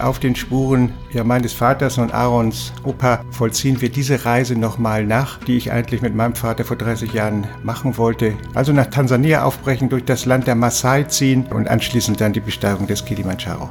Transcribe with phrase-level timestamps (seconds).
[0.00, 5.38] auf den Spuren ja, meines Vaters und Aarons Opa vollziehen wir diese Reise nochmal nach,
[5.38, 8.34] die ich eigentlich mit meinem Vater vor 30 Jahren machen wollte.
[8.54, 12.86] Also nach Tansania aufbrechen, durch das Land der Maasai ziehen und anschließend dann die Besteigung
[12.86, 13.68] des Kilimanjaro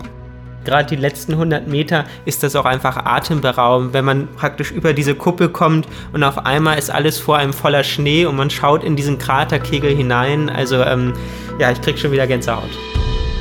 [0.70, 5.16] gerade die letzten 100 Meter ist das auch einfach atemberaubend, wenn man praktisch über diese
[5.16, 8.96] Kuppel kommt und auf einmal ist alles vor einem voller Schnee und man schaut in
[8.96, 10.50] diesen Kraterkegel hinein.
[10.50, 11.14] Also ähm,
[11.60, 12.70] ja, ich krieg schon wieder Gänsehaut.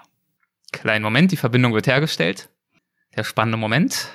[0.72, 2.50] Kleinen Moment, die Verbindung wird hergestellt.
[3.16, 4.10] Der spannende Moment.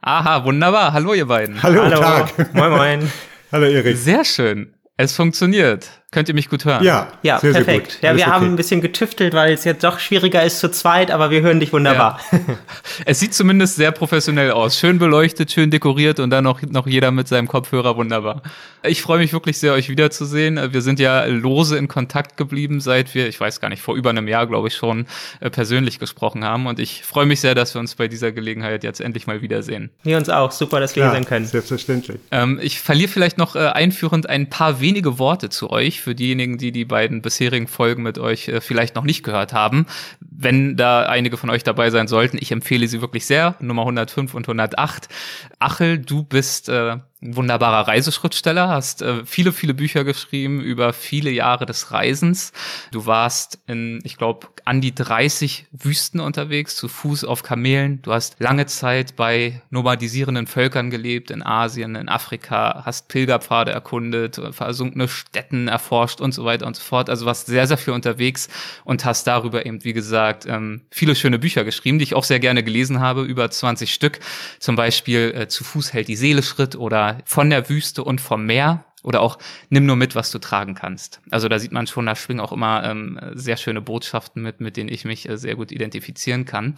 [0.00, 0.94] Aha, wunderbar.
[0.94, 1.62] Hallo, ihr beiden.
[1.62, 2.00] Hallo, Hallo.
[2.00, 2.54] Tag.
[2.54, 3.12] Moin, moin.
[3.52, 3.98] Hallo, Erik.
[3.98, 4.74] Sehr schön.
[4.96, 6.02] Es funktioniert.
[6.10, 6.82] Könnt ihr mich gut hören?
[6.82, 7.66] Ja, Ja, sehr, perfekt.
[7.66, 8.02] sehr gut.
[8.02, 8.34] Ja, Alles wir okay.
[8.34, 11.60] haben ein bisschen getüftelt, weil es jetzt doch schwieriger ist zu zweit, aber wir hören
[11.60, 12.18] dich wunderbar.
[13.04, 14.78] Es sieht zumindest sehr professionell aus.
[14.78, 18.42] Schön beleuchtet, schön dekoriert und dann noch, noch jeder mit seinem Kopfhörer wunderbar.
[18.82, 20.72] Ich freue mich wirklich sehr, euch wiederzusehen.
[20.72, 24.10] Wir sind ja lose in Kontakt geblieben, seit wir, ich weiß gar nicht, vor über
[24.10, 25.06] einem Jahr, glaube ich, schon
[25.40, 26.66] äh, persönlich gesprochen haben.
[26.66, 29.90] Und ich freue mich sehr, dass wir uns bei dieser Gelegenheit jetzt endlich mal wiedersehen.
[30.02, 30.52] Wir uns auch.
[30.52, 31.46] Super, dass wir hier ja, sein können.
[31.46, 32.18] Selbstverständlich.
[32.30, 36.58] Ähm, ich verliere vielleicht noch äh, einführend ein paar wenige Worte zu euch, für diejenigen,
[36.58, 39.86] die die beiden bisherigen Folgen mit euch äh, vielleicht noch nicht gehört haben.
[40.40, 43.56] Wenn da einige von euch dabei sein sollten, ich empfehle sie wirklich sehr.
[43.58, 45.08] Nummer 105 und 108.
[45.58, 51.30] Achel, du bist äh, ein wunderbarer Reiseschriftsteller, hast äh, viele, viele Bücher geschrieben über viele
[51.30, 52.52] Jahre des Reisens.
[52.92, 58.00] Du warst in, ich glaube, an die 30 Wüsten unterwegs, zu Fuß auf Kamelen.
[58.02, 64.40] Du hast lange Zeit bei nomadisierenden Völkern gelebt, in Asien, in Afrika, hast Pilgerpfade erkundet,
[64.52, 67.10] versunkene Städten erforscht und so weiter und so fort.
[67.10, 68.48] Also warst sehr, sehr viel unterwegs
[68.84, 72.40] und hast darüber eben, wie gesagt, ähm, viele schöne Bücher geschrieben, die ich auch sehr
[72.40, 74.20] gerne gelesen habe, über 20 Stück.
[74.58, 78.46] Zum Beispiel äh, Zu Fuß hält die Seele Schritt oder Von der Wüste und vom
[78.46, 78.84] Meer.
[79.04, 79.38] Oder auch
[79.70, 81.20] nimm nur mit, was du tragen kannst.
[81.30, 84.76] Also da sieht man schon, da schwingen auch immer ähm, sehr schöne Botschaften mit, mit
[84.76, 86.76] denen ich mich äh, sehr gut identifizieren kann.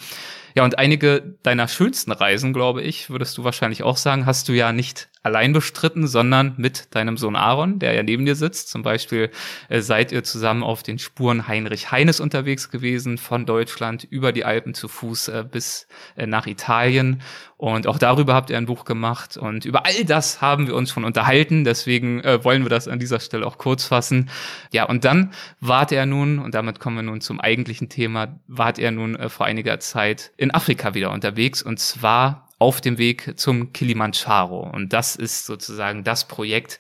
[0.55, 4.53] Ja, und einige deiner schönsten Reisen, glaube ich, würdest du wahrscheinlich auch sagen, hast du
[4.53, 8.71] ja nicht allein bestritten, sondern mit deinem Sohn Aaron, der ja neben dir sitzt.
[8.71, 9.31] Zum Beispiel
[9.69, 14.45] äh, seid ihr zusammen auf den Spuren Heinrich Heines unterwegs gewesen, von Deutschland über die
[14.45, 15.87] Alpen zu Fuß äh, bis
[16.17, 17.21] äh, nach Italien.
[17.59, 19.37] Und auch darüber habt ihr ein Buch gemacht.
[19.37, 21.65] Und über all das haben wir uns schon unterhalten.
[21.65, 24.31] Deswegen äh, wollen wir das an dieser Stelle auch kurz fassen.
[24.73, 28.79] Ja, und dann wart er nun, und damit kommen wir nun zum eigentlichen Thema, wart
[28.79, 31.63] er nun äh, vor einiger Zeit in Afrika wieder unterwegs.
[31.63, 34.61] Und zwar auf dem Weg zum Kilimanjaro.
[34.71, 36.79] Und das ist sozusagen das Projekt,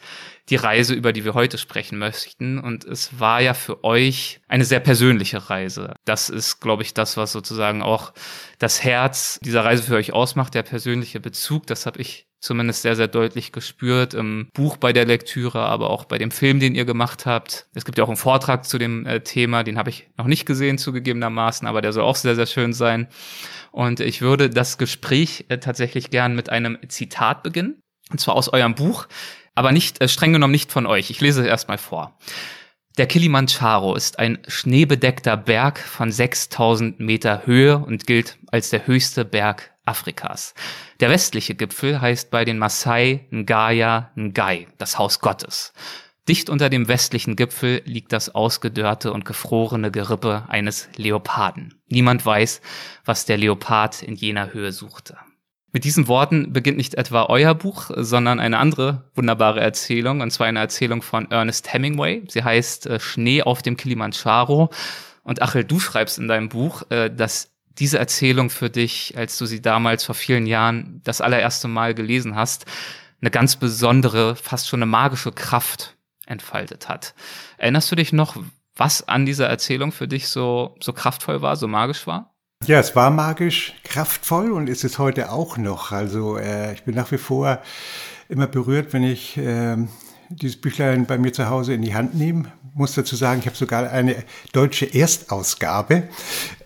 [0.50, 2.58] die Reise, über die wir heute sprechen möchten.
[2.58, 5.94] Und es war ja für euch eine sehr persönliche Reise.
[6.04, 8.12] Das ist, glaube ich, das, was sozusagen auch
[8.58, 11.66] das Herz dieser Reise für euch ausmacht, der persönliche Bezug.
[11.66, 16.04] Das habe ich zumindest sehr, sehr deutlich gespürt im Buch bei der Lektüre, aber auch
[16.04, 17.68] bei dem Film, den ihr gemacht habt.
[17.74, 20.46] Es gibt ja auch einen Vortrag zu dem äh, Thema, den habe ich noch nicht
[20.46, 23.08] gesehen, zugegebenermaßen, aber der soll auch sehr, sehr schön sein.
[23.72, 28.48] Und ich würde das Gespräch äh, tatsächlich gern mit einem Zitat beginnen, und zwar aus
[28.48, 29.06] eurem Buch,
[29.54, 31.10] aber nicht äh, streng genommen nicht von euch.
[31.10, 32.18] Ich lese es erstmal vor.
[32.98, 39.24] Der Kilimanjaro ist ein schneebedeckter Berg von 6000 Meter Höhe und gilt als der höchste
[39.24, 40.54] Berg Afrikas.
[40.98, 45.72] Der westliche Gipfel heißt bei den Maasai Ngaya Ngai, das Haus Gottes.
[46.30, 51.82] Dicht unter dem westlichen Gipfel liegt das ausgedörrte und gefrorene Gerippe eines Leoparden.
[51.88, 52.60] Niemand weiß,
[53.04, 55.16] was der Leopard in jener Höhe suchte.
[55.72, 60.46] Mit diesen Worten beginnt nicht etwa euer Buch, sondern eine andere wunderbare Erzählung, und zwar
[60.46, 62.22] eine Erzählung von Ernest Hemingway.
[62.28, 64.70] Sie heißt äh, Schnee auf dem Kilimanjaro.
[65.24, 69.46] Und Achel, du schreibst in deinem Buch, äh, dass diese Erzählung für dich, als du
[69.46, 72.66] sie damals vor vielen Jahren das allererste Mal gelesen hast,
[73.20, 75.96] eine ganz besondere, fast schon eine magische Kraft
[76.30, 77.14] entfaltet hat.
[77.58, 78.36] Erinnerst du dich noch,
[78.76, 82.34] was an dieser Erzählung für dich so, so kraftvoll war, so magisch war?
[82.66, 85.92] Ja, es war magisch, kraftvoll und ist es heute auch noch.
[85.92, 87.60] Also äh, ich bin nach wie vor
[88.28, 89.76] immer berührt, wenn ich äh,
[90.30, 92.52] dieses Büchlein bei mir zu Hause in die Hand nehme.
[92.74, 94.16] Muss dazu sagen, ich habe sogar eine
[94.52, 96.04] deutsche Erstausgabe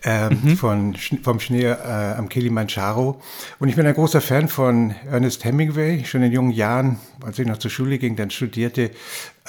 [0.03, 0.55] äh, mhm.
[0.55, 3.19] von, vom Schnee äh, am Kilimanjaro.
[3.59, 6.05] Und ich bin ein großer Fan von Ernest Hemingway.
[6.05, 8.91] Schon in jungen Jahren, als ich noch zur Schule ging, dann studierte,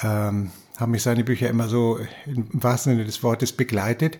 [0.01, 4.17] ähm, haben mich seine Bücher immer so im wahrsten Sinne des Wortes begleitet.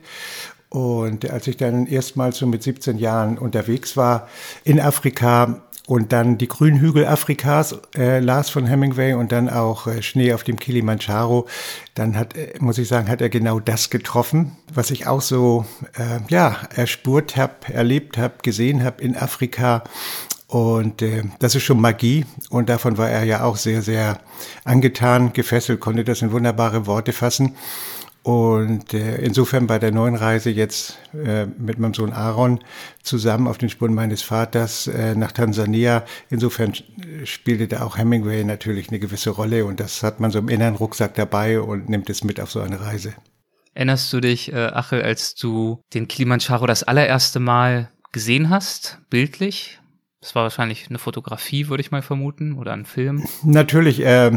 [0.70, 4.28] Und als ich dann erstmals so mit 17 Jahren unterwegs war
[4.64, 9.88] in Afrika und dann die grünen Hügel Afrikas äh, las von Hemingway und dann auch
[9.88, 11.48] äh, Schnee auf dem Kilimanjaro,
[11.96, 15.66] dann hat, äh, muss ich sagen, hat er genau das getroffen, was ich auch so
[15.98, 19.86] äh, ja erspurt habe, erlebt habe, gesehen habe in Afrika.
[20.48, 22.26] Und äh, das ist schon Magie.
[22.50, 24.20] Und davon war er ja auch sehr, sehr
[24.66, 27.56] angetan, gefesselt, konnte das in wunderbare Worte fassen.
[28.28, 32.60] Und äh, insofern bei der neuen Reise jetzt äh, mit meinem Sohn Aaron
[33.02, 36.74] zusammen auf den Spuren meines Vaters äh, nach Tansania, insofern
[37.24, 40.76] spielte da auch Hemingway natürlich eine gewisse Rolle und das hat man so im inneren
[40.76, 43.14] Rucksack dabei und nimmt es mit auf so eine Reise.
[43.74, 49.80] Erinnerst du dich, äh, Achel, als du den Kilimanjaro das allererste Mal gesehen hast, bildlich?
[50.20, 53.24] Das war wahrscheinlich eine Fotografie, würde ich mal vermuten, oder ein Film.
[53.44, 54.04] Natürlich.
[54.04, 54.32] Äh,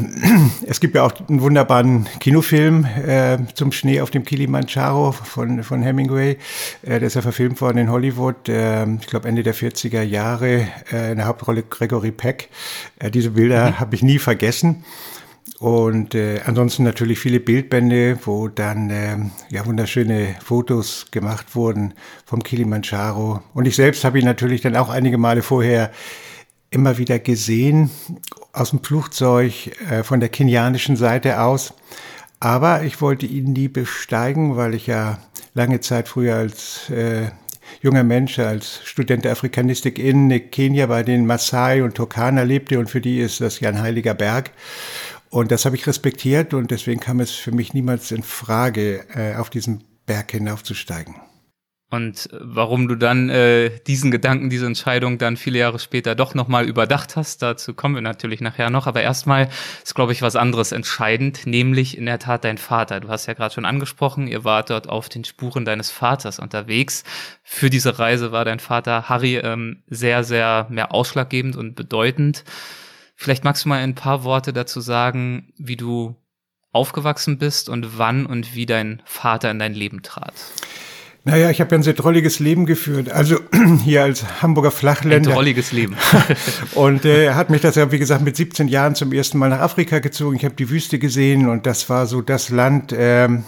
[0.66, 5.80] es gibt ja auch einen wunderbaren Kinofilm äh, zum Schnee auf dem Kilimanjaro von, von
[5.80, 6.36] Hemingway.
[6.82, 10.68] Äh, der ist ja verfilmt worden in Hollywood, äh, ich glaube Ende der 40er Jahre,
[10.92, 12.50] äh, in der Hauptrolle Gregory Peck.
[12.98, 13.80] Äh, diese Bilder mhm.
[13.80, 14.84] habe ich nie vergessen.
[15.60, 19.18] Und äh, ansonsten natürlich viele Bildbände, wo dann äh,
[19.50, 21.92] ja wunderschöne Fotos gemacht wurden
[22.24, 23.42] vom Kilimanjaro.
[23.52, 25.90] Und ich selbst habe ihn natürlich dann auch einige Male vorher
[26.70, 27.90] immer wieder gesehen
[28.54, 29.52] aus dem Flugzeug
[29.90, 31.74] äh, von der kenianischen Seite aus.
[32.40, 35.18] Aber ich wollte ihn nie besteigen, weil ich ja
[35.52, 37.32] lange Zeit früher als äh,
[37.82, 42.88] junger Mensch, als Student der Afrikanistik in Kenia bei den Maasai und Turkana lebte und
[42.88, 44.52] für die ist das ja ein heiliger Berg.
[45.30, 49.36] Und das habe ich respektiert und deswegen kam es für mich niemals in Frage, äh,
[49.36, 51.14] auf diesen Berg hinaufzusteigen.
[51.92, 56.68] Und warum du dann äh, diesen Gedanken, diese Entscheidung dann viele Jahre später doch nochmal
[56.68, 58.86] überdacht hast, dazu kommen wir natürlich nachher noch.
[58.86, 59.48] Aber erstmal
[59.82, 63.00] ist, glaube ich, was anderes entscheidend, nämlich in der Tat dein Vater.
[63.00, 67.02] Du hast ja gerade schon angesprochen, ihr wart dort auf den Spuren deines Vaters unterwegs.
[67.42, 72.44] Für diese Reise war dein Vater Harry ähm, sehr, sehr mehr ausschlaggebend und bedeutend.
[73.22, 76.16] Vielleicht magst du mal ein paar Worte dazu sagen, wie du
[76.72, 80.32] aufgewachsen bist und wann und wie dein Vater in dein Leben trat.
[81.22, 83.10] Naja, ich habe ja ein sehr drolliges Leben geführt.
[83.10, 83.36] Also
[83.84, 85.30] hier als Hamburger Flachländer.
[85.30, 85.94] Ein drolliges Leben.
[86.74, 89.36] und äh, er äh, hat mich das ja, wie gesagt, mit 17 Jahren zum ersten
[89.36, 90.36] Mal nach Afrika gezogen.
[90.36, 93.44] Ich habe die Wüste gesehen und das war so das Land, ähm,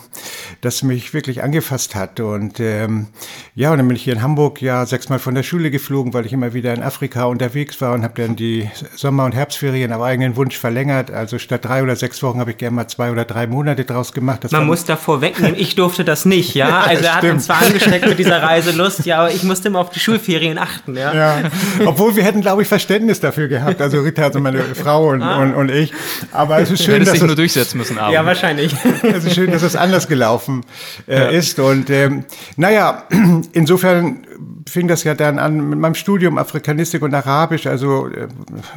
[0.61, 2.21] das mich wirklich angefasst hat.
[2.21, 3.07] Und ähm,
[3.55, 6.27] ja, und dann bin ich hier in Hamburg ja sechsmal von der Schule geflogen, weil
[6.27, 10.03] ich immer wieder in Afrika unterwegs war und habe dann die Sommer- und Herbstferien auf
[10.03, 11.11] eigenen Wunsch verlängert.
[11.11, 14.13] Also statt drei oder sechs Wochen habe ich gerne mal zwei oder drei Monate draus
[14.13, 14.45] gemacht.
[14.45, 16.83] Das Man muss da vorwegnehmen, ich durfte das nicht, ja.
[16.93, 20.01] Also er hat zwar angesteckt mit dieser Reiselust, ja, aber ich musste immer auf die
[20.01, 21.15] Schulferien achten, ja.
[21.15, 21.43] ja.
[21.85, 25.43] Obwohl wir hätten, glaube ich, Verständnis dafür gehabt, also Rita, also meine Frau und, ah.
[25.43, 25.93] und, und, ich.
[26.33, 27.99] Aber es ist schön, dass sich nur durchsetzen müssen.
[27.99, 28.15] Abend.
[28.15, 28.75] Ja, wahrscheinlich.
[29.03, 30.65] Es ist schön, dass es anders gelaufen
[31.07, 31.29] äh, ja.
[31.29, 32.25] ist und ähm,
[32.57, 33.05] naja,
[33.53, 34.27] insofern
[34.69, 38.29] fing das ja dann an mit meinem Studium Afrikanistik und Arabisch, also äh,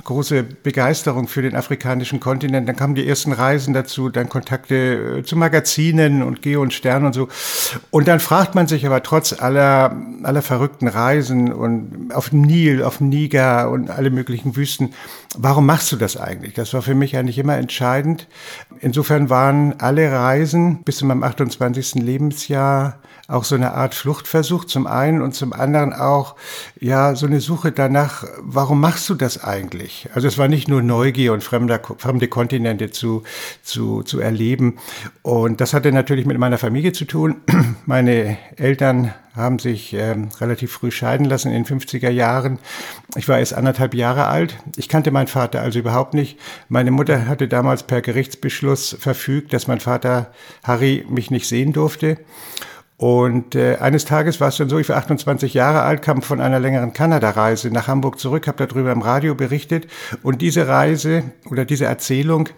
[0.03, 2.67] große Begeisterung für den afrikanischen Kontinent.
[2.67, 7.05] Dann kamen die ersten Reisen dazu, dann Kontakte äh, zu Magazinen und Geo und Stern
[7.05, 7.27] und so.
[7.91, 12.83] Und dann fragt man sich aber trotz aller, aller verrückten Reisen und auf dem Nil,
[12.83, 14.93] auf dem Niger und alle möglichen Wüsten,
[15.37, 16.53] warum machst du das eigentlich?
[16.53, 18.27] Das war für mich eigentlich immer entscheidend.
[18.79, 21.95] Insofern waren alle Reisen bis zu meinem 28.
[21.95, 26.35] Lebensjahr auch so eine Art Fluchtversuch zum einen und zum anderen auch,
[26.79, 30.07] ja, so eine Suche danach, warum machst du das eigentlich?
[30.13, 33.23] Also es war nicht nur Neugier und fremder, fremde Kontinente zu,
[33.63, 34.77] zu, zu erleben.
[35.23, 37.37] Und das hatte natürlich mit meiner Familie zu tun.
[37.85, 42.59] Meine Eltern haben sich ähm, relativ früh scheiden lassen in den 50er Jahren.
[43.15, 44.55] Ich war erst anderthalb Jahre alt.
[44.77, 46.39] Ich kannte meinen Vater also überhaupt nicht.
[46.69, 50.31] Meine Mutter hatte damals per Gerichtsbeschluss verfügt, dass mein Vater
[50.63, 52.17] Harry mich nicht sehen durfte.
[52.97, 56.39] Und äh, eines Tages war es dann so, ich war 28 Jahre alt, kam von
[56.39, 59.87] einer längeren Kanada-Reise nach Hamburg zurück, habe darüber im Radio berichtet.
[60.23, 62.49] Und diese Reise oder diese Erzählung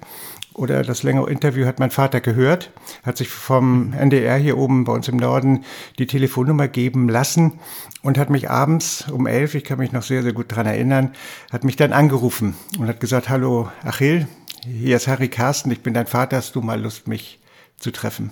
[0.53, 2.72] oder das längere Interview hat mein Vater gehört,
[3.03, 5.63] hat sich vom NDR hier oben bei uns im Norden
[5.98, 7.60] die Telefonnummer geben lassen
[8.01, 11.12] und hat mich abends um elf, ich kann mich noch sehr, sehr gut dran erinnern,
[11.51, 14.27] hat mich dann angerufen und hat gesagt, hallo Achil,
[14.65, 17.39] hier ist Harry Carsten, ich bin dein Vater, hast du mal Lust, mich
[17.79, 18.31] zu treffen?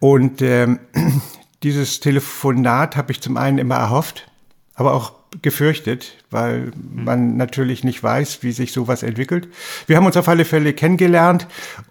[0.00, 0.80] Und ähm,
[1.62, 4.30] dieses Telefonat habe ich zum einen immer erhofft,
[4.74, 9.48] aber auch gefürchtet, weil man natürlich nicht weiß, wie sich sowas entwickelt.
[9.86, 11.48] Wir haben uns auf alle Fälle kennengelernt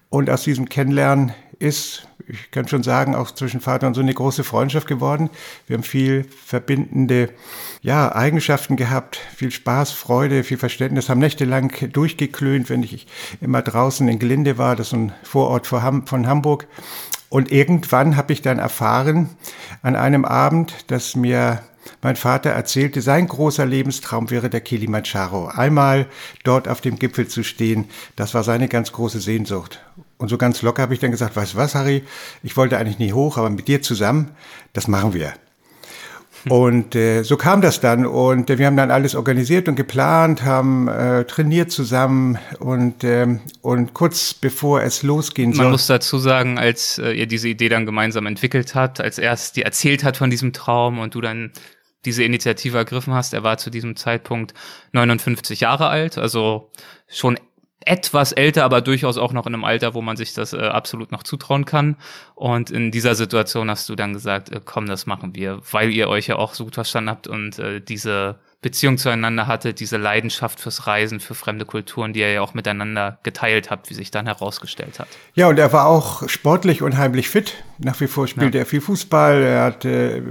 [0.09, 4.13] und aus diesem Kennenlernen ist ich kann schon sagen, auch zwischen Vater und Sohn eine
[4.13, 5.29] große Freundschaft geworden.
[5.67, 7.29] Wir haben viel verbindende
[7.83, 13.05] ja, Eigenschaften gehabt, viel Spaß, Freude, viel Verständnis, haben nächtelang durchgeklönt, wenn ich
[13.41, 15.83] immer draußen in Gelinde war, das ist ein Vorort von
[16.27, 16.67] Hamburg.
[17.27, 19.29] Und irgendwann habe ich dann erfahren
[19.81, 21.61] an einem Abend, dass mir
[22.01, 25.47] mein Vater erzählte, sein großer Lebenstraum wäre der Kilimanjaro.
[25.47, 26.07] Einmal
[26.45, 29.83] dort auf dem Gipfel zu stehen, das war seine ganz große Sehnsucht.
[30.17, 32.03] Und so ganz locker habe ich dann gesagt, weißt du was, Harry,
[32.43, 34.31] ich wollte eigentlich nie hoch, aber mit dir zusammen,
[34.71, 35.33] das machen wir.
[36.49, 40.43] Und äh, so kam das dann und äh, wir haben dann alles organisiert und geplant,
[40.43, 45.65] haben äh, trainiert zusammen und ähm, und kurz bevor es losgehen soll.
[45.65, 49.33] Man muss dazu sagen, als äh, ihr diese Idee dann gemeinsam entwickelt habt, als er
[49.33, 51.51] es dir erzählt hat von diesem Traum und du dann
[52.05, 54.53] diese Initiative ergriffen hast, er war zu diesem Zeitpunkt
[54.91, 56.69] 59 Jahre alt, also
[57.07, 57.37] schon
[57.85, 61.11] etwas älter, aber durchaus auch noch in einem Alter, wo man sich das äh, absolut
[61.11, 61.97] noch zutrauen kann.
[62.35, 66.09] Und in dieser Situation hast du dann gesagt, äh, komm, das machen wir, weil ihr
[66.09, 70.59] euch ja auch so gut verstanden habt und äh, diese Beziehung zueinander hatte, diese Leidenschaft
[70.59, 74.25] fürs Reisen, für fremde Kulturen, die ihr ja auch miteinander geteilt habt, wie sich dann
[74.25, 75.07] herausgestellt hat.
[75.35, 77.63] Ja, und er war auch sportlich unheimlich fit.
[77.77, 78.63] Nach wie vor spielte ja.
[78.63, 80.21] er viel Fußball, er hat, äh,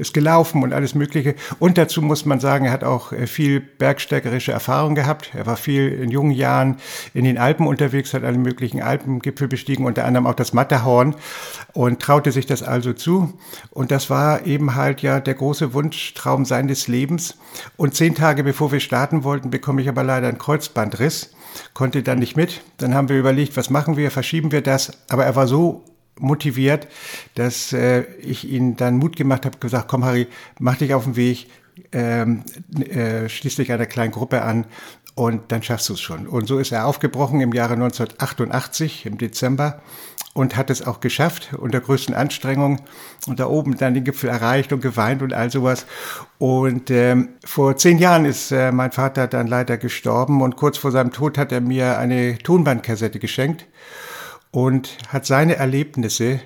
[0.00, 1.34] ist gelaufen und alles Mögliche.
[1.58, 5.32] Und dazu muss man sagen, er hat auch äh, viel bergstärkerische Erfahrung gehabt.
[5.34, 6.78] Er war viel in jungen Jahren
[7.12, 11.14] in den Alpen unterwegs, hat alle möglichen Alpengipfel bestiegen, unter anderem auch das Matterhorn
[11.74, 13.34] und traute sich das also zu.
[13.70, 17.36] Und das war eben halt ja der große Wunschtraum seines Lebens.
[17.76, 21.34] Und zehn Tage bevor wir starten wollten, bekomme ich aber leider einen Kreuzbandriss,
[21.74, 22.62] konnte dann nicht mit.
[22.78, 24.92] Dann haben wir überlegt, was machen wir, verschieben wir das.
[25.08, 25.84] Aber er war so
[26.18, 26.86] motiviert,
[27.34, 30.28] dass äh, ich ihn dann Mut gemacht habe, gesagt, komm Harry,
[30.60, 31.48] mach dich auf den Weg,
[31.90, 32.44] ähm,
[32.78, 34.66] äh, schließ dich einer kleinen Gruppe an
[35.16, 36.26] und dann schaffst du es schon.
[36.26, 39.80] Und so ist er aufgebrochen im Jahre 1988, im Dezember
[40.34, 42.80] und hat es auch geschafft unter größten Anstrengungen
[43.26, 45.86] und da oben dann den Gipfel erreicht und geweint und all sowas.
[46.38, 50.90] Und ähm, vor zehn Jahren ist äh, mein Vater dann leider gestorben und kurz vor
[50.90, 53.66] seinem Tod hat er mir eine Tonbandkassette geschenkt
[54.54, 56.38] und hat seine Erlebnisse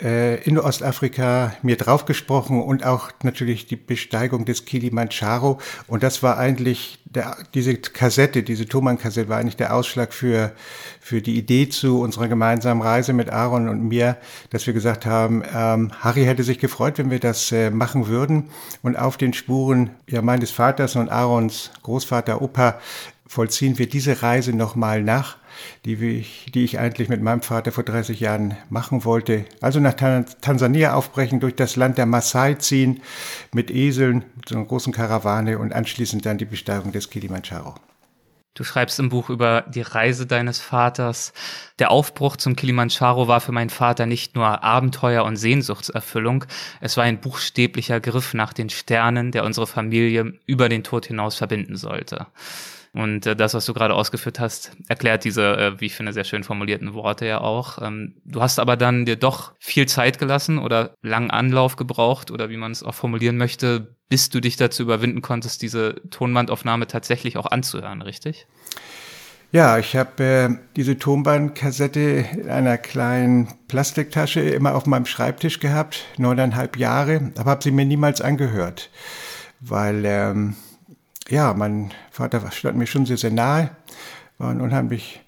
[0.00, 5.58] äh, in Ostafrika mir draufgesprochen und auch natürlich die Besteigung des Kilimanjaro.
[5.86, 10.52] Und das war eigentlich, der, diese Kassette, diese Thomann-Kassette war eigentlich der Ausschlag für,
[11.00, 14.16] für die Idee zu unserer gemeinsamen Reise mit Aaron und mir,
[14.48, 18.48] dass wir gesagt haben, ähm, Harry hätte sich gefreut, wenn wir das äh, machen würden
[18.80, 22.80] und auf den Spuren ja, meines Vaters und Aarons Großvater, Opa
[23.26, 25.36] vollziehen wir diese Reise nochmal nach
[25.84, 29.44] die ich, die ich eigentlich mit meinem Vater vor 30 Jahren machen wollte.
[29.60, 33.02] Also nach Tansania aufbrechen, durch das Land der Maasai ziehen,
[33.52, 37.74] mit Eseln, mit so einer großen Karawane und anschließend dann die Besteigung des Kilimanjaro.
[38.54, 41.32] Du schreibst im Buch über die Reise deines Vaters.
[41.78, 46.44] Der Aufbruch zum Kilimanjaro war für meinen Vater nicht nur Abenteuer und Sehnsuchtserfüllung,
[46.80, 51.36] es war ein buchstäblicher Griff nach den Sternen, der unsere Familie über den Tod hinaus
[51.36, 52.26] verbinden sollte.
[52.92, 56.24] Und äh, das, was du gerade ausgeführt hast, erklärt diese, äh, wie ich finde, sehr
[56.24, 57.80] schön formulierten Worte ja auch.
[57.80, 62.50] Ähm, du hast aber dann dir doch viel Zeit gelassen oder langen Anlauf gebraucht oder
[62.50, 67.36] wie man es auch formulieren möchte, bis du dich dazu überwinden konntest, diese Tonbandaufnahme tatsächlich
[67.36, 68.46] auch anzuhören, richtig?
[69.52, 76.06] Ja, ich habe äh, diese Tonbandkassette in einer kleinen Plastiktasche immer auf meinem Schreibtisch gehabt,
[76.18, 78.90] neuneinhalb Jahre, aber habe sie mir niemals angehört,
[79.60, 80.54] weil ähm,
[81.30, 83.70] ja, mein Vater stand mir schon sehr, sehr nahe,
[84.38, 85.20] war ein unheimlich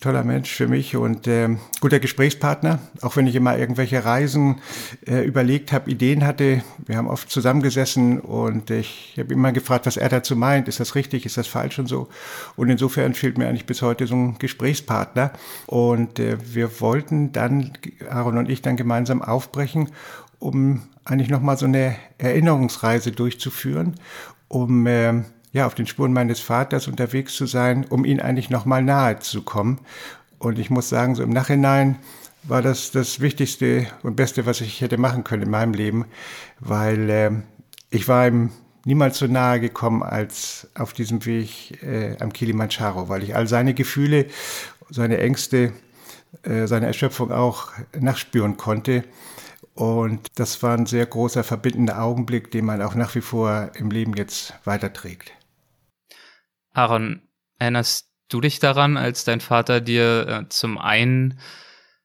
[0.00, 1.48] toller Mensch für mich und äh,
[1.80, 2.80] guter Gesprächspartner.
[3.02, 4.56] Auch wenn ich immer irgendwelche Reisen
[5.06, 6.62] äh, überlegt habe, Ideen hatte.
[6.84, 10.66] Wir haben oft zusammengesessen und ich habe immer gefragt, was er dazu meint.
[10.66, 11.24] Ist das richtig?
[11.24, 12.08] Ist das falsch und so?
[12.56, 15.30] Und insofern fehlt mir eigentlich bis heute so ein Gesprächspartner.
[15.66, 17.72] Und äh, wir wollten dann,
[18.10, 19.90] Aaron und ich, dann gemeinsam aufbrechen,
[20.40, 23.94] um eigentlich nochmal so eine Erinnerungsreise durchzuführen
[24.48, 28.64] um äh, ja auf den Spuren meines Vaters unterwegs zu sein, um ihn eigentlich noch
[28.64, 29.80] mal nahe zu kommen.
[30.38, 31.96] Und ich muss sagen, so im Nachhinein
[32.42, 36.04] war das das Wichtigste und Beste, was ich hätte machen können in meinem Leben,
[36.60, 37.30] weil äh,
[37.90, 38.50] ich war ihm
[38.84, 43.74] niemals so nahe gekommen als auf diesem Weg äh, am Kilimanjaro, weil ich all seine
[43.74, 44.26] Gefühle,
[44.90, 45.72] seine Ängste,
[46.42, 49.02] äh, seine Erschöpfung auch nachspüren konnte.
[49.76, 53.90] Und das war ein sehr großer verbindender Augenblick, den man auch nach wie vor im
[53.90, 55.32] Leben jetzt weiterträgt.
[56.72, 57.20] Aaron,
[57.58, 61.38] erinnerst du dich daran, als dein Vater dir äh, zum einen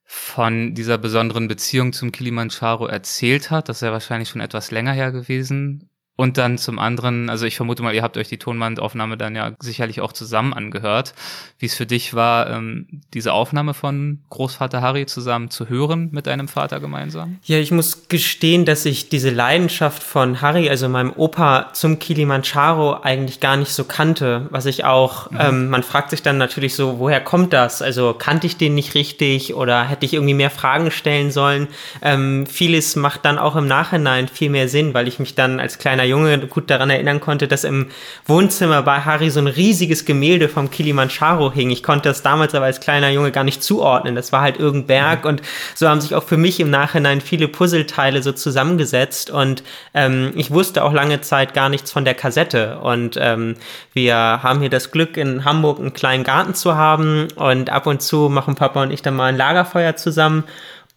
[0.04, 3.70] von dieser besonderen Beziehung zum Kilimanjaro erzählt hat?
[3.70, 5.90] Das ist ja wahrscheinlich schon etwas länger her gewesen.
[6.22, 9.54] Und dann zum anderen, also ich vermute mal, ihr habt euch die Tonbandaufnahme dann ja
[9.60, 11.16] sicherlich auch zusammen angehört.
[11.58, 16.28] Wie es für dich war, ähm, diese Aufnahme von Großvater Harry zusammen zu hören mit
[16.28, 17.40] deinem Vater gemeinsam?
[17.46, 23.02] Ja, ich muss gestehen, dass ich diese Leidenschaft von Harry, also meinem Opa, zum Kilimanjaro
[23.02, 24.46] eigentlich gar nicht so kannte.
[24.52, 25.38] Was ich auch, mhm.
[25.42, 27.82] ähm, man fragt sich dann natürlich so, woher kommt das?
[27.82, 31.68] Also kannte ich den nicht richtig oder hätte ich irgendwie mehr Fragen stellen sollen?
[32.04, 35.80] Ähm, vieles macht dann auch im Nachhinein viel mehr Sinn, weil ich mich dann als
[35.80, 37.88] kleiner Junge gut daran erinnern konnte, dass im
[38.26, 41.72] Wohnzimmer bei Harry so ein riesiges Gemälde vom Kilimanjaro hing.
[41.72, 44.16] Ich konnte das damals aber als kleiner Junge gar nicht zuordnen.
[44.16, 45.42] Das war halt irgendein Berg und
[45.74, 50.52] so haben sich auch für mich im Nachhinein viele Puzzleteile so zusammengesetzt und ähm, ich
[50.52, 53.56] wusste auch lange Zeit gar nichts von der Kassette und ähm,
[53.94, 58.02] wir haben hier das Glück in Hamburg einen kleinen Garten zu haben und ab und
[58.02, 60.44] zu machen Papa und ich dann mal ein Lagerfeuer zusammen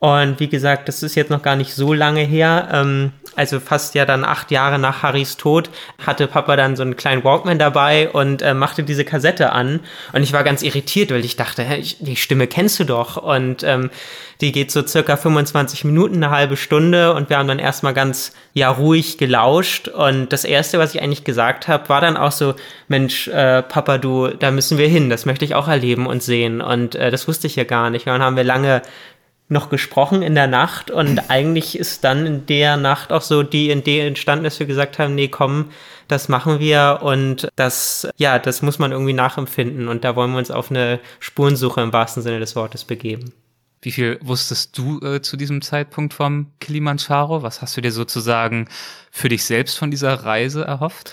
[0.04, 2.68] und wie gesagt, das ist jetzt noch gar nicht so lange her.
[2.70, 5.70] Ähm, also fast ja dann acht Jahre nach Harrys Tod
[6.04, 9.80] hatte Papa dann so einen kleinen Walkman dabei und äh, machte diese Kassette an.
[10.12, 13.16] Und ich war ganz irritiert, weil ich dachte, hä, die Stimme kennst du doch.
[13.16, 13.90] Und ähm,
[14.40, 17.14] die geht so circa 25 Minuten, eine halbe Stunde.
[17.14, 19.88] Und wir haben dann erstmal ganz ja ruhig gelauscht.
[19.88, 22.54] Und das Erste, was ich eigentlich gesagt habe, war dann auch so,
[22.88, 25.10] Mensch, äh, Papa, du, da müssen wir hin.
[25.10, 26.60] Das möchte ich auch erleben und sehen.
[26.60, 28.06] Und äh, das wusste ich ja gar nicht.
[28.06, 28.82] Und dann haben wir lange
[29.48, 33.70] noch gesprochen in der Nacht und eigentlich ist dann in der Nacht auch so die
[33.70, 35.70] Idee entstanden, dass wir gesagt haben, nee, komm,
[36.08, 40.38] das machen wir und das, ja, das muss man irgendwie nachempfinden und da wollen wir
[40.38, 43.32] uns auf eine Spurensuche im wahrsten Sinne des Wortes begeben.
[43.82, 47.42] Wie viel wusstest du äh, zu diesem Zeitpunkt vom Kilimanjaro?
[47.42, 48.66] Was hast du dir sozusagen
[49.10, 51.12] für dich selbst von dieser Reise erhofft?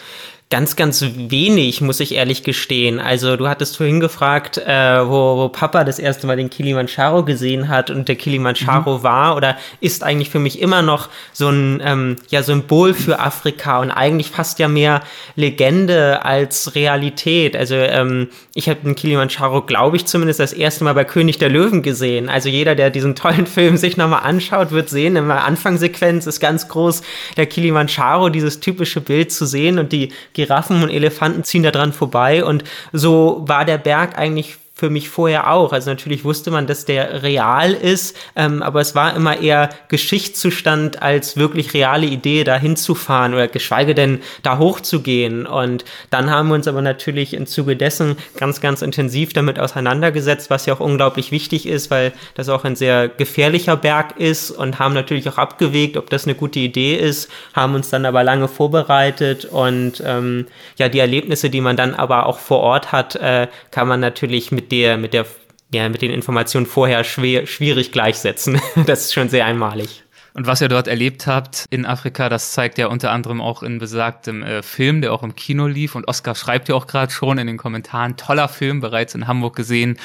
[0.51, 2.99] Ganz, ganz wenig, muss ich ehrlich gestehen.
[2.99, 7.69] Also du hattest vorhin gefragt, äh, wo, wo Papa das erste Mal den Kilimanjaro gesehen
[7.69, 9.03] hat und der Kilimanjaro mhm.
[9.03, 13.79] war oder ist eigentlich für mich immer noch so ein ähm, ja, Symbol für Afrika
[13.79, 15.03] und eigentlich fast ja mehr
[15.37, 17.55] Legende als Realität.
[17.55, 21.47] Also ähm, ich habe den Kilimanjaro, glaube ich, zumindest das erste Mal bei König der
[21.47, 22.27] Löwen gesehen.
[22.27, 26.41] Also jeder, der diesen tollen Film sich nochmal anschaut, wird sehen, in der Anfangssequenz ist
[26.41, 27.03] ganz groß
[27.37, 31.93] der Kilimanjaro, dieses typische Bild zu sehen und die Giraffen und Elefanten ziehen da dran
[31.93, 32.43] vorbei.
[32.43, 35.73] Und so war der Berg eigentlich für mich vorher auch.
[35.73, 41.03] Also natürlich wusste man, dass der real ist, ähm, aber es war immer eher Geschichtszustand
[41.03, 45.45] als wirklich reale Idee, da hinzufahren oder geschweige denn da hochzugehen.
[45.45, 50.49] Und dann haben wir uns aber natürlich im Zuge dessen ganz, ganz intensiv damit auseinandergesetzt,
[50.49, 54.79] was ja auch unglaublich wichtig ist, weil das auch ein sehr gefährlicher Berg ist und
[54.79, 58.47] haben natürlich auch abgewegt, ob das eine gute Idee ist, haben uns dann aber lange
[58.47, 63.47] vorbereitet und ähm, ja, die Erlebnisse, die man dann aber auch vor Ort hat, äh,
[63.69, 65.25] kann man natürlich mit der, mit der,
[65.73, 68.59] ja, mit den Informationen vorher schwer, schwierig gleichsetzen.
[68.85, 70.03] das ist schon sehr einmalig.
[70.33, 73.79] Und was ihr dort erlebt habt in Afrika, das zeigt ja unter anderem auch in
[73.79, 75.95] besagtem äh, Film, der auch im Kino lief.
[75.95, 79.57] Und Oskar schreibt ja auch gerade schon in den Kommentaren, toller Film, bereits in Hamburg
[79.57, 79.97] gesehen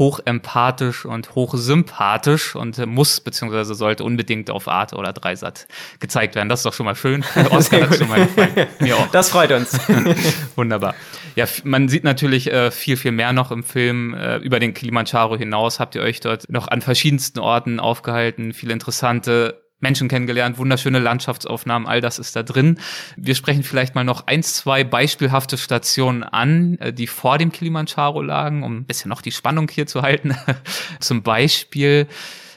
[0.00, 5.68] hochempathisch und hochsympathisch und muss beziehungsweise sollte unbedingt auf Arte oder Dreisat
[6.00, 6.48] gezeigt werden.
[6.48, 7.22] Das ist doch schon mal schön.
[7.50, 8.66] Oscar hat schon mal gefallen.
[8.80, 9.06] Mir auch.
[9.08, 9.78] Das freut uns.
[10.56, 10.94] Wunderbar.
[11.36, 14.14] Ja, man sieht natürlich äh, viel, viel mehr noch im Film.
[14.14, 18.72] Äh, über den Kilimanjaro hinaus habt ihr euch dort noch an verschiedensten Orten aufgehalten, viele
[18.72, 22.78] interessante Menschen kennengelernt, wunderschöne Landschaftsaufnahmen, all das ist da drin.
[23.16, 28.22] Wir sprechen vielleicht mal noch eins, zwei beispielhafte Stationen an, äh, die vor dem Kilimanjaro
[28.22, 30.36] lagen, um ein bisschen noch die Spannung hier zu halten.
[31.00, 32.06] Zum Beispiel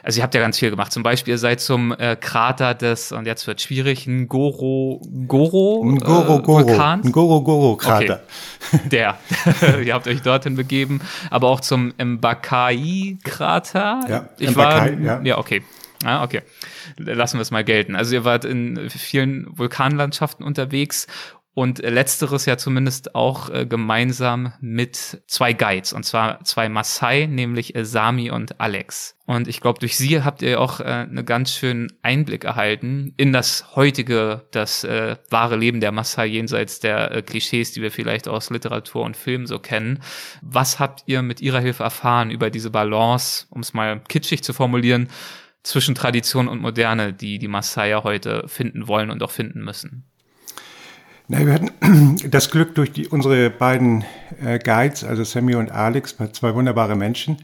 [0.06, 0.92] also ihr habt ja ganz viel gemacht.
[0.92, 5.96] Zum Beispiel ihr seid zum äh, Krater des, und jetzt wird schwierig, Ngoro, Goro, Ngoro,
[5.96, 7.06] äh, Goro, Vulkans.
[7.06, 8.22] Ngoro, Goro Krater.
[8.74, 8.90] Okay.
[8.92, 9.18] Der.
[9.82, 14.02] ihr habt euch dorthin begeben, aber auch zum Mbakai Krater.
[14.10, 15.22] Ja, ich Mbakai, war, ja.
[15.24, 15.64] ja, okay.
[16.04, 16.42] Ah, okay
[16.98, 17.96] lassen wir es mal gelten.
[17.96, 21.08] Also ihr wart in vielen Vulkanlandschaften unterwegs
[21.56, 27.76] und letzteres ja zumindest auch äh, gemeinsam mit zwei Guides, und zwar zwei Maasai, nämlich
[27.76, 29.18] äh, Sami und Alex.
[29.26, 33.34] Und ich glaube, durch sie habt ihr auch äh, einen ganz schönen Einblick erhalten in
[33.34, 38.28] das heutige, das äh, wahre Leben der Maasai jenseits der äh, Klischees, die wir vielleicht
[38.28, 40.02] aus Literatur und Film so kennen.
[40.42, 44.54] Was habt ihr mit ihrer Hilfe erfahren über diese Balance, um es mal kitschig zu
[44.54, 45.08] formulieren,
[45.64, 50.04] zwischen Tradition und Moderne, die die Maasai heute finden wollen und auch finden müssen?
[51.28, 54.04] Na, wir hatten das Glück durch die, unsere beiden
[54.42, 57.38] äh, Guides, also Sammy und Alex, zwei wunderbare Menschen,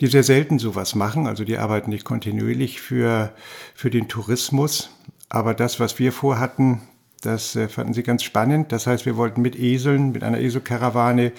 [0.00, 1.26] die sehr selten sowas machen.
[1.26, 3.32] Also die arbeiten nicht kontinuierlich für,
[3.74, 4.90] für den Tourismus.
[5.28, 6.82] Aber das, was wir vorhatten,
[7.22, 8.70] das äh, fanden sie ganz spannend.
[8.70, 11.32] Das heißt, wir wollten mit Eseln, mit einer Eselkarawane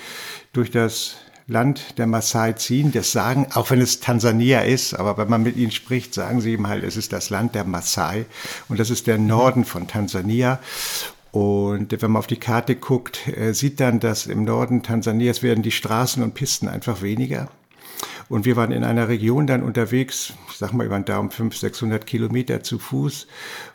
[0.54, 1.18] durch das
[1.48, 2.92] Land der Maasai ziehen.
[2.92, 6.52] Das sagen, auch wenn es Tansania ist, aber wenn man mit ihnen spricht, sagen sie
[6.52, 8.26] eben halt, es ist das Land der Maasai
[8.68, 10.60] und das ist der Norden von Tansania.
[11.32, 15.64] Und wenn man auf die Karte guckt, äh, sieht dann, dass im Norden Tansanias werden
[15.64, 17.50] die Straßen und Pisten einfach weniger.
[18.30, 21.60] Und wir waren in einer Region dann unterwegs, ich sag mal über den Daumen 500,
[21.60, 23.28] 600 Kilometer zu Fuß,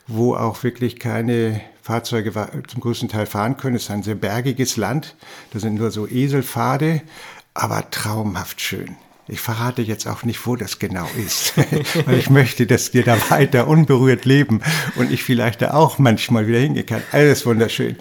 [0.07, 2.31] wo auch wirklich keine Fahrzeuge
[2.67, 3.75] zum größten Teil fahren können.
[3.75, 5.15] Es ist ein sehr bergiges Land.
[5.51, 7.01] Da sind nur so Eselpfade,
[7.53, 8.95] aber traumhaft schön.
[9.27, 11.53] Ich verrate jetzt auch nicht, wo das genau ist,
[12.05, 14.61] weil ich möchte, dass wir da weiter unberührt leben
[14.95, 17.01] und ich vielleicht da auch manchmal wieder hingehen kann.
[17.13, 17.95] Alles wunderschön.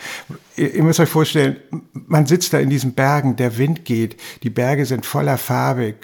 [0.57, 1.59] Ihr müsst euch vorstellen,
[1.93, 5.95] man sitzt da in diesen Bergen, der Wind geht, die Berge sind voller Farbe,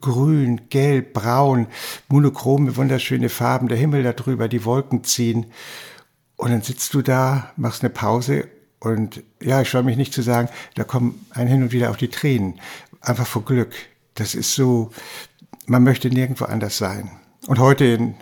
[0.00, 1.66] grün, gelb, braun,
[2.08, 5.46] monochrome, wunderschöne Farben, der Himmel darüber, die Wolken ziehen.
[6.36, 8.48] Und dann sitzt du da, machst eine Pause
[8.80, 11.96] und ja, ich scheue mich nicht zu sagen, da kommen ein hin und wieder auch
[11.96, 12.58] die Tränen.
[13.02, 13.74] Einfach vor Glück.
[14.14, 14.90] Das ist so,
[15.66, 17.10] man möchte nirgendwo anders sein.
[17.46, 18.14] Und heute in,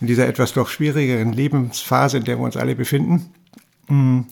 [0.00, 3.32] in dieser etwas doch schwierigeren Lebensphase, in der wir uns alle befinden,
[3.88, 4.26] hm,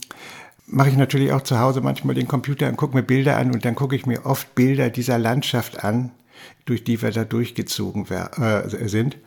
[0.66, 3.64] mache ich natürlich auch zu Hause manchmal den Computer und gucke mir Bilder an und
[3.64, 6.12] dann gucke ich mir oft Bilder dieser Landschaft an,
[6.64, 9.18] durch die wir da durchgezogen äh, sind.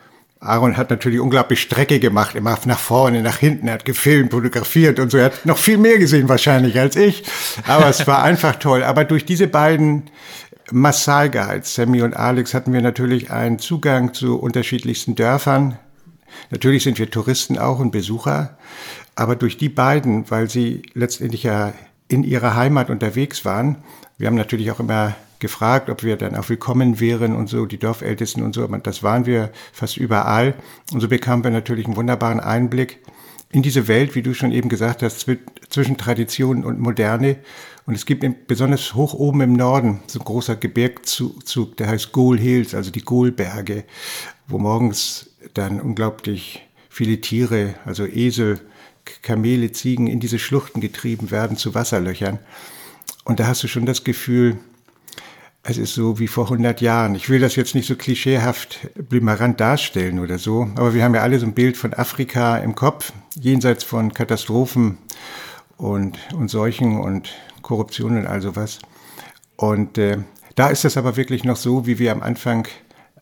[0.43, 4.99] Aaron hat natürlich unglaublich Strecke gemacht, immer nach vorne, nach hinten, er hat gefilmt, fotografiert
[4.99, 5.17] und so.
[5.17, 7.23] Er hat noch viel mehr gesehen wahrscheinlich als ich.
[7.65, 8.83] Aber es war einfach toll.
[8.83, 10.09] Aber durch diese beiden
[10.71, 15.79] Maasai Guides, Sammy und Alex, hatten wir natürlich einen Zugang zu unterschiedlichsten Dörfern.
[16.49, 18.57] Natürlich sind wir Touristen auch und Besucher.
[19.15, 21.73] Aber durch die beiden, weil sie letztendlich ja
[22.09, 23.77] in ihrer Heimat unterwegs waren,
[24.17, 27.77] wir haben natürlich auch immer gefragt, ob wir dann auch willkommen wären und so, die
[27.77, 28.63] Dorfältesten und so.
[28.63, 30.55] Aber das waren wir fast überall.
[30.91, 32.99] Und so bekamen wir natürlich einen wunderbaren Einblick
[33.51, 35.27] in diese Welt, wie du schon eben gesagt hast,
[35.69, 37.35] zwischen Tradition und Moderne.
[37.85, 42.39] Und es gibt besonders hoch oben im Norden so ein großer Gebirgszug, der heißt Goal
[42.39, 43.83] Hills, also die Goalberge,
[44.47, 48.61] wo morgens dann unglaublich viele Tiere, also Esel,
[49.21, 52.39] Kamele, Ziegen in diese Schluchten getrieben werden zu Wasserlöchern.
[53.25, 54.57] Und da hast du schon das Gefühl,
[55.63, 57.15] es ist so wie vor 100 Jahren.
[57.15, 61.21] Ich will das jetzt nicht so klischeehaft blimarant darstellen oder so, aber wir haben ja
[61.21, 64.97] alle so ein Bild von Afrika im Kopf, jenseits von Katastrophen
[65.77, 67.29] und, und Seuchen und
[67.61, 68.79] Korruption und all sowas.
[69.55, 70.17] Und äh,
[70.55, 72.67] da ist es aber wirklich noch so, wie wir am Anfang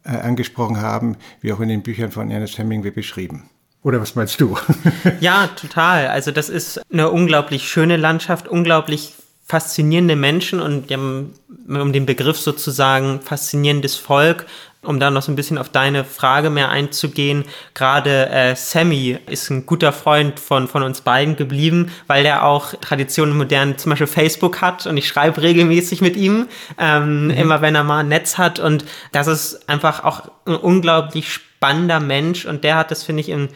[0.03, 3.51] äh, angesprochen haben, wie auch in den Büchern von Ernest Hemingway beschrieben.
[3.83, 4.57] Oder was meinst du?
[5.19, 6.07] ja, total.
[6.07, 13.19] Also das ist eine unglaublich schöne Landschaft, unglaublich faszinierende Menschen und um den Begriff sozusagen
[13.21, 14.45] faszinierendes Volk,
[14.83, 19.49] um da noch so ein bisschen auf deine Frage mehr einzugehen, gerade äh, Sammy ist
[19.49, 23.91] ein guter Freund von, von uns beiden geblieben, weil der auch Tradition und modern zum
[23.91, 26.47] Beispiel Facebook hat und ich schreibe regelmäßig mit ihm,
[26.79, 27.31] ähm, mhm.
[27.31, 31.99] immer wenn er mal ein Netz hat und das ist einfach auch ein unglaublich spannender
[31.99, 33.49] Mensch und der hat das, finde ich, in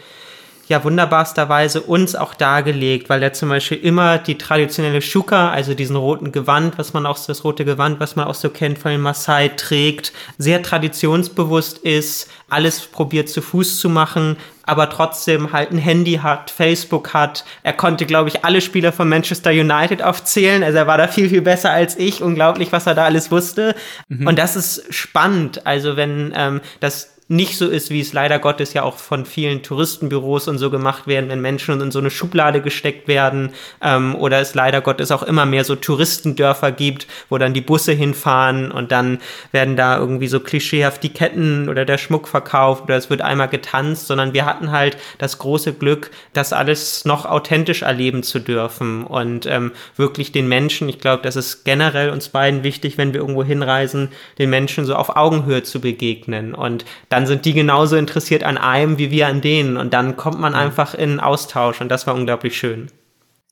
[0.67, 5.95] ja wunderbarsterweise uns auch dargelegt, weil er zum Beispiel immer die traditionelle Shuka, also diesen
[5.95, 9.01] roten Gewand, was man auch das rote Gewand, was man auch so kennt von den
[9.01, 15.77] Maasai trägt, sehr traditionsbewusst ist, alles probiert zu Fuß zu machen, aber trotzdem halt ein
[15.77, 17.45] Handy hat, Facebook hat.
[17.63, 20.63] Er konnte, glaube ich, alle Spieler von Manchester United aufzählen.
[20.63, 22.23] Also er war da viel, viel besser als ich.
[22.23, 23.75] Unglaublich, was er da alles wusste.
[24.07, 24.25] Mhm.
[24.27, 25.67] Und das ist spannend.
[25.67, 29.63] Also wenn ähm, das nicht so ist, wie es leider Gottes ja auch von vielen
[29.63, 34.39] Touristenbüros und so gemacht werden, wenn Menschen in so eine Schublade gesteckt werden ähm, oder
[34.41, 38.91] es leider Gottes auch immer mehr so Touristendörfer gibt, wo dann die Busse hinfahren und
[38.91, 39.19] dann
[39.51, 43.49] werden da irgendwie so klischeehaft die Ketten oder der Schmuck verkauft oder es wird einmal
[43.49, 49.03] getanzt, sondern wir hatten halt das große Glück, das alles noch authentisch erleben zu dürfen
[49.03, 53.21] und ähm, wirklich den Menschen, ich glaube, das ist generell uns beiden wichtig, wenn wir
[53.21, 58.43] irgendwo hinreisen, den Menschen so auf Augenhöhe zu begegnen und dann sind die genauso interessiert
[58.43, 59.77] an einem wie wir an denen.
[59.77, 62.87] Und dann kommt man einfach in Austausch und das war unglaublich schön.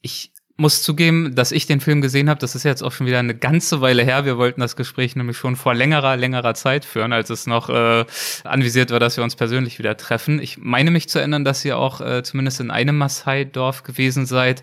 [0.02, 2.38] Ich muss zugeben, dass ich den Film gesehen habe.
[2.38, 4.26] Das ist jetzt auch schon wieder eine ganze Weile her.
[4.26, 8.04] Wir wollten das Gespräch nämlich schon vor längerer, längerer Zeit führen, als es noch äh,
[8.44, 10.42] anvisiert war, dass wir uns persönlich wieder treffen.
[10.42, 14.62] Ich meine mich zu erinnern, dass ihr auch äh, zumindest in einem Maasai-Dorf gewesen seid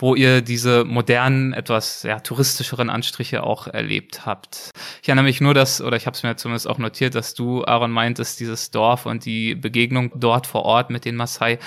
[0.00, 4.70] wo ihr diese modernen, etwas ja, touristischeren Anstriche auch erlebt habt.
[5.02, 7.64] Ich erinnere mich nur, dass, oder ich habe es mir zumindest auch notiert, dass du,
[7.64, 11.58] Aaron, meintest, dieses Dorf und die Begegnung dort vor Ort mit den Maasai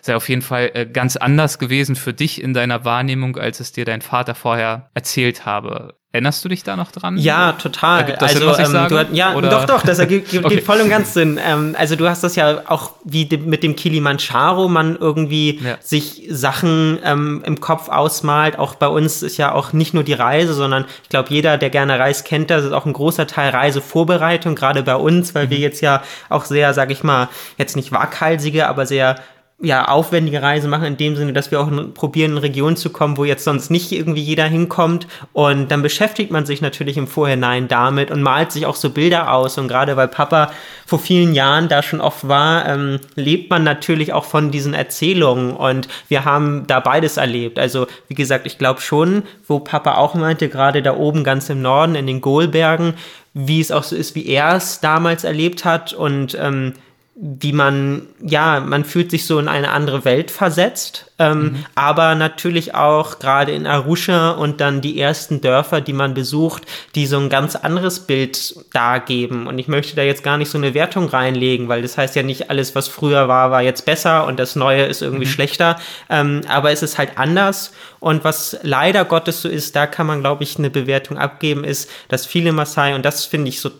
[0.00, 3.72] sei auf jeden Fall äh, ganz anders gewesen für dich in deiner Wahrnehmung, als es
[3.72, 5.94] dir dein Vater vorher erzählt habe.
[6.14, 7.16] Erinnerst du dich da noch dran?
[7.16, 8.00] Ja, total.
[8.00, 9.06] Ergibt das also, Sinn, ähm, sage?
[9.12, 9.48] ja, Oder?
[9.48, 10.60] doch, doch, das ergibt, geht okay.
[10.60, 11.40] voll und ganz Sinn.
[11.42, 15.78] Ähm, also du hast das ja auch wie mit dem Kilimanjaro, man irgendwie ja.
[15.80, 18.58] sich Sachen ähm, im Kopf ausmalt.
[18.58, 21.70] Auch bei uns ist ja auch nicht nur die Reise, sondern ich glaube, jeder, der
[21.70, 22.64] gerne reist, kennt das.
[22.64, 25.50] ist auch ein großer Teil Reisevorbereitung, gerade bei uns, weil mhm.
[25.50, 29.16] wir jetzt ja auch sehr, sag ich mal, jetzt nicht waghalsige, aber sehr
[29.62, 33.16] ja, aufwendige Reise machen, in dem Sinne, dass wir auch probieren, in Regionen zu kommen,
[33.16, 35.06] wo jetzt sonst nicht irgendwie jeder hinkommt.
[35.32, 39.32] Und dann beschäftigt man sich natürlich im Vorhinein damit und malt sich auch so Bilder
[39.32, 39.58] aus.
[39.58, 40.50] Und gerade weil Papa
[40.84, 45.52] vor vielen Jahren da schon oft war, ähm, lebt man natürlich auch von diesen Erzählungen.
[45.54, 47.60] Und wir haben da beides erlebt.
[47.60, 51.62] Also, wie gesagt, ich glaube schon, wo Papa auch meinte, gerade da oben ganz im
[51.62, 52.94] Norden, in den Gohlbergen,
[53.32, 56.74] wie es auch so ist, wie er es damals erlebt hat und ähm,
[57.14, 61.66] wie man, ja, man fühlt sich so in eine andere Welt versetzt, ähm, mhm.
[61.74, 66.62] aber natürlich auch gerade in Arusha und dann die ersten Dörfer, die man besucht,
[66.94, 69.46] die so ein ganz anderes Bild dargeben.
[69.46, 72.22] Und ich möchte da jetzt gar nicht so eine Wertung reinlegen, weil das heißt ja
[72.22, 75.30] nicht alles, was früher war, war jetzt besser und das Neue ist irgendwie mhm.
[75.30, 77.72] schlechter, ähm, aber es ist halt anders.
[78.00, 81.90] Und was leider Gottes so ist, da kann man, glaube ich, eine Bewertung abgeben, ist,
[82.08, 83.70] dass viele Maasai, und das finde ich so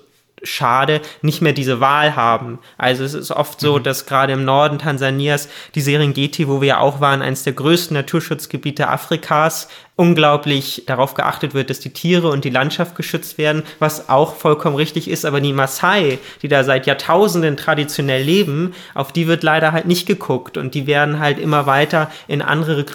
[0.43, 2.59] schade, nicht mehr diese Wahl haben.
[2.79, 3.83] Also es ist oft so, mhm.
[3.83, 7.95] dass gerade im Norden Tansanias die Serengeti, wo wir ja auch waren, eines der größten
[7.95, 14.09] Naturschutzgebiete Afrikas, unglaublich darauf geachtet wird, dass die Tiere und die Landschaft geschützt werden, was
[14.09, 15.27] auch vollkommen richtig ist.
[15.27, 20.07] Aber die Maasai, die da seit Jahrtausenden traditionell leben, auf die wird leider halt nicht
[20.07, 22.87] geguckt und die werden halt immer weiter in andere,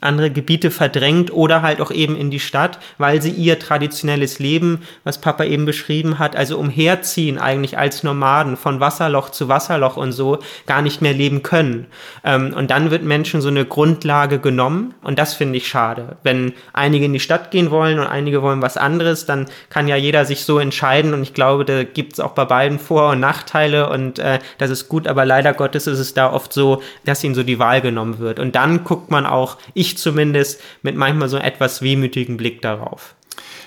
[0.00, 4.82] andere Gebiete verdrängt oder halt auch eben in die Stadt, weil sie ihr traditionelles Leben,
[5.02, 10.12] was Papa eben beschrieben hat, also umherziehen eigentlich als Nomaden von Wasserloch zu Wasserloch und
[10.12, 11.86] so, gar nicht mehr leben können.
[12.24, 16.16] Ähm, und dann wird Menschen so eine Grundlage genommen und das finde ich schade.
[16.22, 19.88] Wenn wenn einige in die Stadt gehen wollen und einige wollen was anderes, dann kann
[19.88, 23.10] ja jeder sich so entscheiden und ich glaube, da gibt es auch bei beiden Vor-
[23.10, 26.82] und Nachteile und äh, das ist gut, aber leider Gottes ist es da oft so,
[27.04, 28.38] dass ihnen so die Wahl genommen wird.
[28.38, 33.14] Und dann guckt man auch, ich zumindest, mit manchmal so etwas wehmütigen Blick darauf.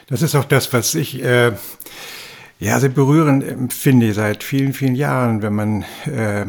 [0.07, 1.51] Das ist auch das, was ich äh,
[2.59, 6.45] ja sehr berührend empfinde seit vielen, vielen Jahren, wenn man äh,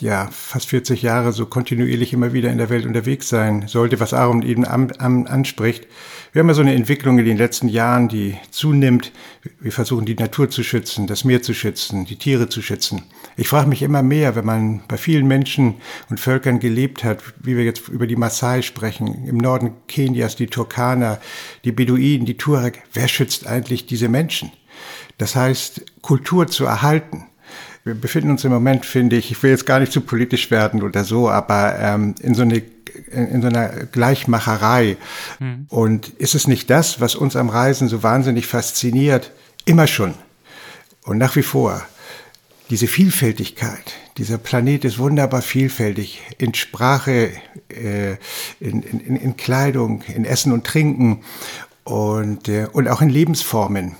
[0.00, 4.14] ja, fast 40 Jahre so kontinuierlich immer wieder in der Welt unterwegs sein sollte, was
[4.14, 5.86] Aaron eben am, am, anspricht.
[6.32, 9.12] Wir haben ja so eine Entwicklung in den letzten Jahren, die zunimmt.
[9.58, 13.02] Wir versuchen die Natur zu schützen, das Meer zu schützen, die Tiere zu schützen.
[13.36, 15.74] Ich frage mich immer mehr, wenn man bei vielen Menschen
[16.08, 20.46] und Völkern gelebt hat, wie wir jetzt über die Maasai sprechen, im Norden Kenias, die
[20.46, 21.20] Turkaner,
[21.64, 24.50] die Beduinen, die Tuareg, wer schützt eigentlich diese Menschen?
[25.20, 27.26] Das heißt, Kultur zu erhalten
[27.84, 30.82] wir befinden uns im Moment, finde ich, ich will jetzt gar nicht zu politisch werden
[30.82, 32.62] oder so, aber ähm, in so eine
[33.10, 34.96] in, so einer Gleichmacherei.
[35.38, 35.66] Mhm.
[35.68, 39.32] Und ist es nicht das, was uns am Reisen so wahnsinnig fasziniert?
[39.64, 40.14] Immer schon.
[41.04, 41.82] Und nach wie vor.
[42.68, 43.94] Diese Vielfältigkeit.
[44.18, 46.22] Dieser Planet ist wunderbar vielfältig.
[46.38, 47.30] In Sprache,
[47.68, 48.12] äh,
[48.60, 51.24] in, in, in Kleidung, in Essen und Trinken
[51.84, 53.96] und, äh, und auch in Lebensformen.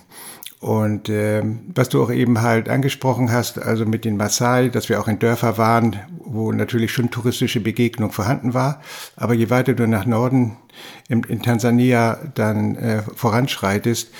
[0.61, 1.43] Und äh,
[1.75, 5.19] was du auch eben halt angesprochen hast, also mit den Maasai, dass wir auch in
[5.19, 8.83] Dörfer waren, wo natürlich schon touristische Begegnung vorhanden war.
[9.17, 10.59] Aber je weiter du nach Norden
[11.09, 14.11] in, in Tansania dann äh, voranschreitest,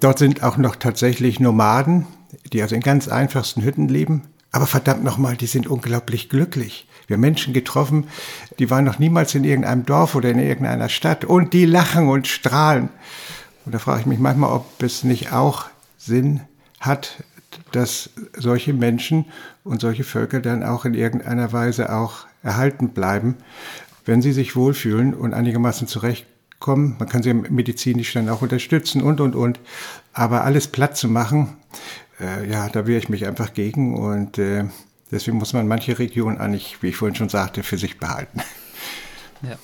[0.00, 2.06] dort sind auch noch tatsächlich Nomaden,
[2.50, 4.22] die also in ganz einfachsten Hütten leben.
[4.52, 6.88] Aber verdammt nochmal, die sind unglaublich glücklich.
[7.08, 8.06] Wir haben Menschen getroffen,
[8.58, 12.26] die waren noch niemals in irgendeinem Dorf oder in irgendeiner Stadt und die lachen und
[12.26, 12.88] strahlen.
[13.66, 15.66] Und da frage ich mich manchmal, ob es nicht auch
[16.00, 16.40] Sinn
[16.80, 17.22] hat,
[17.72, 19.26] dass solche Menschen
[19.64, 23.36] und solche Völker dann auch in irgendeiner Weise auch erhalten bleiben,
[24.06, 26.96] wenn sie sich wohlfühlen und einigermaßen zurechtkommen.
[26.98, 29.60] Man kann sie medizinisch dann auch unterstützen und, und, und.
[30.14, 31.56] Aber alles platt zu machen,
[32.18, 34.64] äh, ja, da wehre ich mich einfach gegen und äh,
[35.10, 38.40] deswegen muss man manche Regionen eigentlich, wie ich vorhin schon sagte, für sich behalten.
[39.42, 39.58] Ja.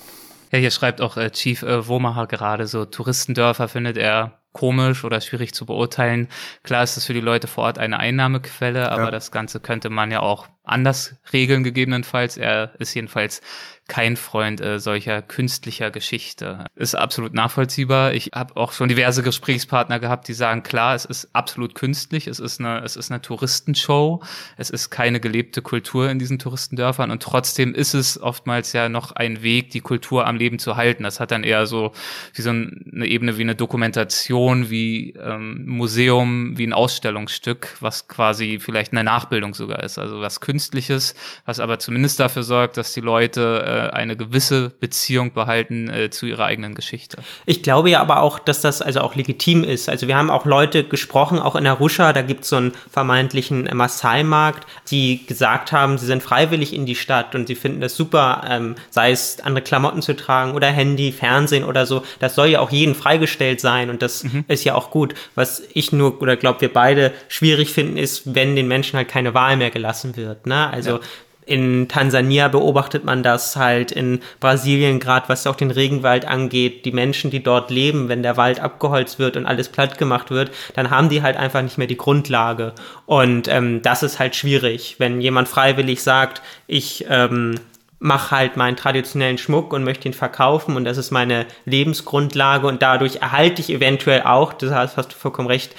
[0.52, 5.20] Ja, hier schreibt auch äh, Chief äh, Womaha gerade so, Touristendörfer findet er komisch oder
[5.20, 6.28] schwierig zu beurteilen.
[6.62, 9.10] Klar ist es für die Leute vor Ort eine Einnahmequelle, aber ja.
[9.10, 12.38] das Ganze könnte man ja auch anders regeln gegebenenfalls.
[12.38, 13.42] Er ist jedenfalls
[13.88, 16.64] kein Freund äh, solcher künstlicher Geschichte.
[16.74, 18.14] Ist absolut nachvollziehbar.
[18.14, 22.40] Ich habe auch schon diverse Gesprächspartner gehabt, die sagen, klar, es ist absolut künstlich, es
[22.40, 24.22] ist eine, es ist eine Touristenshow,
[24.56, 29.12] es ist keine gelebte Kultur in diesen Touristendörfern und trotzdem ist es oftmals ja noch
[29.12, 31.04] ein Weg, die Kultur am Leben zu halten.
[31.04, 31.92] Das hat dann eher so
[32.34, 38.58] wie so eine Ebene wie eine Dokumentation, wie ähm, Museum, wie ein Ausstellungsstück, was quasi
[38.58, 39.98] vielleicht eine Nachbildung sogar ist.
[39.98, 45.88] Also was Künstliches, was aber zumindest dafür sorgt, dass die Leute eine gewisse Beziehung behalten
[45.88, 47.18] äh, zu ihrer eigenen Geschichte.
[47.44, 49.88] Ich glaube ja aber auch, dass das also auch legitim ist.
[49.88, 53.68] Also wir haben auch Leute gesprochen, auch in Arusha, da gibt es so einen vermeintlichen
[53.72, 58.44] Maasai-Markt, die gesagt haben, sie sind freiwillig in die Stadt und sie finden das super,
[58.48, 62.02] ähm, sei es andere Klamotten zu tragen oder Handy, Fernsehen oder so.
[62.18, 64.44] Das soll ja auch jedem freigestellt sein und das mhm.
[64.48, 65.14] ist ja auch gut.
[65.34, 69.34] Was ich nur oder glaube wir beide schwierig finden, ist, wenn den Menschen halt keine
[69.34, 70.46] Wahl mehr gelassen wird.
[70.46, 70.68] Ne?
[70.68, 71.00] Also ja
[71.46, 76.84] In Tansania beobachtet man das halt, in Brasilien gerade, was auch den Regenwald angeht.
[76.84, 80.50] Die Menschen, die dort leben, wenn der Wald abgeholzt wird und alles platt gemacht wird,
[80.74, 82.74] dann haben die halt einfach nicht mehr die Grundlage.
[83.06, 84.96] Und ähm, das ist halt schwierig.
[84.98, 87.54] Wenn jemand freiwillig sagt, ich ähm,
[87.98, 92.82] mache halt meinen traditionellen Schmuck und möchte ihn verkaufen und das ist meine Lebensgrundlage und
[92.82, 95.74] dadurch erhalte ich eventuell auch, das hast du vollkommen recht,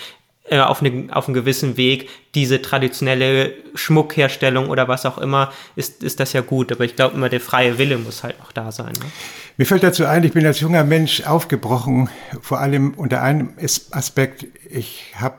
[0.50, 6.04] äh, auf, eine, auf einem gewissen Weg diese traditionelle Schmuckherstellung oder was auch immer, ist,
[6.04, 6.72] ist das ja gut.
[6.72, 8.94] Aber ich glaube immer, der freie Wille muss halt auch da sein.
[8.94, 9.06] Ne?
[9.58, 12.10] Mir fällt dazu ein, ich bin als junger Mensch aufgebrochen,
[12.42, 13.54] vor allem unter einem
[13.92, 15.38] Aspekt, ich habe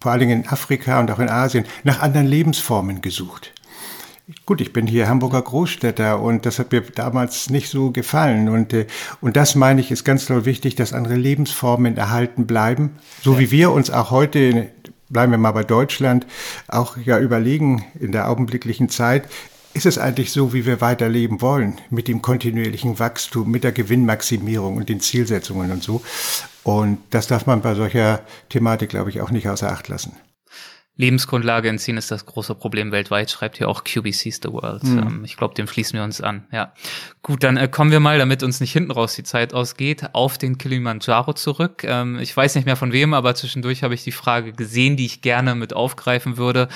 [0.00, 3.52] vor allen Dingen in Afrika und auch in Asien nach anderen Lebensformen gesucht.
[4.46, 8.48] Gut, ich bin hier Hamburger Großstädter und das hat mir damals nicht so gefallen.
[8.48, 8.86] Und, äh,
[9.20, 12.96] und das meine ich, ist ganz toll wichtig, dass andere Lebensformen erhalten bleiben.
[13.22, 14.70] So wie wir uns auch heute,
[15.08, 16.26] bleiben wir mal bei Deutschland,
[16.68, 19.24] auch ja überlegen in der augenblicklichen Zeit,
[19.72, 24.76] ist es eigentlich so, wie wir weiterleben wollen, mit dem kontinuierlichen Wachstum, mit der Gewinnmaximierung
[24.76, 26.02] und den Zielsetzungen und so.
[26.64, 30.12] Und das darf man bei solcher Thematik, glaube ich, auch nicht außer Acht lassen.
[31.00, 34.84] Lebensgrundlage entziehen ist das große Problem weltweit, schreibt hier auch QBC's The World.
[34.84, 34.98] Mhm.
[34.98, 36.46] Ähm, ich glaube, dem fließen wir uns an.
[36.52, 36.72] Ja.
[37.22, 40.36] Gut, dann äh, kommen wir mal, damit uns nicht hinten raus die Zeit ausgeht, auf
[40.38, 41.84] den Kilimanjaro zurück.
[41.84, 45.06] Ähm, ich weiß nicht mehr von wem, aber zwischendurch habe ich die Frage gesehen, die
[45.06, 46.68] ich gerne mit aufgreifen würde.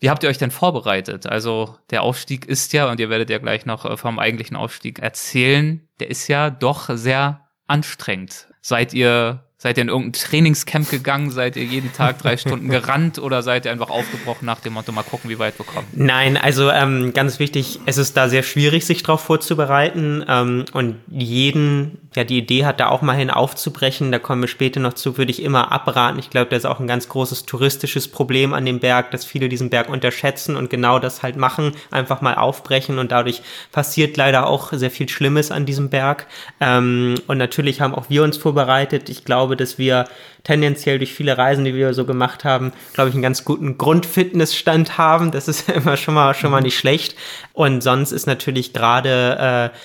[0.00, 1.26] Wie habt ihr euch denn vorbereitet?
[1.26, 4.98] Also der Aufstieg ist ja, und ihr werdet ja gleich noch äh, vom eigentlichen Aufstieg
[4.98, 8.48] erzählen, der ist ja doch sehr anstrengend.
[8.60, 11.30] Seid ihr Seid ihr in irgendein Trainingscamp gegangen?
[11.30, 14.92] Seid ihr jeden Tag drei Stunden gerannt oder seid ihr einfach aufgebrochen nach dem Motto,
[14.92, 15.86] mal gucken, wie weit wir kommen?
[15.92, 20.96] Nein, also ähm, ganz wichtig, es ist da sehr schwierig, sich darauf vorzubereiten ähm, und
[21.08, 24.94] jeden, ja, die Idee hat, da auch mal hin aufzubrechen, da kommen wir später noch
[24.94, 26.18] zu, würde ich immer abraten.
[26.18, 29.48] Ich glaube, da ist auch ein ganz großes touristisches Problem an dem Berg, dass viele
[29.48, 34.46] diesen Berg unterschätzen und genau das halt machen, einfach mal aufbrechen und dadurch passiert leider
[34.46, 36.26] auch sehr viel Schlimmes an diesem Berg.
[36.60, 39.08] Ähm, und natürlich haben auch wir uns vorbereitet.
[39.10, 40.06] Ich glaube, dass wir
[40.42, 44.96] tendenziell durch viele Reisen, die wir so gemacht haben, glaube ich, einen ganz guten Grundfitnessstand
[44.96, 45.32] haben.
[45.32, 47.16] Das ist immer schon mal, schon mal nicht schlecht.
[47.52, 49.76] Und sonst ist natürlich gerade, äh,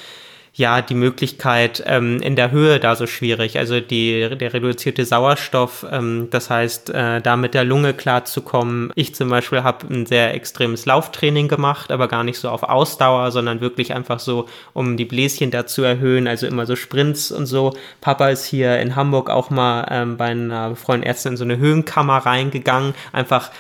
[0.54, 3.58] ja die Möglichkeit ähm, in der Höhe da so schwierig.
[3.58, 8.92] Also die, der reduzierte Sauerstoff, ähm, das heißt, äh, da mit der Lunge klarzukommen.
[8.96, 13.32] Ich zum Beispiel habe ein sehr extremes Lauftraining gemacht, aber gar nicht so auf Ausdauer,
[13.32, 17.46] sondern wirklich einfach so, um die Bläschen da zu erhöhen, also immer so Sprints und
[17.46, 17.74] so.
[18.02, 21.58] Papa ist hier in Hamburg auch mal ähm, bei einer Freundin Ärztin in so eine
[21.58, 23.52] Höhenkammer reingegangen, einfach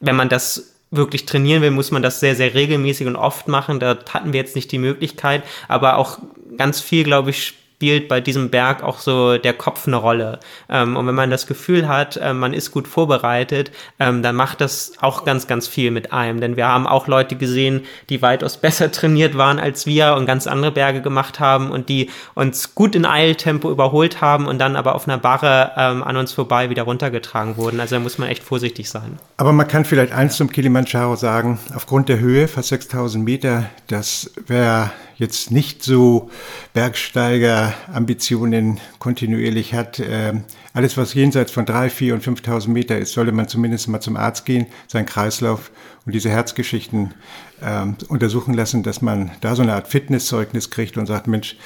[0.00, 3.80] wenn man das wirklich trainieren will, muss man das sehr, sehr regelmäßig und oft machen.
[3.80, 6.18] Da hatten wir jetzt nicht die Möglichkeit, aber auch
[6.56, 10.40] ganz viel, glaube ich, spielt bei diesem Berg auch so der Kopf eine Rolle.
[10.68, 13.70] Ähm, und wenn man das Gefühl hat, äh, man ist gut vorbereitet,
[14.00, 16.40] ähm, dann macht das auch ganz, ganz viel mit einem.
[16.40, 20.48] Denn wir haben auch Leute gesehen, die weitaus besser trainiert waren als wir und ganz
[20.48, 24.96] andere Berge gemacht haben und die uns gut in Eiltempo überholt haben und dann aber
[24.96, 27.78] auf einer Barre ähm, an uns vorbei wieder runtergetragen wurden.
[27.78, 29.20] Also da muss man echt vorsichtig sein.
[29.36, 34.32] Aber man kann vielleicht eins zum Kilimanjaro sagen, aufgrund der Höhe, fast 6000 Meter, das
[34.48, 36.30] wäre jetzt nicht so
[36.74, 40.34] Bergsteiger-Ambitionen kontinuierlich hat, äh,
[40.72, 44.16] alles was jenseits von drei, vier und 5.000 Meter ist, sollte man zumindest mal zum
[44.16, 45.72] Arzt gehen, seinen Kreislauf
[46.06, 47.14] und diese Herzgeschichten
[47.60, 51.56] äh, untersuchen lassen, dass man da so eine Art Fitnesszeugnis kriegt und sagt, Mensch,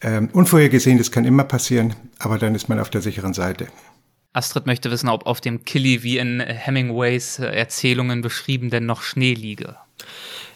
[0.00, 3.68] äh, Unvorhergesehenes kann immer passieren, aber dann ist man auf der sicheren Seite.
[4.32, 9.34] Astrid möchte wissen, ob auf dem Killy wie in Hemingways Erzählungen beschrieben denn noch Schnee
[9.34, 9.76] liege.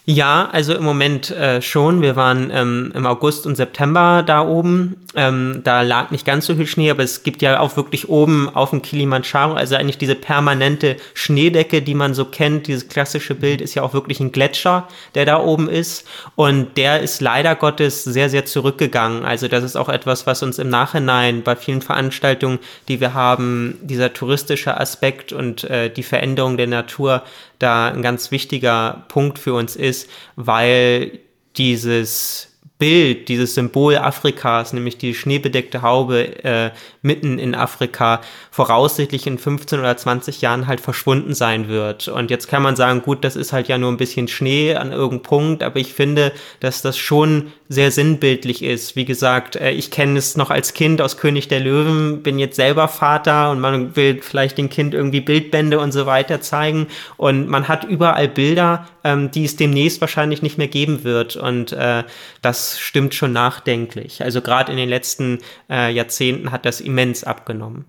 [0.09, 2.01] Ja, also im Moment äh, schon.
[2.01, 4.95] Wir waren ähm, im August und September da oben.
[5.17, 8.49] Ähm, da lag nicht ganz so viel Schnee, aber es gibt ja auch wirklich oben
[8.49, 12.69] auf dem Kilimanjaro, also eigentlich diese permanente Schneedecke, die man so kennt.
[12.69, 14.87] Dieses klassische Bild ist ja auch wirklich ein Gletscher,
[15.17, 16.07] der da oben ist.
[16.37, 19.25] Und der ist leider Gottes sehr, sehr zurückgegangen.
[19.25, 23.77] Also das ist auch etwas, was uns im Nachhinein bei vielen Veranstaltungen, die wir haben,
[23.83, 27.25] dieser touristische Aspekt und äh, die Veränderung der Natur
[27.59, 31.21] da ein ganz wichtiger Punkt für uns ist, weil
[31.57, 36.71] dieses Bild, dieses Symbol Afrikas, nämlich die schneebedeckte Haube äh,
[37.01, 38.21] mitten in Afrika,
[38.51, 42.09] voraussichtlich in 15 oder 20 Jahren halt verschwunden sein wird.
[42.09, 44.93] Und jetzt kann man sagen, gut, das ist halt ja nur ein bisschen Schnee an
[44.93, 48.95] irgendeinem Punkt, aber ich finde, dass das schon sehr sinnbildlich ist.
[48.95, 52.57] Wie gesagt, äh, ich kenne es noch als Kind aus König der Löwen, bin jetzt
[52.57, 56.89] selber Vater und man will vielleicht dem Kind irgendwie Bildbände und so weiter zeigen.
[57.17, 61.37] Und man hat überall Bilder, ähm, die es demnächst wahrscheinlich nicht mehr geben wird.
[61.37, 62.05] Und äh,
[62.43, 64.23] das stimmt schon nachdenklich.
[64.23, 65.39] Also gerade in den letzten
[65.71, 67.85] äh, Jahrzehnten hat das immens abgenommen.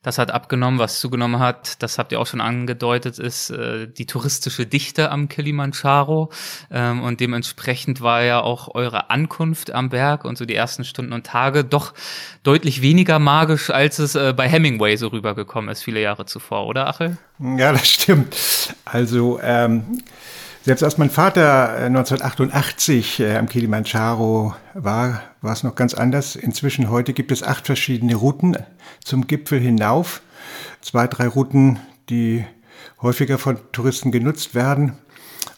[0.00, 4.06] Das hat abgenommen, was zugenommen hat, das habt ihr auch schon angedeutet, ist äh, die
[4.06, 6.30] touristische Dichte am Kilimanjaro.
[6.70, 11.12] Ähm, und dementsprechend war ja auch eure Ankunft am Berg und so die ersten Stunden
[11.12, 11.94] und Tage doch
[12.44, 16.86] deutlich weniger magisch, als es äh, bei Hemingway so rübergekommen ist, viele Jahre zuvor, oder
[16.86, 17.18] Achel?
[17.40, 18.36] Ja, das stimmt.
[18.84, 20.00] Also ähm,
[20.68, 26.36] selbst als mein Vater 1988 äh, äh, am Kilimanjaro war, war es noch ganz anders.
[26.36, 28.54] Inzwischen heute gibt es acht verschiedene Routen
[29.02, 30.20] zum Gipfel hinauf.
[30.82, 31.78] Zwei, drei Routen,
[32.10, 32.44] die
[33.00, 34.98] häufiger von Touristen genutzt werden.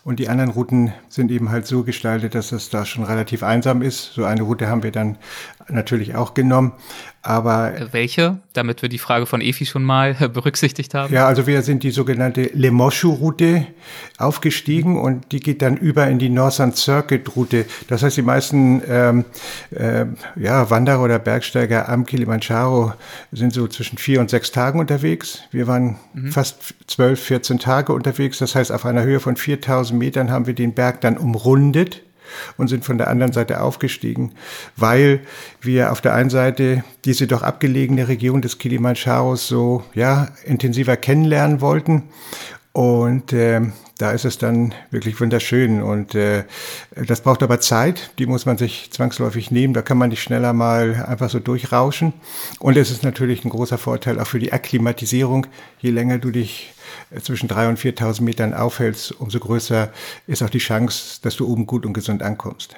[0.05, 3.83] Und die anderen Routen sind eben halt so gestaltet, dass es da schon relativ einsam
[3.83, 4.13] ist.
[4.15, 5.19] So eine Route haben wir dann
[5.69, 6.75] natürlich auch genommen.
[7.23, 11.13] Aber äh, welche, damit wir die Frage von Efi schon mal berücksichtigt haben?
[11.13, 13.67] Ja, also wir sind die sogenannte Lemoshu-Route
[14.17, 17.67] aufgestiegen und die geht dann über in die Northern Circuit-Route.
[17.89, 19.25] Das heißt, die meisten ähm,
[19.71, 20.07] äh,
[20.37, 22.95] ja, Wanderer oder Bergsteiger am Kilimanjaro
[23.33, 25.43] sind so zwischen vier und sechs Tagen unterwegs.
[25.51, 26.33] Wir waren mhm.
[26.33, 28.39] fast zwölf, 14 Tage unterwegs.
[28.39, 32.03] Das heißt, auf einer Höhe von 4000 Metern haben wir den Berg dann umrundet
[32.57, 34.33] und sind von der anderen Seite aufgestiegen,
[34.77, 35.21] weil
[35.61, 41.61] wir auf der einen Seite diese doch abgelegene Region des Kilimandscharos so ja intensiver kennenlernen
[41.61, 42.05] wollten
[42.73, 43.61] und äh,
[43.99, 45.83] da ist es dann wirklich wunderschön.
[45.83, 46.45] Und äh,
[46.95, 49.75] das braucht aber Zeit, die muss man sich zwangsläufig nehmen.
[49.75, 52.13] Da kann man nicht schneller mal einfach so durchrauschen.
[52.61, 55.47] Und es ist natürlich ein großer Vorteil auch für die Akklimatisierung.
[55.81, 56.73] Je länger du dich
[57.23, 59.93] zwischen 3.000 und 4.000 Metern aufhältst, umso größer
[60.27, 62.77] ist auch die Chance, dass du oben gut und gesund ankommst.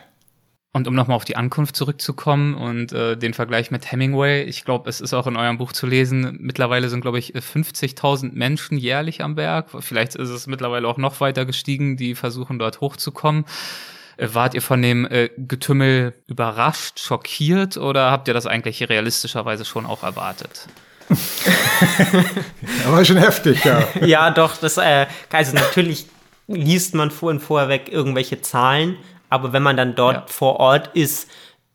[0.74, 4.88] Und um nochmal auf die Ankunft zurückzukommen und äh, den Vergleich mit Hemingway, ich glaube,
[4.88, 9.22] es ist auch in eurem Buch zu lesen, mittlerweile sind, glaube ich, 50.000 Menschen jährlich
[9.22, 9.66] am Berg.
[9.80, 13.44] Vielleicht ist es mittlerweile auch noch weiter gestiegen, die versuchen dort hochzukommen.
[14.16, 19.66] Äh, wart ihr von dem äh, Getümmel überrascht, schockiert oder habt ihr das eigentlich realistischerweise
[19.66, 20.68] schon auch erwartet?
[22.86, 23.88] Aber schon heftig, ja.
[24.04, 26.06] ja, doch, das, äh, also natürlich
[26.46, 28.96] liest man vor und vorweg irgendwelche Zahlen,
[29.28, 30.24] aber wenn man dann dort ja.
[30.26, 31.28] vor Ort ist,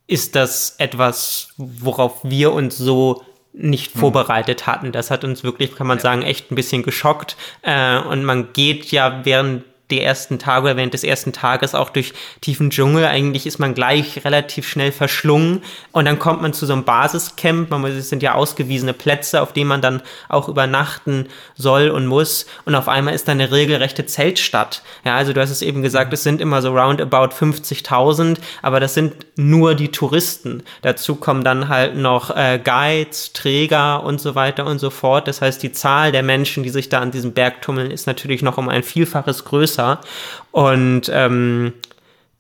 [0.08, 3.24] ist das etwas, worauf wir uns so
[3.54, 4.00] nicht mhm.
[4.00, 4.92] vorbereitet hatten.
[4.92, 6.04] Das hat uns wirklich, kann man ja.
[6.04, 7.36] sagen, echt ein bisschen geschockt.
[7.64, 11.90] Äh, und man geht ja während die ersten Tage oder während des ersten Tages auch
[11.90, 13.06] durch tiefen Dschungel.
[13.06, 15.62] Eigentlich ist man gleich relativ schnell verschlungen
[15.92, 17.72] und dann kommt man zu so einem Basiscamp.
[17.86, 22.48] Es sind ja ausgewiesene Plätze, auf denen man dann auch übernachten soll und muss.
[22.66, 24.82] Und auf einmal ist da eine regelrechte Zeltstadt.
[25.06, 28.94] Ja, also du hast es eben gesagt, es sind immer so roundabout 50.000, aber das
[28.94, 30.64] sind nur die Touristen.
[30.82, 35.28] Dazu kommen dann halt noch äh, Guides, Träger und so weiter und so fort.
[35.28, 38.42] Das heißt, die Zahl der Menschen, die sich da an diesem Berg tummeln, ist natürlich
[38.42, 40.00] noch um ein Vielfaches größer größer.
[40.52, 41.74] Und ähm,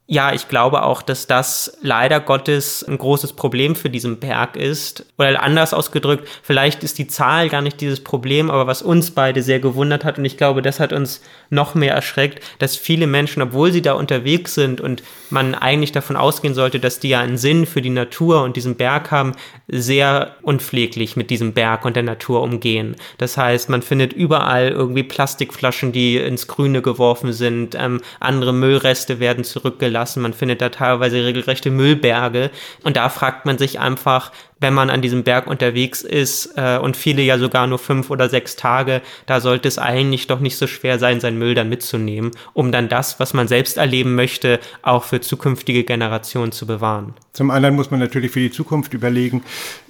[0.10, 5.05] ja, ich glaube auch, dass das leider Gottes ein großes Problem für diesen Berg ist.
[5.18, 9.43] Oder anders ausgedrückt, vielleicht ist die Zahl gar nicht dieses Problem, aber was uns beide
[9.43, 13.41] sehr gewundert hat, und ich glaube, das hat uns noch mehr erschreckt, dass viele Menschen,
[13.41, 17.38] obwohl sie da unterwegs sind und man eigentlich davon ausgehen sollte, dass die ja einen
[17.38, 19.34] Sinn für die Natur und diesen Berg haben,
[19.68, 22.95] sehr unpfleglich mit diesem Berg und der Natur umgehen.
[23.18, 29.20] Das heißt, man findet überall irgendwie Plastikflaschen, die ins Grüne geworfen sind, ähm, andere Müllreste
[29.20, 30.22] werden zurückgelassen lassen.
[30.22, 32.52] Man findet da teilweise regelrechte Müllberge.
[32.84, 36.98] Und da fragt man sich einfach, wenn man an diesem Berg unterwegs ist äh, und
[36.98, 40.68] viele ja sogar nur fünf oder sechs Tage, da sollte es eigentlich doch nicht so
[40.68, 45.04] schwer sein, seinen Müll dann mitzunehmen, um dann das, was man selbst erleben möchte, auch
[45.04, 47.14] für zukünftige Generationen zu bewahren.
[47.34, 49.43] Zum anderen muss man natürlich für die Zukunft überlegen.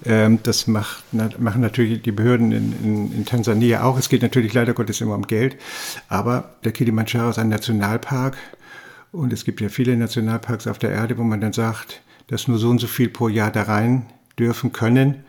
[0.06, 3.98] Ähm, das macht, machen natürlich die Behörden in, in, in Tansania auch.
[3.98, 5.56] Es geht natürlich leider Gottes immer um Geld.
[6.10, 8.36] Aber der Kilimanjaro ist ein Nationalpark
[9.12, 12.58] und es gibt ja viele Nationalparks auf der Erde, wo man dann sagt, dass nur
[12.58, 14.06] so und so viel pro Jahr da rein
[14.38, 15.24] dürfen können.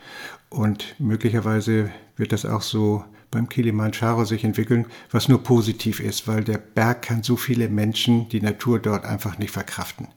[0.50, 6.44] Und möglicherweise wird das auch so beim Kilimanjaro sich entwickeln, was nur positiv ist, weil
[6.44, 10.08] der Berg kann so viele Menschen, die Natur dort einfach nicht verkraften.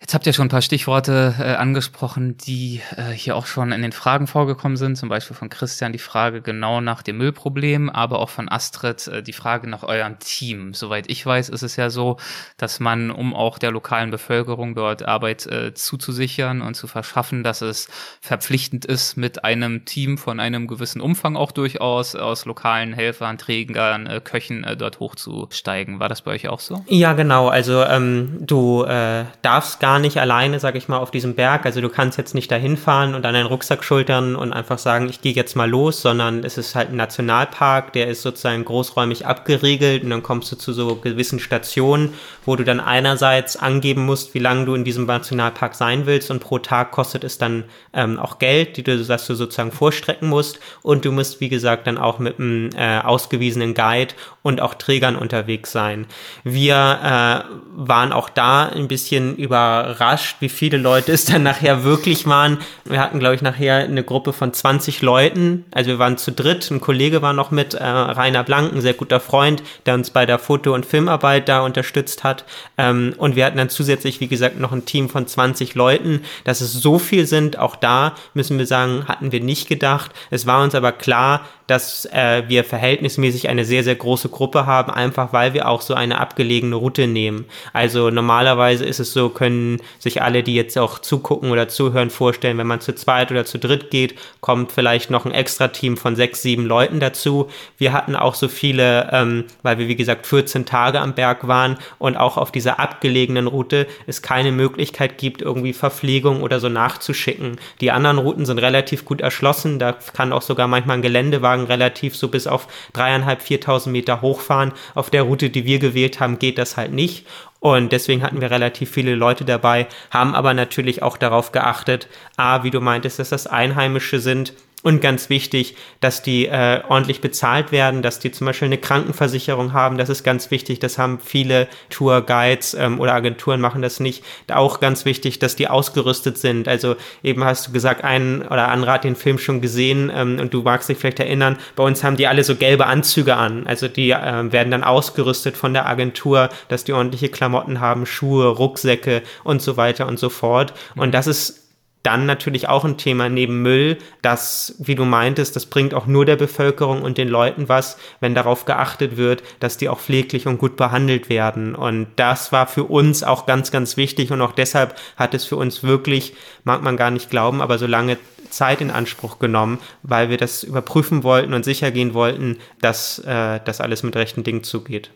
[0.00, 3.82] Jetzt habt ihr schon ein paar Stichworte äh, angesprochen, die äh, hier auch schon in
[3.82, 4.94] den Fragen vorgekommen sind.
[4.94, 9.22] Zum Beispiel von Christian die Frage genau nach dem Müllproblem, aber auch von Astrid äh,
[9.24, 10.72] die Frage nach eurem Team.
[10.72, 12.16] Soweit ich weiß, ist es ja so,
[12.58, 17.60] dass man, um auch der lokalen Bevölkerung dort Arbeit äh, zuzusichern und zu verschaffen, dass
[17.60, 17.88] es
[18.20, 24.06] verpflichtend ist, mit einem Team von einem gewissen Umfang auch durchaus aus lokalen Helfern, Trägern,
[24.06, 25.98] äh, Köchen äh, dort hochzusteigen.
[25.98, 26.84] War das bei euch auch so?
[26.86, 27.48] Ja, genau.
[27.48, 31.64] Also ähm, du äh, darfst gar gar nicht alleine, sag ich mal, auf diesem Berg.
[31.64, 35.08] Also du kannst jetzt nicht dahin fahren und an deinen Rucksack schultern und einfach sagen,
[35.08, 39.24] ich gehe jetzt mal los, sondern es ist halt ein Nationalpark, der ist sozusagen großräumig
[39.24, 42.12] abgeriegelt und dann kommst du zu so gewissen Stationen,
[42.44, 46.40] wo du dann einerseits angeben musst, wie lange du in diesem Nationalpark sein willst und
[46.40, 47.64] pro Tag kostet es dann
[47.94, 51.86] ähm, auch Geld, die du, dass du sozusagen vorstrecken musst und du musst, wie gesagt,
[51.86, 54.12] dann auch mit einem äh, ausgewiesenen Guide
[54.42, 56.06] und auch Trägern unterwegs sein.
[56.44, 59.38] Wir äh, waren auch da ein bisschen
[59.78, 62.58] überrascht, wie viele Leute es dann nachher wirklich waren.
[62.84, 65.64] Wir hatten, glaube ich, nachher eine Gruppe von 20 Leuten.
[65.70, 66.70] Also wir waren zu dritt.
[66.70, 70.26] Ein Kollege war noch mit, äh, Rainer Blank, ein sehr guter Freund, der uns bei
[70.26, 72.44] der Foto- und Filmarbeit da unterstützt hat.
[72.76, 76.22] Ähm, und wir hatten dann zusätzlich, wie gesagt, noch ein Team von 20 Leuten.
[76.44, 80.12] Dass es so viel sind, auch da müssen wir sagen, hatten wir nicht gedacht.
[80.30, 84.90] Es war uns aber klar, dass äh, wir verhältnismäßig eine sehr, sehr große Gruppe haben,
[84.90, 87.44] einfach weil wir auch so eine abgelegene Route nehmen.
[87.74, 89.67] Also normalerweise ist es so, können
[89.98, 93.58] sich alle, die jetzt auch zugucken oder zuhören, vorstellen, wenn man zu zweit oder zu
[93.58, 97.48] dritt geht, kommt vielleicht noch ein extra Team von sechs, sieben Leuten dazu.
[97.76, 101.76] Wir hatten auch so viele, ähm, weil wir wie gesagt 14 Tage am Berg waren
[101.98, 107.56] und auch auf dieser abgelegenen Route es keine Möglichkeit gibt, irgendwie Verpflegung oder so nachzuschicken.
[107.80, 112.16] Die anderen Routen sind relativ gut erschlossen, da kann auch sogar manchmal ein Geländewagen relativ
[112.16, 114.72] so bis auf dreieinhalb, viertausend Meter hochfahren.
[114.94, 117.26] Auf der Route, die wir gewählt haben, geht das halt nicht.
[117.60, 122.62] Und deswegen hatten wir relativ viele Leute dabei, haben aber natürlich auch darauf geachtet, a,
[122.62, 124.52] wie du meintest, dass das Einheimische sind
[124.84, 129.72] und ganz wichtig, dass die äh, ordentlich bezahlt werden, dass die zum Beispiel eine Krankenversicherung
[129.72, 129.98] haben.
[129.98, 130.78] Das ist ganz wichtig.
[130.78, 134.22] Das haben viele Tourguides ähm, oder Agenturen machen das nicht.
[134.52, 136.68] Auch ganz wichtig, dass die ausgerüstet sind.
[136.68, 140.54] Also eben hast du gesagt, ein oder andere hat den Film schon gesehen ähm, und
[140.54, 141.58] du magst dich vielleicht erinnern.
[141.74, 143.66] Bei uns haben die alle so gelbe Anzüge an.
[143.66, 148.46] Also die äh, werden dann ausgerüstet von der Agentur, dass die ordentliche Klamotten haben, Schuhe,
[148.46, 150.72] Rucksäcke und so weiter und so fort.
[150.94, 151.67] Und das ist
[152.02, 156.24] dann natürlich auch ein Thema neben Müll, das, wie du meintest, das bringt auch nur
[156.24, 160.58] der Bevölkerung und den Leuten was, wenn darauf geachtet wird, dass die auch pfleglich und
[160.58, 161.74] gut behandelt werden.
[161.74, 165.56] Und das war für uns auch ganz, ganz wichtig und auch deshalb hat es für
[165.56, 166.34] uns wirklich,
[166.64, 168.16] mag man gar nicht glauben, aber so lange
[168.50, 173.60] Zeit in Anspruch genommen, weil wir das überprüfen wollten und sicher gehen wollten, dass äh,
[173.64, 175.10] das alles mit rechten Dingen zugeht.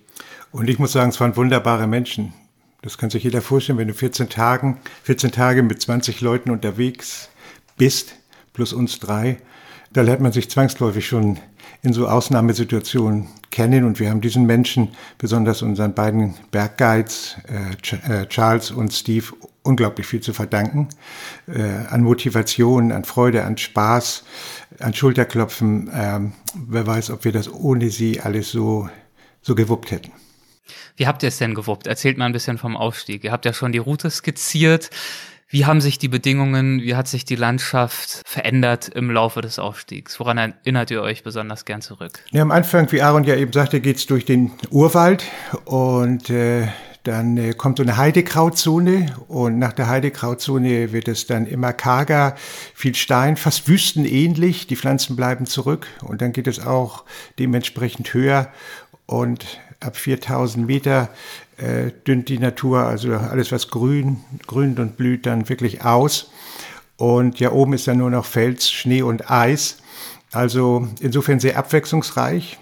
[0.50, 2.34] Und ich muss sagen, es waren wunderbare Menschen.
[2.82, 7.28] Das kann sich jeder vorstellen, wenn du 14 Tagen, 14 Tage mit 20 Leuten unterwegs
[7.76, 8.14] bist,
[8.52, 9.38] plus uns drei,
[9.92, 11.38] da lernt man sich zwangsläufig schon
[11.82, 18.26] in so Ausnahmesituationen kennen und wir haben diesen Menschen, besonders unseren beiden Bergguides, äh, äh,
[18.26, 19.26] Charles und Steve,
[19.62, 20.88] unglaublich viel zu verdanken.
[21.46, 24.24] Äh, an Motivation, an Freude, an Spaß,
[24.80, 25.90] an Schulterklopfen.
[25.94, 28.88] Ähm, wer weiß, ob wir das ohne sie alles so,
[29.40, 30.12] so gewuppt hätten.
[30.96, 31.86] Wie habt ihr es denn gewuppt?
[31.86, 33.24] Erzählt mal ein bisschen vom Aufstieg.
[33.24, 34.90] Ihr habt ja schon die Route skizziert.
[35.48, 40.18] Wie haben sich die Bedingungen, wie hat sich die Landschaft verändert im Laufe des Aufstiegs?
[40.18, 42.20] Woran erinnert ihr euch besonders gern zurück?
[42.30, 45.24] Ja, am Anfang, wie Aaron ja eben sagte, geht's durch den Urwald
[45.66, 46.68] und äh,
[47.02, 52.34] dann äh, kommt so eine Heidekrautzone und nach der Heidekrautzone wird es dann immer karger,
[52.74, 54.68] viel Stein, fast wüstenähnlich.
[54.68, 57.04] Die Pflanzen bleiben zurück und dann geht es auch
[57.38, 58.48] dementsprechend höher
[59.04, 61.08] und ab 4000 Meter
[61.56, 66.30] äh, dünnt die Natur, also alles was grün, grünt und blüht, dann wirklich aus.
[66.96, 69.78] Und ja, oben ist dann nur noch Fels, Schnee und Eis.
[70.30, 72.58] Also insofern sehr abwechslungsreich.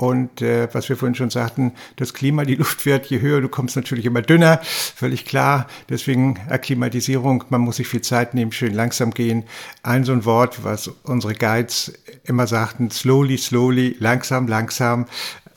[0.00, 3.48] Und äh, was wir vorhin schon sagten, das Klima, die Luft wird, je höher du
[3.48, 5.66] kommst, natürlich immer dünner, völlig klar.
[5.88, 9.42] Deswegen Akklimatisierung, man muss sich viel Zeit nehmen, schön langsam gehen.
[9.82, 11.92] Ein so ein Wort, was unsere Guides
[12.22, 15.06] immer sagten, slowly, slowly, langsam, langsam.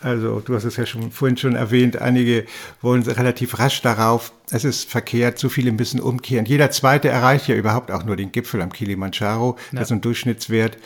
[0.02, 2.46] Also du hast es ja schon vorhin schon erwähnt, einige
[2.82, 4.34] wollen relativ rasch darauf.
[4.50, 6.46] Es ist verkehrt, so viele müssen umkehren.
[6.46, 9.58] Jeder zweite erreicht ja überhaupt auch nur den Gipfel am Kilimanjaro.
[9.72, 9.80] Ja.
[9.80, 10.78] Das ist ein Durchschnittswert.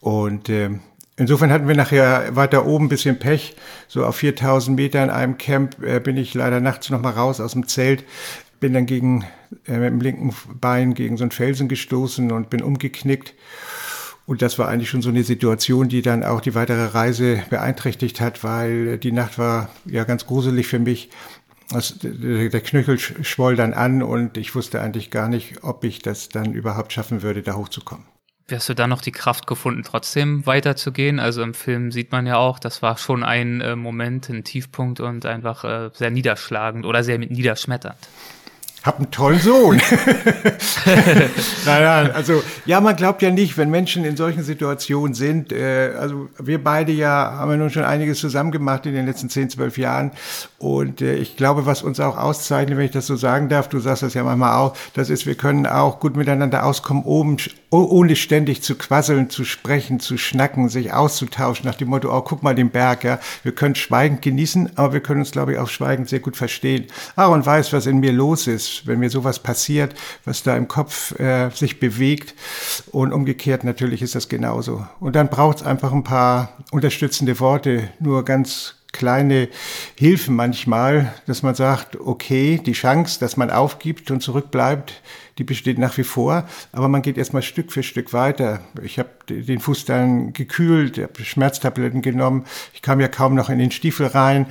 [0.00, 0.70] Und äh,
[1.16, 3.56] insofern hatten wir nachher weiter oben ein bisschen Pech.
[3.88, 7.40] So auf 4000 Meter in einem Camp äh, bin ich leider nachts noch mal raus
[7.40, 8.04] aus dem Zelt.
[8.60, 9.24] Bin dann gegen,
[9.66, 13.34] äh, mit dem linken Bein gegen so einen Felsen gestoßen und bin umgeknickt.
[14.28, 18.20] Und das war eigentlich schon so eine Situation, die dann auch die weitere Reise beeinträchtigt
[18.20, 21.08] hat, weil die Nacht war ja ganz gruselig für mich.
[21.70, 26.28] Das, der Knöchel schwoll dann an und ich wusste eigentlich gar nicht, ob ich das
[26.28, 28.04] dann überhaupt schaffen würde, da hochzukommen.
[28.46, 31.20] Wie hast du da noch die Kraft gefunden, trotzdem weiterzugehen?
[31.20, 35.00] Also im Film sieht man ja auch, das war schon ein äh, Moment, ein Tiefpunkt
[35.00, 37.96] und einfach äh, sehr niederschlagend oder sehr niederschmetternd.
[38.82, 39.80] Hab einen tollen Sohn.
[41.66, 45.52] naja, also ja, man glaubt ja nicht, wenn Menschen in solchen Situationen sind.
[45.52, 49.28] Äh, also wir beide ja haben ja nun schon einiges zusammen gemacht in den letzten
[49.28, 50.12] 10, 12 Jahren.
[50.58, 53.78] Und äh, ich glaube, was uns auch auszeichnet, wenn ich das so sagen darf, du
[53.80, 57.36] sagst das ja manchmal auch, das ist, wir können auch gut miteinander auskommen, oben,
[57.70, 62.42] ohne ständig zu quasseln, zu sprechen, zu schnacken, sich auszutauschen, nach dem Motto, oh, guck
[62.42, 63.18] mal den Berg, ja.
[63.42, 66.86] Wir können schweigend genießen, aber wir können uns, glaube ich, auch schweigend sehr gut verstehen.
[67.16, 69.94] Aaron weiß, was in mir los ist wenn mir sowas passiert,
[70.24, 72.34] was da im Kopf äh, sich bewegt.
[72.92, 74.86] Und umgekehrt natürlich ist das genauso.
[75.00, 79.48] Und dann braucht es einfach ein paar unterstützende Worte, nur ganz kleine
[79.96, 85.02] Hilfen manchmal, dass man sagt, okay, die Chance, dass man aufgibt und zurückbleibt,
[85.38, 88.60] die besteht nach wie vor, aber man geht erstmal Stück für Stück weiter.
[88.82, 93.58] Ich habe den Fuß dann gekühlt, habe Schmerztabletten genommen, ich kam ja kaum noch in
[93.58, 94.46] den Stiefel rein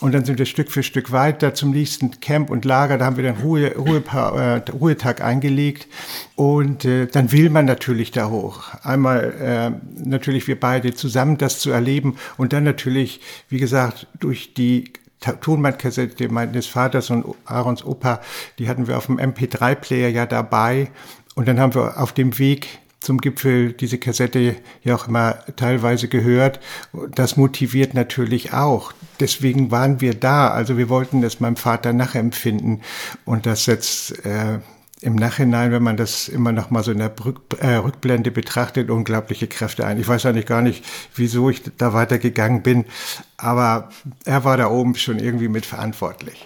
[0.00, 3.16] und dann sind wir Stück für Stück weiter zum nächsten Camp und Lager, da haben
[3.16, 5.88] wir dann Ruhe, Ruhe, äh, Ruhetag eingelegt
[6.34, 8.74] und äh, dann will man natürlich da hoch.
[8.82, 14.52] Einmal äh, natürlich wir beide zusammen das zu erleben und dann natürlich, wie gesagt, durch
[14.54, 14.92] die
[15.32, 18.20] Tonbandkassette meines Vaters und Aarons Opa,
[18.58, 20.90] die hatten wir auf dem MP3-Player ja dabei.
[21.34, 26.08] Und dann haben wir auf dem Weg zum Gipfel diese Kassette ja auch immer teilweise
[26.08, 26.60] gehört.
[27.14, 28.92] Das motiviert natürlich auch.
[29.20, 30.48] Deswegen waren wir da.
[30.48, 32.82] Also wir wollten das meinem Vater nachempfinden.
[33.24, 34.58] Und das setzt äh,
[35.02, 37.12] im Nachhinein, wenn man das immer noch mal so in der
[37.58, 40.00] äh, Rückblende betrachtet, unglaubliche Kräfte ein.
[40.00, 40.84] Ich weiß eigentlich gar nicht,
[41.14, 42.86] wieso ich da weitergegangen bin,
[43.36, 43.90] aber
[44.24, 46.44] er war da oben schon irgendwie mitverantwortlich.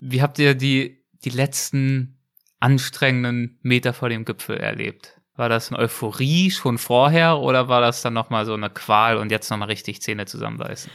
[0.00, 2.18] Wie habt ihr die, die letzten
[2.60, 5.20] anstrengenden Meter vor dem Gipfel erlebt?
[5.36, 9.18] War das eine Euphorie schon vorher oder war das dann noch mal so eine Qual
[9.18, 10.90] und jetzt noch mal richtig Zähne zusammenbeißen?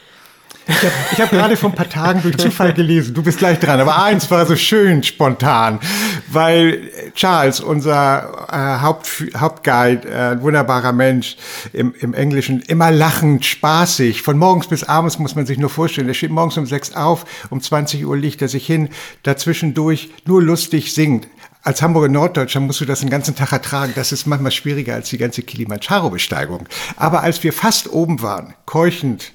[0.72, 3.80] Ich habe hab gerade vor ein paar Tagen durch Zufall gelesen, du bist gleich dran,
[3.80, 5.80] aber eins war so schön spontan,
[6.28, 11.36] weil Charles, unser äh, Haupt, Hauptguide, äh, wunderbarer Mensch,
[11.74, 16.07] im, im Englischen immer lachend, spaßig, von morgens bis abends muss man sich nur vorstellen,
[16.07, 18.89] er steht morgens um sechs auf, um 20 Uhr liegt er sich hin,
[19.24, 21.28] dazwischendurch nur lustig singt.
[21.63, 23.93] Als Hamburger Norddeutscher musst du das den ganzen Tag ertragen.
[23.95, 26.67] Das ist manchmal schwieriger als die ganze Kilimanjaro-Besteigung.
[26.95, 29.32] Aber als wir fast oben waren, keuchend,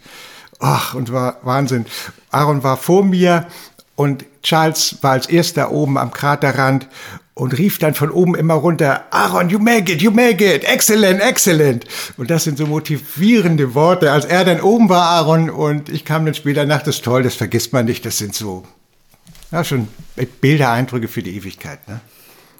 [0.59, 1.87] Ach, und war Wahnsinn.
[2.31, 3.47] Aaron war vor mir
[3.95, 6.89] und Charles war als erster oben am Kraterrand
[7.35, 11.21] und rief dann von oben immer runter, Aaron, you make it, you make it, excellent,
[11.21, 11.85] excellent.
[12.17, 14.11] Und das sind so motivierende Worte.
[14.11, 17.23] Als er dann oben war, Aaron, und ich kam dann später nach, das ist toll,
[17.23, 18.65] das vergisst man nicht, das sind so,
[19.51, 19.89] ja, schon
[20.41, 22.01] Bilder, Eindrücke für die Ewigkeit, ne?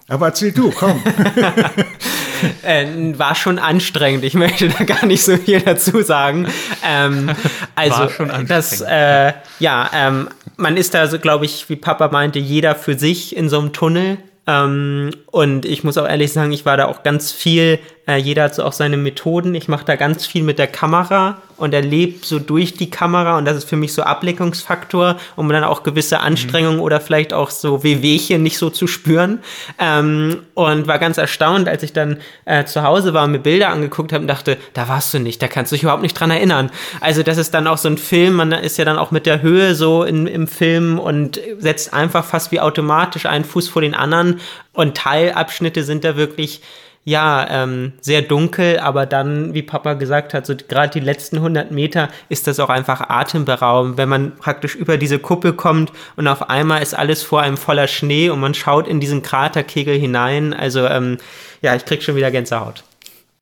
[0.09, 1.03] Aber erzähl du, komm.
[2.63, 2.85] äh,
[3.17, 4.23] war schon anstrengend.
[4.23, 6.47] Ich möchte da gar nicht so viel dazu sagen.
[6.85, 7.31] Ähm,
[7.75, 12.07] also, war schon das, äh, ja, ähm, man ist da so, glaube ich, wie Papa
[12.07, 14.17] meinte, jeder für sich in so einem Tunnel.
[14.47, 18.43] Ähm, und ich muss auch ehrlich sagen, ich war da auch ganz viel äh, jeder
[18.43, 19.53] hat so auch seine Methoden.
[19.53, 23.45] Ich mache da ganz viel mit der Kamera und erlebe so durch die Kamera und
[23.45, 26.83] das ist für mich so Ablenkungsfaktor, um dann auch gewisse Anstrengungen mhm.
[26.83, 29.39] oder vielleicht auch so Wehwehchen nicht so zu spüren.
[29.79, 33.69] Ähm, und war ganz erstaunt, als ich dann äh, zu Hause war und mir Bilder
[33.69, 36.31] angeguckt habe und dachte, da warst du nicht, da kannst du dich überhaupt nicht dran
[36.31, 36.71] erinnern.
[37.01, 39.41] Also das ist dann auch so ein Film, man ist ja dann auch mit der
[39.41, 43.95] Höhe so in, im Film und setzt einfach fast wie automatisch einen Fuß vor den
[43.95, 44.36] anderen
[44.73, 46.61] und Teilabschnitte sind da wirklich
[47.07, 51.71] ja, ähm, sehr dunkel, aber dann, wie Papa gesagt hat, so gerade die letzten 100
[51.71, 56.49] Meter ist das auch einfach atemberaubend, wenn man praktisch über diese Kuppel kommt und auf
[56.49, 60.53] einmal ist alles vor einem voller Schnee und man schaut in diesen Kraterkegel hinein.
[60.53, 61.17] Also, ähm,
[61.61, 62.83] ja, ich krieg schon wieder Gänsehaut.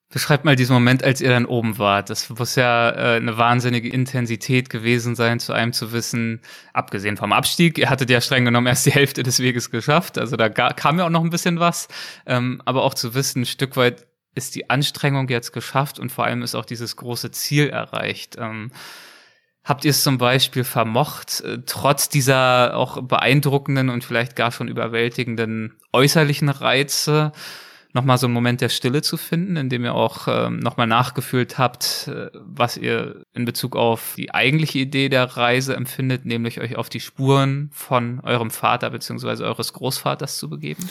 [0.08, 2.10] Beschreibt mal diesen Moment, als ihr dann oben wart.
[2.10, 6.40] Das muss ja äh, eine wahnsinnige Intensität gewesen sein, zu einem zu wissen,
[6.72, 10.36] abgesehen vom Abstieg, ihr hattet ja streng genommen erst die Hälfte des Weges geschafft, also
[10.36, 11.88] da kam ja auch noch ein bisschen was,
[12.24, 16.24] ähm, aber auch zu wissen, ein Stück weit ist die Anstrengung jetzt geschafft und vor
[16.24, 18.36] allem ist auch dieses große Ziel erreicht.
[18.38, 18.70] Ähm,
[19.64, 24.68] habt ihr es zum Beispiel vermocht, äh, trotz dieser auch beeindruckenden und vielleicht gar schon
[24.68, 27.32] überwältigenden äußerlichen Reize,
[27.96, 31.58] nochmal so einen Moment der Stille zu finden, in dem ihr auch ähm, nochmal nachgefühlt
[31.58, 36.76] habt, äh, was ihr in Bezug auf die eigentliche Idee der Reise empfindet, nämlich euch
[36.76, 40.88] auf die Spuren von eurem Vater beziehungsweise eures Großvaters zu begeben?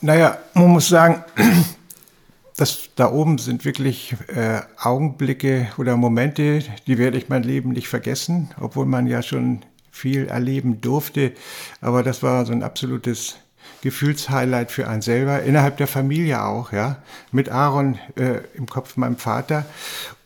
[0.00, 1.24] Naja, man muss sagen,
[2.56, 7.88] das da oben sind wirklich äh, Augenblicke oder Momente, die werde ich mein Leben nicht
[7.88, 9.62] vergessen, obwohl man ja schon
[9.92, 11.32] viel erleben durfte.
[11.80, 13.36] Aber das war so ein absolutes
[13.86, 16.96] Gefühlshighlight für einen selber, innerhalb der Familie auch, ja,
[17.30, 19.64] mit Aaron äh, im Kopf meinem Vater.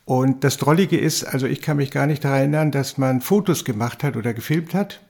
[0.07, 3.67] Und das Drollige ist, also ich kann mich gar nicht daran erinnern, dass man Fotos
[3.67, 5.01] gemacht hat oder gefilmt hat.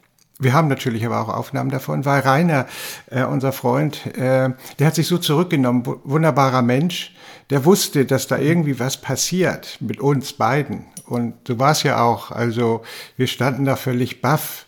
[0.41, 2.67] wir haben natürlich aber auch Aufnahmen davon, weil Rainer,
[3.07, 7.15] äh, unser Freund, äh, der hat sich so zurückgenommen, wunderbarer Mensch,
[7.51, 10.87] der wusste, dass da irgendwie was passiert mit uns beiden.
[11.07, 12.33] Und so war es ja auch.
[12.33, 12.83] Also
[13.17, 14.67] wir standen da völlig baff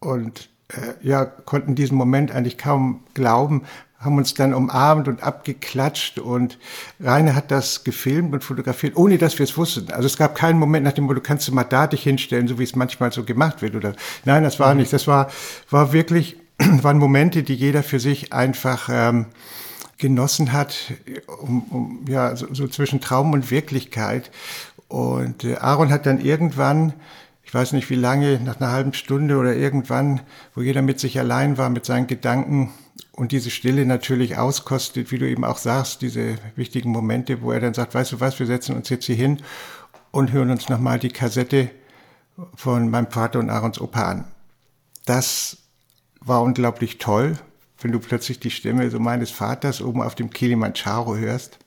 [0.00, 0.48] und
[1.02, 3.62] ja, konnten diesen Moment eigentlich kaum glauben,
[3.98, 6.58] haben uns dann umarmt und abgeklatscht und
[7.00, 9.90] Rainer hat das gefilmt und fotografiert, ohne dass wir es wussten.
[9.92, 12.58] Also es gab keinen Moment nach dem Motto, kannst du mal da dich hinstellen, so
[12.58, 13.94] wie es manchmal so gemacht wird oder,
[14.24, 14.80] nein, das war mhm.
[14.80, 14.92] nicht.
[14.92, 15.30] Das war,
[15.70, 19.26] war wirklich, waren Momente, die jeder für sich einfach, ähm,
[19.98, 20.92] genossen hat,
[21.40, 24.30] um, um, ja, so, so zwischen Traum und Wirklichkeit.
[24.86, 26.94] Und äh, Aaron hat dann irgendwann
[27.48, 30.20] ich weiß nicht wie lange, nach einer halben Stunde oder irgendwann,
[30.54, 32.74] wo jeder mit sich allein war, mit seinen Gedanken
[33.12, 37.60] und diese Stille natürlich auskostet, wie du eben auch sagst, diese wichtigen Momente, wo er
[37.60, 39.38] dann sagt, weißt du was, wir setzen uns jetzt hier hin
[40.10, 41.70] und hören uns nochmal die Kassette
[42.54, 44.24] von meinem Vater und Aarons Opa an.
[45.06, 45.56] Das
[46.20, 47.38] war unglaublich toll,
[47.80, 51.58] wenn du plötzlich die Stimme so meines Vaters oben auf dem Kilimanjaro hörst.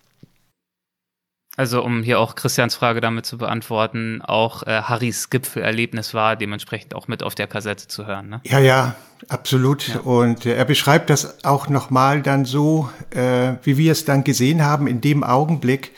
[1.62, 6.96] Also um hier auch Christians Frage damit zu beantworten, auch äh, Harrys Gipfelerlebnis war dementsprechend
[6.96, 8.30] auch mit auf der Kassette zu hören.
[8.30, 8.42] Ne?
[8.46, 8.96] Ja, ja,
[9.30, 9.90] absolut.
[9.90, 10.00] Ja.
[10.00, 14.64] Und äh, er beschreibt das auch nochmal dann so, äh, wie wir es dann gesehen
[14.66, 15.92] haben in dem Augenblick.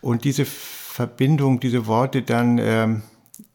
[0.00, 3.02] Und diese Verbindung, diese Worte dann, ähm,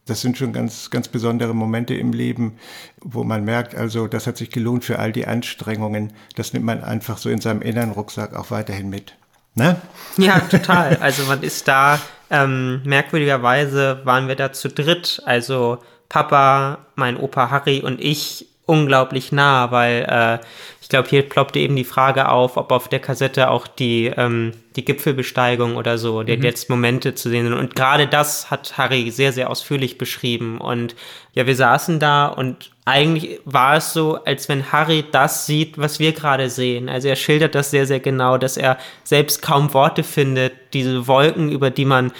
[0.05, 2.59] das sind schon ganz, ganz besondere Momente im Leben,
[3.01, 6.13] wo man merkt, also das hat sich gelohnt für all die Anstrengungen.
[6.35, 9.15] Das nimmt man einfach so in seinem inneren Rucksack auch weiterhin mit.
[9.55, 9.77] Ne?
[10.17, 10.97] Ja, total.
[10.97, 11.99] Also man ist da,
[12.29, 15.21] ähm, merkwürdigerweise waren wir da zu dritt.
[15.25, 15.79] Also
[16.09, 20.45] Papa, mein Opa Harry und ich unglaublich nah, weil äh,
[20.81, 24.51] ich glaube, hier ploppte eben die Frage auf, ob auf der Kassette auch die, ähm,
[24.75, 26.43] die Gipfelbesteigung oder so, der mhm.
[26.43, 27.53] letzten Momente zu sehen sind.
[27.53, 30.59] Und gerade das hat Harry sehr, sehr ausführlich beschrieben.
[30.59, 30.95] Und
[31.33, 35.99] ja, wir saßen da und eigentlich war es so, als wenn Harry das sieht, was
[35.99, 36.87] wir gerade sehen.
[36.87, 41.51] Also er schildert das sehr, sehr genau, dass er selbst kaum Worte findet, diese Wolken,
[41.51, 42.11] über die man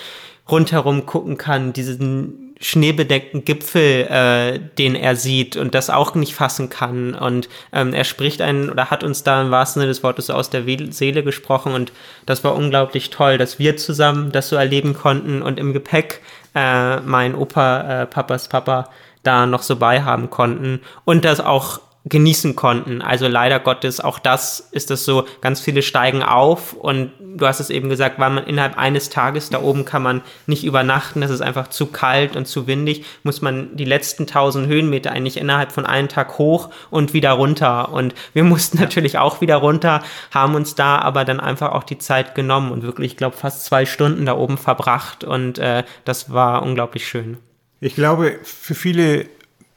[0.49, 6.69] rundherum gucken kann, diesen schneebedeckten Gipfel, äh, den er sieht und das auch nicht fassen
[6.69, 7.13] kann.
[7.13, 10.49] Und ähm, er spricht einen oder hat uns da im wahrsten Sinne des Wortes aus
[10.49, 11.91] der Seele gesprochen und
[12.25, 16.21] das war unglaublich toll, dass wir zusammen das so erleben konnten und im Gepäck
[16.55, 18.89] äh, mein Opa, äh, Papas Papa,
[19.23, 23.01] da noch so beihaben konnten und das auch genießen konnten.
[23.01, 27.59] Also leider Gottes, auch das ist es so, ganz viele steigen auf und du hast
[27.59, 31.31] es eben gesagt, weil man innerhalb eines Tages da oben kann man nicht übernachten, das
[31.31, 35.71] ist einfach zu kalt und zu windig, muss man die letzten tausend Höhenmeter eigentlich innerhalb
[35.71, 40.53] von einem Tag hoch und wieder runter und wir mussten natürlich auch wieder runter, haben
[40.53, 43.87] uns da aber dann einfach auch die Zeit genommen und wirklich, ich glaube, fast zwei
[43.87, 47.37] Stunden da oben verbracht und äh, das war unglaublich schön.
[47.79, 49.25] Ich glaube, für viele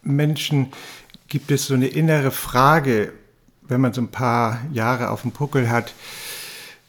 [0.02, 0.72] Menschen
[1.28, 3.12] gibt es so eine innere Frage,
[3.62, 5.94] wenn man so ein paar Jahre auf dem Puckel hat,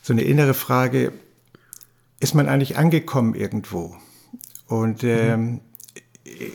[0.02, 1.12] so eine innere Frage,
[2.20, 3.96] ist man eigentlich angekommen irgendwo?
[4.68, 5.60] Und ähm, mhm.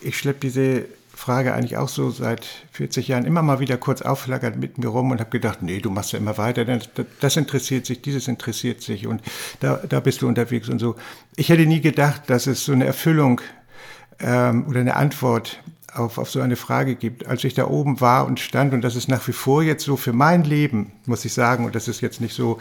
[0.02, 4.56] ich schleppe diese Frage eigentlich auch so seit 40 Jahren immer mal wieder kurz aufflackert
[4.56, 6.88] mit mir rum und habe gedacht, nee, du machst ja immer weiter, das,
[7.20, 9.22] das interessiert sich, dieses interessiert sich und
[9.60, 10.96] da, da bist du unterwegs und so.
[11.36, 13.40] Ich hätte nie gedacht, dass es so eine Erfüllung
[14.18, 15.62] ähm, oder eine Antwort
[15.94, 17.26] auf, auf so eine Frage gibt.
[17.26, 19.96] Als ich da oben war und stand, und das ist nach wie vor jetzt so
[19.96, 22.58] für mein Leben, muss ich sagen, und das ist jetzt nicht so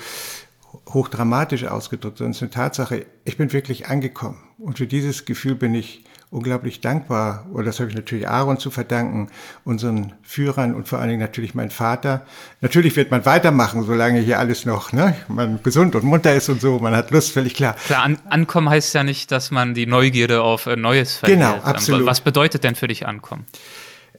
[0.89, 4.37] hochdramatisch ausgedrückt, sondern es ist eine Tatsache, ich bin wirklich angekommen.
[4.57, 6.03] Und für dieses Gefühl bin ich
[6.33, 9.29] unglaublich dankbar, oder das habe ich natürlich Aaron zu verdanken,
[9.65, 12.25] unseren Führern und vor allen Dingen natürlich mein Vater.
[12.59, 16.59] Natürlich wird man weitermachen, solange hier alles noch, ne, man gesund und munter ist und
[16.59, 17.75] so, man hat Lust, völlig klar.
[17.85, 21.39] Klar, an, ankommen heißt ja nicht, dass man die Neugierde auf äh, Neues verliert.
[21.39, 22.07] Genau, absolut.
[22.07, 23.45] Was bedeutet denn für dich ankommen?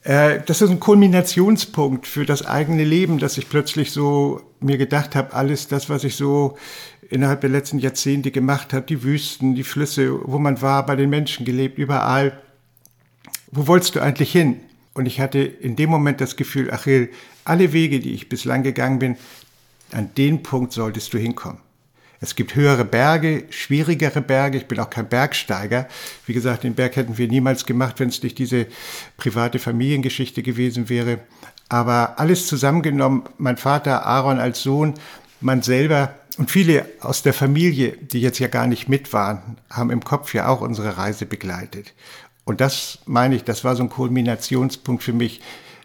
[0.04, 5.16] Äh, das ist ein Kulminationspunkt für das eigene Leben, dass ich plötzlich so mir gedacht
[5.16, 6.56] habe, alles das, was ich so
[7.14, 11.10] innerhalb der letzten Jahrzehnte gemacht habe, die Wüsten, die Flüsse, wo man war, bei den
[11.10, 12.38] Menschen gelebt, überall.
[13.52, 14.60] Wo wolltest du eigentlich hin?
[14.94, 17.10] Und ich hatte in dem Moment das Gefühl, Achil,
[17.44, 19.16] alle Wege, die ich bislang gegangen bin,
[19.92, 21.58] an den Punkt solltest du hinkommen.
[22.20, 24.58] Es gibt höhere Berge, schwierigere Berge.
[24.58, 25.88] Ich bin auch kein Bergsteiger.
[26.26, 28.66] Wie gesagt, den Berg hätten wir niemals gemacht, wenn es nicht diese
[29.18, 31.18] private Familiengeschichte gewesen wäre.
[31.68, 34.94] Aber alles zusammengenommen, mein Vater Aaron als Sohn,
[35.40, 39.90] man selber und viele aus der Familie, die jetzt ja gar nicht mit waren, haben
[39.90, 41.94] im Kopf ja auch unsere Reise begleitet.
[42.44, 45.40] Und das meine ich, das war so ein Kulminationspunkt für mich,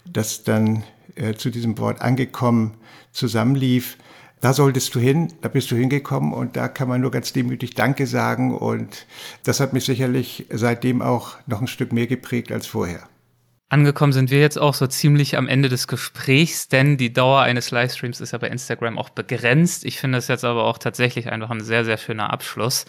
[0.06, 0.84] dass dann
[1.16, 2.76] äh, zu diesem Wort angekommen
[3.12, 3.98] zusammenlief
[4.42, 7.76] da solltest du hin, da bist du hingekommen und da kann man nur ganz demütig
[7.76, 9.06] Danke sagen und
[9.44, 13.02] das hat mich sicherlich seitdem auch noch ein Stück mehr geprägt als vorher.
[13.72, 17.70] Angekommen sind wir jetzt auch so ziemlich am Ende des Gesprächs, denn die Dauer eines
[17.70, 19.86] Livestreams ist ja bei Instagram auch begrenzt.
[19.86, 22.86] Ich finde das jetzt aber auch tatsächlich einfach ein sehr, sehr schöner Abschluss.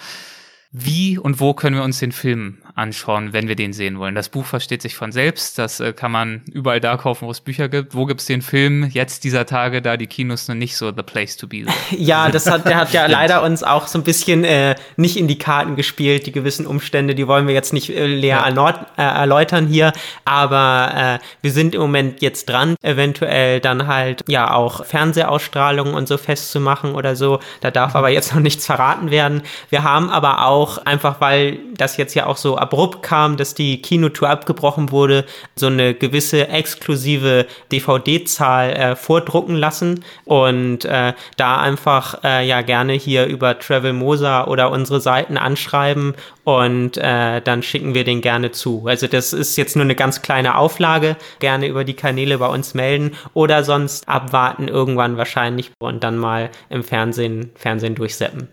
[0.73, 4.15] Wie und wo können wir uns den Film anschauen, wenn wir den sehen wollen?
[4.15, 5.59] Das Buch versteht sich von selbst.
[5.59, 7.97] Das äh, kann man überall da kaufen, wo es Bücher gibt.
[7.97, 11.37] Wo gibt's den Film jetzt dieser Tage, da die Kinos noch nicht so the place
[11.37, 11.73] to be sind?
[11.99, 15.27] ja, das hat, der hat ja leider uns auch so ein bisschen äh, nicht in
[15.27, 16.27] die Karten gespielt.
[16.27, 18.85] Die gewissen Umstände, die wollen wir jetzt nicht äh, leer ja.
[18.97, 19.93] äh, erläutern hier.
[20.25, 26.07] Aber äh, wir sind im Moment jetzt dran, eventuell dann halt ja auch Fernsehausstrahlungen und
[26.07, 27.41] so festzumachen oder so.
[27.61, 29.43] Da darf aber jetzt noch nichts verraten werden.
[29.69, 33.55] Wir haben aber auch auch einfach, weil das jetzt ja auch so abrupt kam, dass
[33.55, 35.25] die Kinotour abgebrochen wurde,
[35.57, 42.93] so eine gewisse exklusive DVD-Zahl äh, vordrucken lassen und äh, da einfach äh, ja gerne
[42.93, 48.51] hier über Travel Mosa oder unsere Seiten anschreiben und äh, dann schicken wir den gerne
[48.51, 48.87] zu.
[48.87, 52.75] Also das ist jetzt nur eine ganz kleine Auflage, gerne über die Kanäle bei uns
[52.75, 58.49] melden oder sonst abwarten irgendwann wahrscheinlich und dann mal im Fernsehen, Fernsehen durchseppen.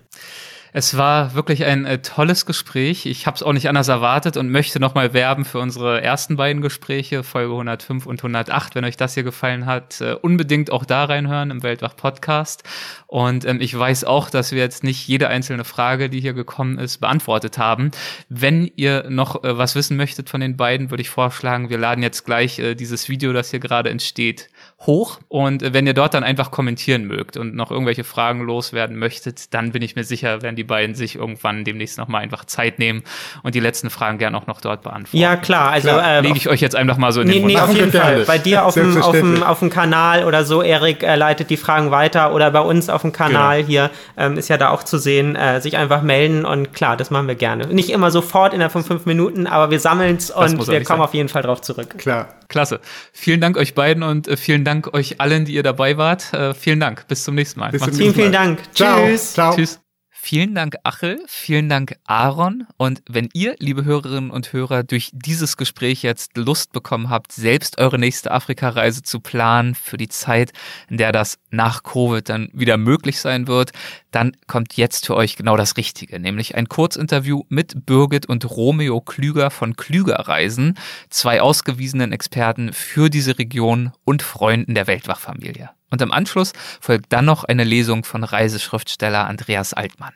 [0.77, 3.07] Es war wirklich ein äh, tolles Gespräch.
[3.07, 6.61] Ich habe es auch nicht anders erwartet und möchte nochmal werben für unsere ersten beiden
[6.61, 8.75] Gespräche, Folge 105 und 108.
[8.75, 12.61] Wenn euch das hier gefallen hat, äh, unbedingt auch da reinhören im Weltwach Podcast.
[13.07, 16.77] Und ähm, ich weiß auch, dass wir jetzt nicht jede einzelne Frage, die hier gekommen
[16.77, 17.89] ist, beantwortet haben.
[18.29, 22.03] Wenn ihr noch äh, was wissen möchtet von den beiden, würde ich vorschlagen, wir laden
[22.03, 24.51] jetzt gleich äh, dieses Video, das hier gerade entsteht,
[24.85, 25.19] hoch.
[25.27, 29.53] Und äh, wenn ihr dort dann einfach kommentieren mögt und noch irgendwelche Fragen loswerden möchtet,
[29.53, 33.03] dann bin ich mir sicher, werden die beiden sich irgendwann demnächst nochmal einfach Zeit nehmen
[33.41, 35.17] und die letzten Fragen gerne auch noch dort beantworten.
[35.17, 35.71] Ja, klar.
[35.71, 36.17] Also klar.
[36.17, 37.53] Äh, lege ich euch jetzt einfach mal so in nee, den Mund.
[37.53, 38.23] Nee, auf jeden Fall.
[38.25, 41.57] Bei dir auf dem, auf, dem, auf dem Kanal oder so, Erik äh, leitet die
[41.57, 43.67] Fragen weiter oder bei uns auf dem Kanal genau.
[43.67, 47.09] hier ähm, ist ja da auch zu sehen, äh, sich einfach melden und klar, das
[47.09, 47.67] machen wir gerne.
[47.67, 51.01] Nicht immer sofort innerhalb von fünf Minuten, aber wir sammeln es und wir kommen sein.
[51.01, 51.97] auf jeden Fall drauf zurück.
[51.97, 52.27] Klar.
[52.47, 52.79] Klasse.
[53.11, 56.33] Vielen Dank euch beiden und äh, vielen Dank euch allen, die ihr dabei wart.
[56.33, 57.07] Äh, vielen Dank.
[57.07, 57.71] Bis zum nächsten Mal.
[57.71, 58.13] Bis zum nächsten Mal.
[58.13, 58.59] Vielen, vielen Dank.
[58.73, 59.05] Ciao.
[59.07, 59.33] Tschüss.
[59.33, 59.55] Ciao.
[59.55, 59.79] Tschüss.
[60.29, 61.21] Vielen Dank, Achel.
[61.25, 62.67] Vielen Dank, Aaron.
[62.75, 67.77] Und wenn ihr, liebe Hörerinnen und Hörer, durch dieses Gespräch jetzt Lust bekommen habt, selbst
[67.77, 70.51] eure nächste Afrika-Reise zu planen für die Zeit,
[70.89, 73.71] in der das nach Covid dann wieder möglich sein wird,
[74.11, 78.99] dann kommt jetzt für euch genau das Richtige, nämlich ein Kurzinterview mit Birgit und Romeo
[78.99, 80.77] Klüger von Klüger Reisen,
[81.09, 85.69] zwei ausgewiesenen Experten für diese Region und Freunden der Weltwachfamilie.
[85.89, 90.13] Und im Anschluss folgt dann noch eine Lesung von Reiseschriftsteller Andreas Altmann.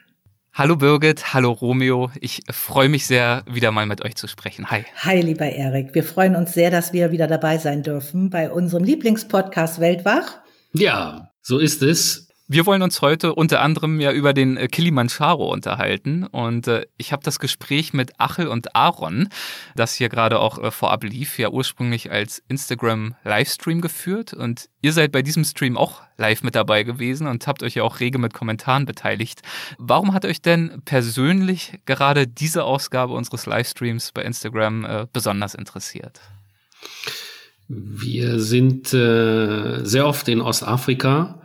[0.53, 2.11] Hallo Birgit, hallo Romeo.
[2.19, 4.69] Ich freue mich sehr, wieder mal mit euch zu sprechen.
[4.69, 4.83] Hi.
[4.97, 5.95] Hi, lieber Erik.
[5.95, 10.39] Wir freuen uns sehr, dass wir wieder dabei sein dürfen bei unserem Lieblingspodcast Weltwach.
[10.73, 12.27] Ja, so ist es.
[12.53, 17.13] Wir wollen uns heute unter anderem ja über den äh, Kilimanjaro unterhalten und äh, ich
[17.13, 19.29] habe das Gespräch mit Achel und Aaron,
[19.77, 24.91] das hier gerade auch äh, vorab lief, ja ursprünglich als Instagram Livestream geführt und ihr
[24.91, 28.19] seid bei diesem Stream auch live mit dabei gewesen und habt euch ja auch rege
[28.19, 29.43] mit Kommentaren beteiligt.
[29.77, 36.19] Warum hat euch denn persönlich gerade diese Ausgabe unseres Livestreams bei Instagram äh, besonders interessiert?
[37.69, 41.40] Wir sind äh, sehr oft in Ostafrika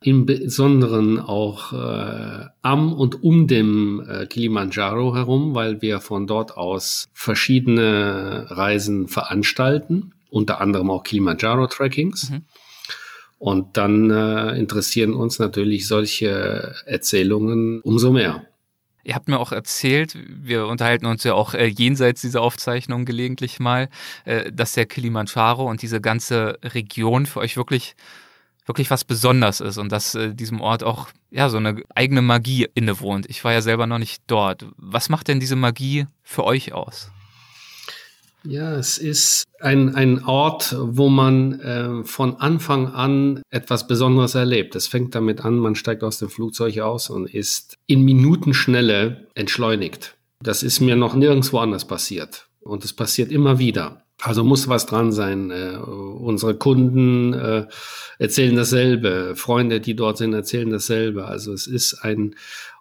[0.00, 6.56] im Besonderen auch äh, am und um dem äh, Kilimanjaro herum, weil wir von dort
[6.56, 12.30] aus verschiedene Reisen veranstalten, unter anderem auch Kilimanjaro-Trackings.
[12.30, 12.44] Mhm.
[13.38, 18.44] Und dann äh, interessieren uns natürlich solche Erzählungen umso mehr.
[19.04, 23.58] Ihr habt mir auch erzählt, wir unterhalten uns ja auch äh, jenseits dieser Aufzeichnung gelegentlich
[23.58, 23.88] mal,
[24.24, 27.94] äh, dass der Kilimanjaro und diese ganze Region für euch wirklich
[28.68, 32.68] wirklich was Besonderes ist und dass äh, diesem Ort auch ja so eine eigene Magie
[32.74, 33.26] innewohnt.
[33.28, 34.66] Ich war ja selber noch nicht dort.
[34.76, 37.10] Was macht denn diese Magie für euch aus?
[38.44, 44.76] Ja, es ist ein, ein Ort, wo man äh, von Anfang an etwas Besonderes erlebt.
[44.76, 50.16] Es fängt damit an, man steigt aus dem Flugzeug aus und ist in Minutenschnelle entschleunigt.
[50.40, 52.48] Das ist mir noch nirgendwo anders passiert.
[52.60, 54.04] Und es passiert immer wieder.
[54.20, 55.50] Also muss was dran sein.
[55.50, 57.66] Äh, unsere Kunden äh,
[58.18, 59.34] erzählen dasselbe.
[59.36, 61.26] Freunde, die dort sind, erzählen dasselbe.
[61.26, 62.34] Also es ist ein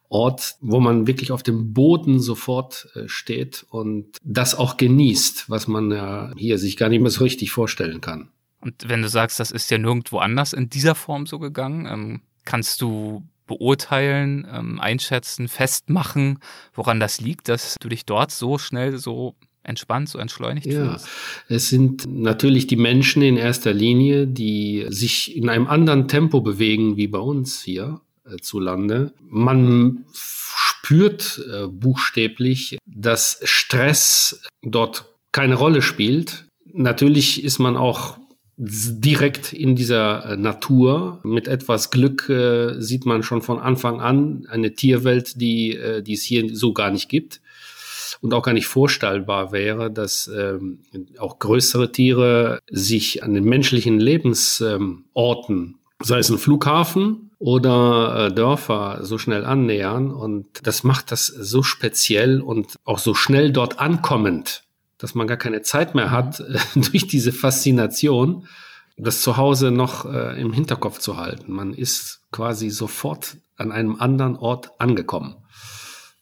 [0.10, 5.68] Ort, wo man wirklich auf dem Boden sofort äh, steht und das auch genießt, was
[5.68, 8.30] man ja hier sich gar nicht mehr so richtig vorstellen kann.
[8.62, 12.22] Und wenn du sagst, das ist ja nirgendwo anders in dieser Form so gegangen, ähm,
[12.46, 16.40] kannst du beurteilen, ähm, einschätzen, festmachen,
[16.74, 19.36] woran das liegt, dass du dich dort so schnell so
[19.68, 21.08] entspannt, so entschleunigt ja, fühlst?
[21.48, 26.98] Es sind natürlich die Menschen in erster Linie, die sich in einem anderen Tempo bewegen
[26.98, 29.14] wie bei uns hier äh, zu Lande.
[29.30, 36.46] Man spürt äh, buchstäblich, dass Stress dort keine Rolle spielt.
[36.74, 38.18] Natürlich ist man auch
[38.58, 41.20] direkt in dieser äh, Natur.
[41.24, 46.14] Mit etwas Glück äh, sieht man schon von Anfang an eine Tierwelt, die, äh, die
[46.14, 47.42] es hier so gar nicht gibt
[48.22, 50.80] und auch gar nicht vorstellbar wäre, dass ähm,
[51.18, 58.34] auch größere Tiere sich an den menschlichen Lebensorten, ähm, sei es ein Flughafen oder äh,
[58.34, 60.12] Dörfer, so schnell annähern.
[60.12, 64.64] Und das macht das so speziell und auch so schnell dort ankommend
[64.98, 68.48] dass man gar keine Zeit mehr hat, äh, durch diese Faszination
[68.98, 71.52] das Zuhause noch äh, im Hinterkopf zu halten.
[71.52, 75.36] Man ist quasi sofort an einem anderen Ort angekommen.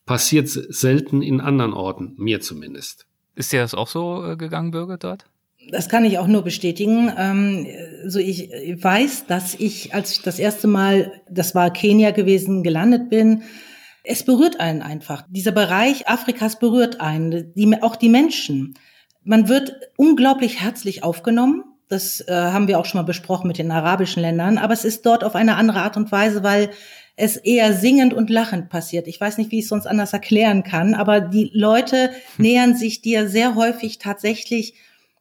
[0.06, 3.08] Passiert selten in anderen Orten, mir zumindest.
[3.36, 5.26] Ist dir das auch so äh, gegangen, Bürger, dort?
[5.72, 7.12] Das kann ich auch nur bestätigen.
[7.18, 7.68] Ähm,
[8.06, 13.10] so ich weiß, dass ich, als ich das erste Mal, das war Kenia gewesen, gelandet
[13.10, 13.44] bin,
[14.04, 15.24] es berührt einen einfach.
[15.30, 18.76] Dieser Bereich Afrikas berührt einen, die, auch die Menschen.
[19.24, 21.64] Man wird unglaublich herzlich aufgenommen.
[21.88, 24.60] Das äh, haben wir auch schon mal besprochen mit den arabischen Ländern.
[24.60, 26.70] Aber es ist dort auf eine andere Art und Weise, weil
[27.16, 29.08] es eher singend und lachend passiert.
[29.08, 33.02] Ich weiß nicht, wie ich es sonst anders erklären kann, aber die Leute nähern sich
[33.02, 34.74] dir sehr häufig tatsächlich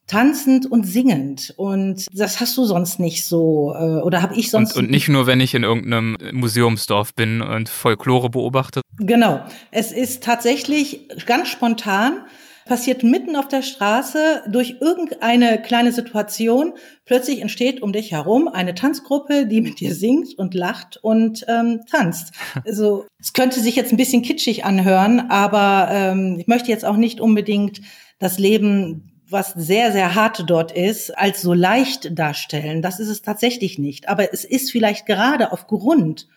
[0.06, 1.54] tanzend und singend.
[1.56, 4.76] Und das hast du sonst nicht so, äh, oder habe ich sonst.
[4.76, 8.82] Und, und nicht nur, wenn ich in irgendeinem Museumsdorf bin und Folklore beobachte.
[8.98, 9.40] Genau.
[9.70, 12.24] Es ist tatsächlich ganz spontan
[12.66, 16.74] passiert mitten auf der Straße durch irgendeine kleine Situation.
[17.04, 21.80] Plötzlich entsteht um dich herum eine Tanzgruppe, die mit dir singt und lacht und ähm,
[21.90, 22.32] tanzt.
[22.66, 26.96] Also es könnte sich jetzt ein bisschen kitschig anhören, aber ähm, ich möchte jetzt auch
[26.96, 27.80] nicht unbedingt
[28.18, 32.82] das Leben was sehr, sehr hart dort ist, als so leicht darstellen.
[32.82, 34.08] Das ist es tatsächlich nicht.
[34.08, 36.28] Aber es ist vielleicht gerade aufgrund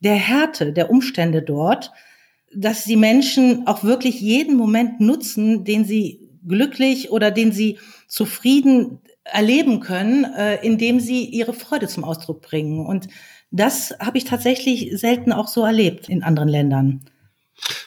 [0.00, 1.92] der Härte der Umstände dort,
[2.54, 7.78] dass die Menschen auch wirklich jeden Moment nutzen, den sie glücklich oder den sie
[8.08, 12.84] zufrieden erleben können, äh, indem sie ihre Freude zum Ausdruck bringen.
[12.84, 13.08] Und
[13.50, 17.04] das habe ich tatsächlich selten auch so erlebt in anderen Ländern.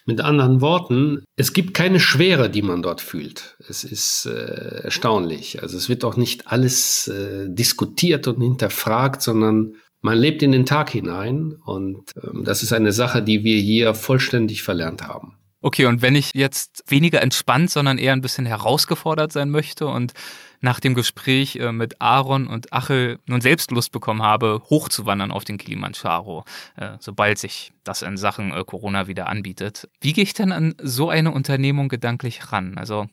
[0.06, 3.58] Mit anderen Worten, es gibt keine Schwere, die man dort fühlt.
[3.68, 5.62] Es ist äh, erstaunlich.
[5.62, 9.76] Also es wird auch nicht alles äh, diskutiert und hinterfragt, sondern
[10.06, 13.96] man lebt in den Tag hinein und ähm, das ist eine Sache, die wir hier
[13.96, 15.34] vollständig verlernt haben.
[15.62, 20.14] Okay, und wenn ich jetzt weniger entspannt, sondern eher ein bisschen herausgefordert sein möchte und
[20.62, 25.46] nach dem Gespräch äh, mit Aaron und Achel nun selbst Lust bekommen habe, hochzuwandern auf
[25.46, 26.46] den Kilimanjaro,
[26.78, 29.90] äh, sobald sich das in Sachen äh, Corona wieder anbietet.
[30.02, 32.78] Wie gehe ich denn an so eine Unternehmung gedanklich ran?
[32.78, 33.08] Also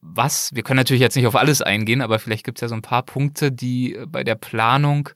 [0.00, 2.74] was, wir können natürlich jetzt nicht auf alles eingehen, aber vielleicht gibt es ja so
[2.74, 5.10] ein paar Punkte, die bei der Planung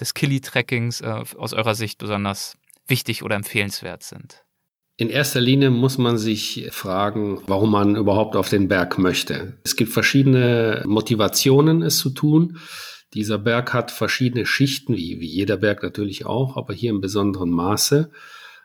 [0.00, 2.56] des Kili-Trackings aus eurer Sicht besonders
[2.86, 4.44] wichtig oder empfehlenswert sind.
[5.00, 9.56] In erster Linie muss man sich fragen, warum man überhaupt auf den Berg möchte.
[9.62, 12.58] Es gibt verschiedene Motivationen, es zu tun.
[13.14, 17.50] Dieser Berg hat verschiedene Schichten, wie, wie jeder Berg natürlich auch, aber hier im besonderen
[17.50, 18.10] Maße.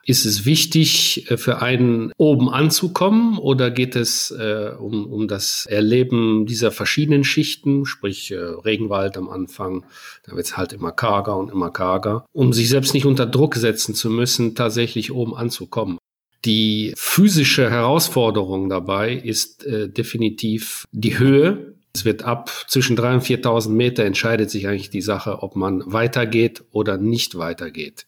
[0.05, 5.67] Ist es wichtig, äh, für einen oben anzukommen oder geht es äh, um, um das
[5.67, 9.85] Erleben dieser verschiedenen Schichten, sprich äh, Regenwald am Anfang,
[10.23, 13.53] da wird es halt immer karger und immer karger, um sich selbst nicht unter Druck
[13.53, 15.99] setzen zu müssen, tatsächlich oben anzukommen.
[16.45, 21.75] Die physische Herausforderung dabei ist äh, definitiv die Höhe.
[21.95, 25.83] Es wird ab zwischen 3.000 und 4.000 Meter entscheidet sich eigentlich die Sache, ob man
[25.85, 28.07] weitergeht oder nicht weitergeht.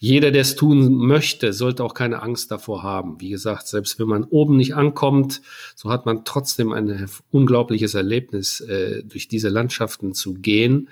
[0.00, 3.20] Jeder, der es tun möchte, sollte auch keine Angst davor haben.
[3.20, 5.42] Wie gesagt, selbst wenn man oben nicht ankommt,
[5.74, 10.88] so hat man trotzdem ein unglaubliches Erlebnis, äh, durch diese Landschaften zu gehen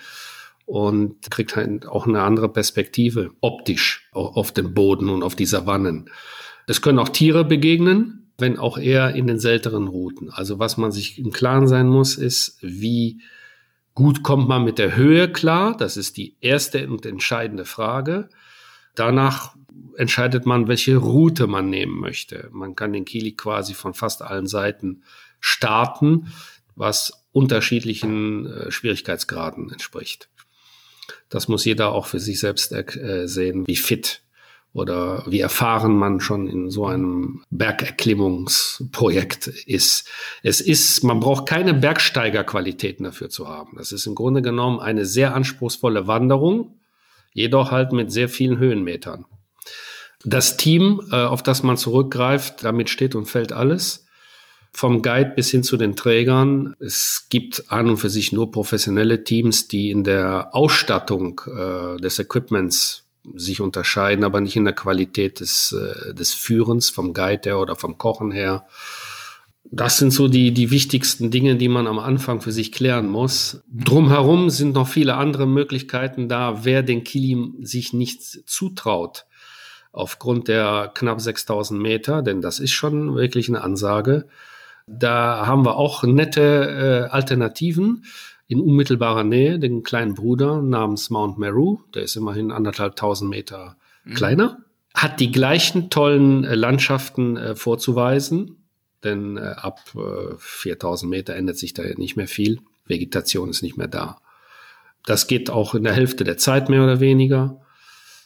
[0.66, 6.10] und kriegt halt auch eine andere Perspektive optisch auf dem Boden und auf die Savannen.
[6.66, 10.30] Es können auch Tiere begegnen, wenn auch eher in den seltenen Routen.
[10.30, 13.22] Also was man sich im Klaren sein muss, ist, wie
[13.94, 15.76] gut kommt man mit der Höhe klar?
[15.76, 18.28] Das ist die erste und entscheidende Frage.
[18.94, 19.54] Danach
[19.96, 22.48] entscheidet man, welche Route man nehmen möchte.
[22.52, 25.02] Man kann den Kili quasi von fast allen Seiten
[25.40, 26.32] starten,
[26.74, 30.28] was unterschiedlichen äh, Schwierigkeitsgraden entspricht.
[31.28, 34.22] Das muss jeder auch für sich selbst äh, sehen, wie fit
[34.76, 40.06] oder wie erfahren man schon in so einem Bergerklimmungsprojekt ist.
[40.42, 43.78] Es ist, man braucht keine Bergsteigerqualitäten dafür zu haben.
[43.78, 46.78] Das ist im Grunde genommen eine sehr anspruchsvolle Wanderung,
[47.32, 49.24] jedoch halt mit sehr vielen Höhenmetern.
[50.24, 54.05] Das Team, äh, auf das man zurückgreift, damit steht und fällt alles
[54.72, 56.74] vom Guide bis hin zu den Trägern.
[56.80, 62.18] Es gibt an und für sich nur professionelle Teams, die in der Ausstattung äh, des
[62.18, 67.58] Equipments sich unterscheiden, aber nicht in der Qualität des, äh, des Führens vom Guide her
[67.58, 68.66] oder vom Kochen her.
[69.70, 73.62] Das sind so die, die wichtigsten Dinge, die man am Anfang für sich klären muss.
[73.68, 79.26] Drumherum sind noch viele andere Möglichkeiten da, wer den Kilim sich nicht zutraut
[79.96, 84.28] aufgrund der knapp 6000 Meter, denn das ist schon wirklich eine Ansage.
[84.86, 88.04] Da haben wir auch nette äh, Alternativen
[88.48, 93.76] in unmittelbarer Nähe, den kleinen Bruder namens Mount Meru, der ist immerhin anderthalb tausend Meter
[94.04, 94.14] mhm.
[94.14, 94.58] kleiner,
[94.94, 98.56] hat die gleichen tollen äh, Landschaften äh, vorzuweisen,
[99.02, 103.76] denn äh, ab äh, 4000 Meter ändert sich da nicht mehr viel, Vegetation ist nicht
[103.76, 104.18] mehr da.
[105.04, 107.60] Das geht auch in der Hälfte der Zeit mehr oder weniger.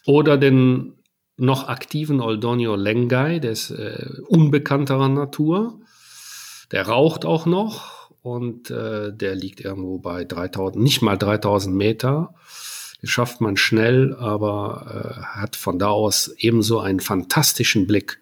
[0.07, 0.95] Oder den
[1.37, 5.81] noch aktiven Oldonio Lengai, der ist äh, unbekannterer Natur.
[6.73, 12.35] Der raucht auch noch und äh, der liegt irgendwo bei 3000, nicht mal 3000 Meter.
[13.03, 18.21] Den schafft man schnell, aber äh, hat von da aus ebenso einen fantastischen Blick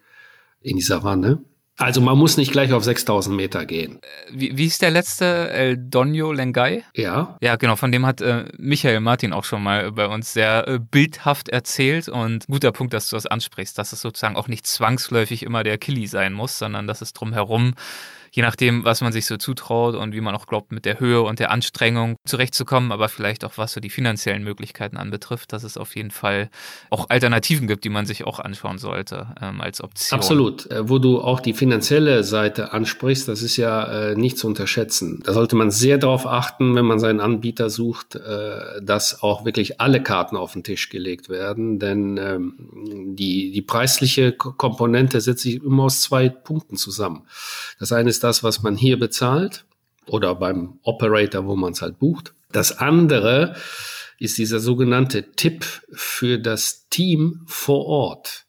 [0.61, 1.43] in die Savanne.
[1.79, 3.99] Also man muss nicht gleich auf 6000 Meter gehen.
[4.01, 6.83] Äh, wie, wie ist der letzte El Donio Lengai?
[6.93, 7.37] Ja.
[7.41, 10.79] Ja, genau, von dem hat äh, Michael Martin auch schon mal bei uns sehr äh,
[10.79, 15.43] bildhaft erzählt und guter Punkt, dass du das ansprichst, dass es sozusagen auch nicht zwangsläufig
[15.43, 17.75] immer der Killy sein muss, sondern dass es drumherum
[18.31, 21.21] je nachdem, was man sich so zutraut und wie man auch glaubt, mit der Höhe
[21.21, 25.77] und der Anstrengung zurechtzukommen, aber vielleicht auch was so die finanziellen Möglichkeiten anbetrifft, dass es
[25.77, 26.49] auf jeden Fall
[26.89, 30.17] auch Alternativen gibt, die man sich auch anschauen sollte ähm, als Option.
[30.17, 30.69] Absolut.
[30.71, 35.21] Äh, wo du auch die finanzielle Seite ansprichst, das ist ja äh, nicht zu unterschätzen.
[35.25, 39.79] Da sollte man sehr darauf achten, wenn man seinen Anbieter sucht, äh, dass auch wirklich
[39.81, 42.53] alle Karten auf den Tisch gelegt werden, denn ähm,
[43.15, 47.23] die, die preisliche Komponente setzt sich immer aus zwei Punkten zusammen.
[47.79, 49.63] Das eine ist ist das, was man hier bezahlt
[50.05, 52.33] oder beim Operator, wo man es halt bucht.
[52.51, 53.55] Das andere
[54.17, 58.45] ist dieser sogenannte Tipp für das Team vor Ort.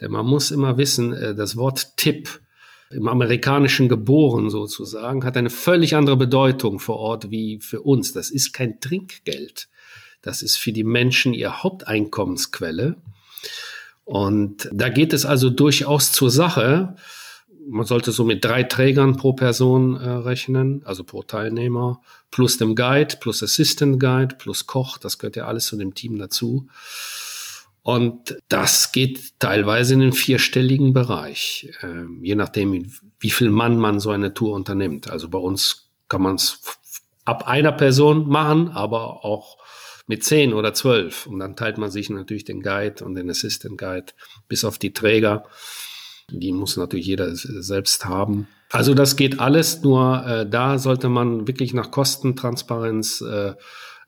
[0.00, 2.40] Denn man muss immer wissen, äh, das Wort Tipp
[2.90, 8.14] im amerikanischen geboren sozusagen hat eine völlig andere Bedeutung vor Ort wie für uns.
[8.14, 9.68] Das ist kein Trinkgeld.
[10.22, 12.96] Das ist für die Menschen ihr Haupteinkommensquelle.
[14.06, 16.96] Und da geht es also durchaus zur Sache,
[17.68, 22.00] man sollte so mit drei Trägern pro Person äh, rechnen, also pro Teilnehmer,
[22.30, 26.18] plus dem Guide, plus Assistant Guide, plus Koch, das gehört ja alles zu dem Team
[26.18, 26.68] dazu.
[27.82, 34.00] Und das geht teilweise in den vierstelligen Bereich, äh, je nachdem, wie viel Mann man
[34.00, 35.10] so eine Tour unternimmt.
[35.10, 36.60] Also bei uns kann man es
[37.24, 39.58] ab einer Person machen, aber auch
[40.06, 41.26] mit zehn oder zwölf.
[41.26, 44.12] Und dann teilt man sich natürlich den Guide und den Assistant Guide
[44.48, 45.44] bis auf die Träger.
[46.30, 48.48] Die muss natürlich jeder selbst haben.
[48.70, 53.54] Also das geht alles, nur äh, da sollte man wirklich nach Kostentransparenz äh,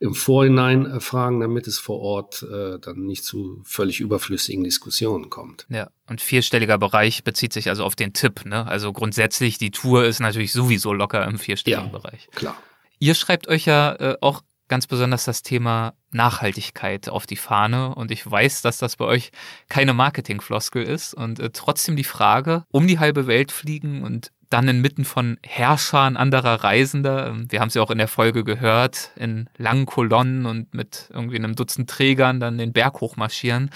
[0.00, 5.30] im Vorhinein äh, fragen, damit es vor Ort äh, dann nicht zu völlig überflüssigen Diskussionen
[5.30, 5.66] kommt.
[5.68, 8.44] Ja, und vierstelliger Bereich bezieht sich also auf den Tipp.
[8.44, 8.66] Ne?
[8.66, 12.28] Also grundsätzlich, die Tour ist natürlich sowieso locker im vierstelligen ja, Bereich.
[12.34, 12.56] Klar.
[12.98, 17.94] Ihr schreibt euch ja äh, auch ganz besonders das Thema Nachhaltigkeit auf die Fahne.
[17.94, 19.30] Und ich weiß, dass das bei euch
[19.68, 21.14] keine Marketingfloskel ist.
[21.14, 26.16] Und äh, trotzdem die Frage, um die halbe Welt fliegen und dann inmitten von Herrschern
[26.16, 30.46] anderer Reisender, ähm, wir haben es ja auch in der Folge gehört, in langen Kolonnen
[30.46, 33.70] und mit irgendwie einem Dutzend Trägern dann den Berg hochmarschieren.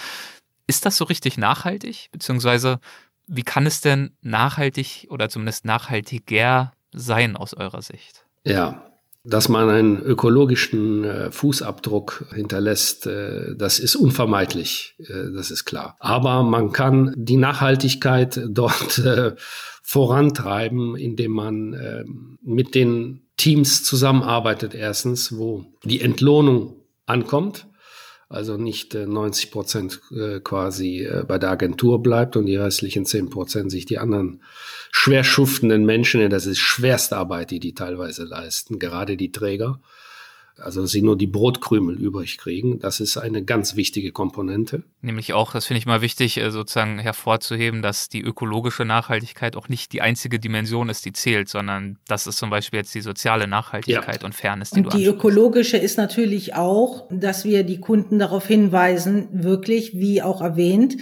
[0.66, 2.08] Ist das so richtig nachhaltig?
[2.12, 2.78] Beziehungsweise,
[3.26, 8.24] wie kann es denn nachhaltig oder zumindest nachhaltiger sein aus eurer Sicht?
[8.44, 8.89] Ja,
[9.24, 15.96] dass man einen ökologischen äh, Fußabdruck hinterlässt, äh, das ist unvermeidlich, äh, das ist klar.
[16.00, 19.34] Aber man kann die Nachhaltigkeit dort äh,
[19.82, 22.04] vorantreiben, indem man äh,
[22.42, 26.76] mit den Teams zusammenarbeitet, erstens, wo die Entlohnung
[27.06, 27.66] ankommt
[28.30, 33.04] also nicht äh, 90 Prozent äh, quasi äh, bei der Agentur bleibt und die restlichen
[33.04, 34.40] 10 Prozent sich die anderen
[34.92, 39.80] schwer schuftenden Menschen, das ist schwerste Arbeit, die die teilweise leisten, gerade die Träger,
[40.60, 42.78] also dass sie nur die Brotkrümel übrig kriegen.
[42.78, 44.82] Das ist eine ganz wichtige Komponente.
[45.02, 49.68] Nämlich auch, das finde ich mal wichtig, äh, sozusagen hervorzuheben, dass die ökologische Nachhaltigkeit auch
[49.68, 53.46] nicht die einzige Dimension ist, die zählt, sondern das ist zum Beispiel jetzt die soziale
[53.46, 54.26] Nachhaltigkeit ja.
[54.26, 59.28] und Fairness, die und die ökologische ist natürlich auch, dass wir die Kunden darauf hinweisen,
[59.32, 60.96] wirklich, wie auch erwähnt,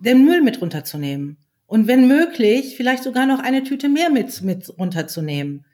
[0.00, 1.38] den Müll mit runterzunehmen.
[1.66, 5.64] Und wenn möglich, vielleicht sogar noch eine Tüte mehr mit, mit runterzunehmen.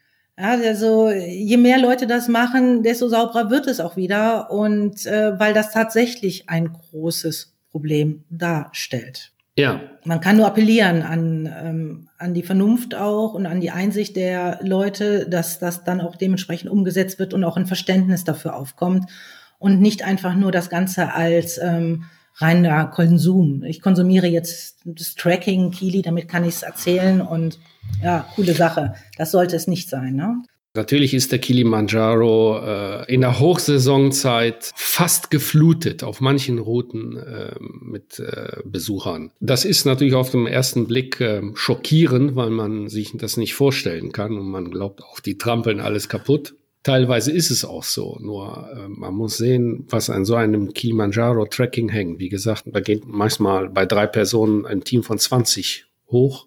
[0.40, 5.38] Ja, also je mehr Leute das machen, desto sauberer wird es auch wieder und äh,
[5.38, 9.32] weil das tatsächlich ein großes Problem darstellt.
[9.56, 9.82] Ja.
[10.04, 14.60] Man kann nur appellieren an, ähm, an die Vernunft auch und an die Einsicht der
[14.62, 19.10] Leute, dass das dann auch dementsprechend umgesetzt wird und auch ein Verständnis dafür aufkommt
[19.58, 22.04] und nicht einfach nur das Ganze als ähm,
[22.36, 23.62] reiner Konsum.
[23.64, 27.58] Ich konsumiere jetzt das Tracking Kili, damit kann ich es erzählen und
[28.02, 28.94] ja, coole Sache.
[29.16, 30.14] Das sollte es nicht sein.
[30.14, 30.42] Ne?
[30.74, 38.20] Natürlich ist der Kilimanjaro äh, in der Hochsaisonzeit fast geflutet auf manchen Routen äh, mit
[38.20, 39.32] äh, Besuchern.
[39.40, 44.12] Das ist natürlich auf den ersten Blick äh, schockierend, weil man sich das nicht vorstellen
[44.12, 46.54] kann und man glaubt auch, die trampeln alles kaputt.
[46.82, 51.90] Teilweise ist es auch so, nur äh, man muss sehen, was an so einem Kilimanjaro-Tracking
[51.90, 52.18] hängt.
[52.18, 56.46] Wie gesagt, da geht manchmal bei drei Personen ein Team von 20 hoch.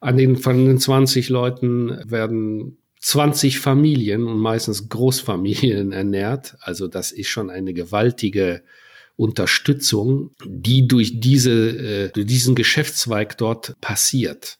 [0.00, 6.56] An den von den 20 Leuten werden 20 Familien und meistens Großfamilien ernährt.
[6.60, 8.62] Also das ist schon eine gewaltige
[9.16, 14.58] Unterstützung, die durch diese, äh, durch diesen Geschäftszweig dort passiert.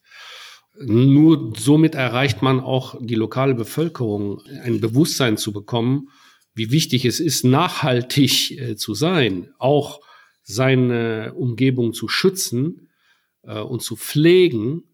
[0.81, 6.11] Nur somit erreicht man auch die lokale Bevölkerung, ein Bewusstsein zu bekommen,
[6.55, 10.01] wie wichtig es ist, nachhaltig äh, zu sein, auch
[10.43, 12.89] seine Umgebung zu schützen
[13.43, 14.85] äh, und zu pflegen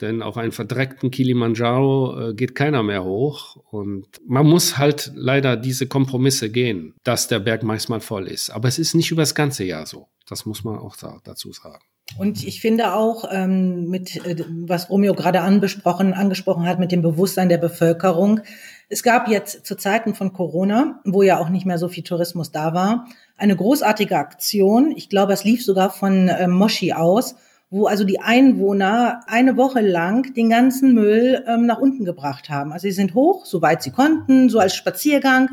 [0.00, 3.56] denn auf einen verdreckten Kilimanjaro äh, geht keiner mehr hoch.
[3.70, 8.50] Und man muss halt leider diese Kompromisse gehen, dass der Berg manchmal voll ist.
[8.50, 10.08] Aber es ist nicht über das ganze Jahr so.
[10.28, 11.84] Das muss man auch da, dazu sagen.
[12.18, 17.02] Und ich finde auch, ähm, mit äh, was Romeo gerade angesprochen, angesprochen hat, mit dem
[17.02, 18.40] Bewusstsein der Bevölkerung.
[18.88, 22.52] Es gab jetzt zu Zeiten von Corona, wo ja auch nicht mehr so viel Tourismus
[22.52, 23.06] da war,
[23.36, 24.92] eine großartige Aktion.
[24.94, 27.36] Ich glaube, es lief sogar von äh, Moshi aus
[27.74, 32.72] wo also die Einwohner eine Woche lang den ganzen Müll ähm, nach unten gebracht haben.
[32.72, 35.50] Also sie sind hoch, soweit sie konnten, so als Spaziergang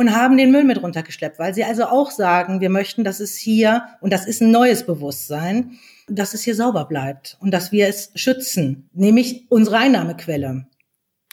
[0.00, 3.36] und haben den Müll mit runtergeschleppt, weil sie also auch sagen, wir möchten, dass es
[3.36, 5.78] hier, und das ist ein neues Bewusstsein,
[6.08, 10.66] dass es hier sauber bleibt und dass wir es schützen, nämlich unsere Einnahmequelle.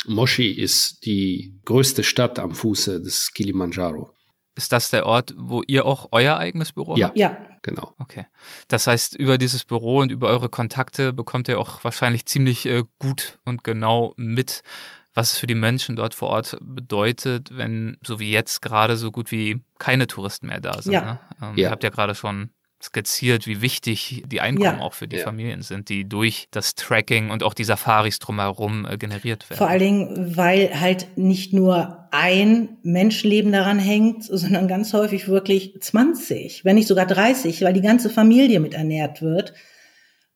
[0.06, 4.11] Moshi ist die größte Stadt am Fuße des Kilimanjaro.
[4.57, 7.07] Ist das der Ort, wo ihr auch euer eigenes Büro ja.
[7.07, 7.18] habt?
[7.18, 7.38] Ja.
[7.61, 7.94] Genau.
[7.99, 8.26] Okay.
[8.68, 12.84] Das heißt, über dieses Büro und über eure Kontakte bekommt ihr auch wahrscheinlich ziemlich äh,
[12.99, 14.61] gut und genau mit,
[15.18, 19.11] was es für die Menschen dort vor Ort bedeutet, wenn so wie jetzt gerade so
[19.11, 20.94] gut wie keine Touristen mehr da sind.
[20.94, 21.02] Ja.
[21.02, 21.19] Ne?
[21.41, 21.64] Ähm, ja.
[21.64, 24.81] Ihr habt ja gerade schon skizziert, wie wichtig die Einkommen Ja.
[24.81, 25.23] auch für die Ja.
[25.23, 29.57] Familien sind, die durch das Tracking und auch die Safaris drumherum äh, generiert werden.
[29.57, 35.73] Vor allen Dingen, weil halt nicht nur ein Menschenleben daran hängt, sondern ganz häufig wirklich
[35.81, 39.53] 20, wenn nicht sogar 30, weil die ganze Familie mit ernährt wird.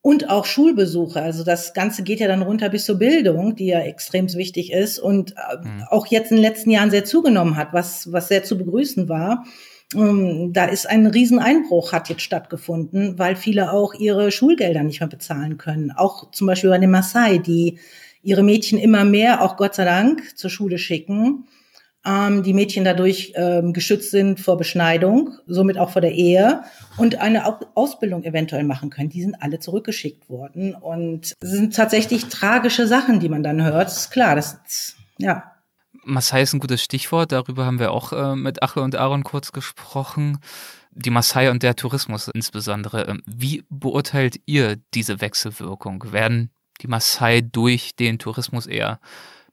[0.04, 1.22] Und auch Schulbesuche.
[1.22, 4.98] Also das Ganze geht ja dann runter bis zur Bildung, die ja extrem wichtig ist
[4.98, 5.84] und äh, Mhm.
[5.92, 9.46] auch jetzt in den letzten Jahren sehr zugenommen hat, was, was sehr zu begrüßen war.
[9.96, 15.10] Ähm, Da ist ein Rieseneinbruch hat jetzt stattgefunden, weil viele auch ihre Schulgelder nicht mehr
[15.10, 15.92] bezahlen können.
[15.92, 17.78] Auch zum Beispiel bei den Maasai, die
[18.24, 21.46] ihre Mädchen immer mehr, auch Gott sei Dank, zur Schule schicken.
[22.04, 26.64] Ähm, die Mädchen dadurch ähm, geschützt sind vor Beschneidung, somit auch vor der Ehe
[26.98, 29.10] und eine Au- Ausbildung eventuell machen können.
[29.10, 33.90] Die sind alle zurückgeschickt worden und es sind tatsächlich tragische Sachen, die man dann hört.
[33.90, 35.52] ist klar, das ist, ja.
[36.04, 39.52] Maasai ist ein gutes Stichwort, darüber haben wir auch äh, mit Ache und Aaron kurz
[39.52, 40.40] gesprochen.
[40.94, 43.04] Die Maasai und der Tourismus insbesondere.
[43.08, 46.12] Ähm, Wie beurteilt ihr diese Wechselwirkung?
[46.12, 46.50] Werden
[46.82, 49.00] die Maasai durch den Tourismus eher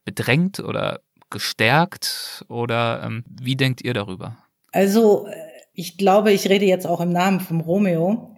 [0.06, 1.00] bedrängt oder
[1.30, 2.44] gestärkt?
[2.48, 4.36] Oder ähm, wie denkt ihr darüber?
[4.72, 5.34] Also, äh,
[5.74, 8.34] ich glaube, ich rede jetzt auch im Namen vom Romeo.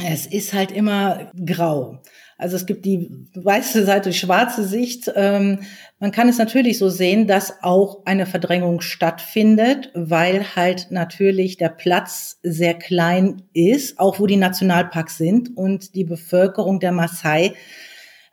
[0.00, 2.00] Es ist halt immer grau.
[2.38, 5.10] Also es gibt die weiße Seite, die schwarze Sicht.
[5.14, 5.60] Ähm,
[6.00, 11.68] man kann es natürlich so sehen, dass auch eine Verdrängung stattfindet, weil halt natürlich der
[11.68, 17.54] Platz sehr klein ist, auch wo die Nationalparks sind und die Bevölkerung der Maasai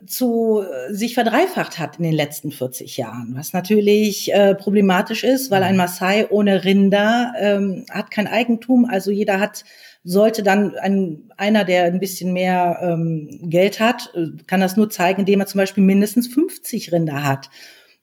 [0.06, 5.52] zu äh, sich verdreifacht hat in den letzten 40 Jahren, was natürlich äh, problematisch ist,
[5.52, 9.66] weil ein Maasai ohne Rinder ähm, hat kein Eigentum, also jeder hat
[10.04, 14.90] sollte dann ein, einer, der ein bisschen mehr ähm, Geld hat, äh, kann das nur
[14.90, 17.50] zeigen, indem er zum Beispiel mindestens 50 Rinder hat.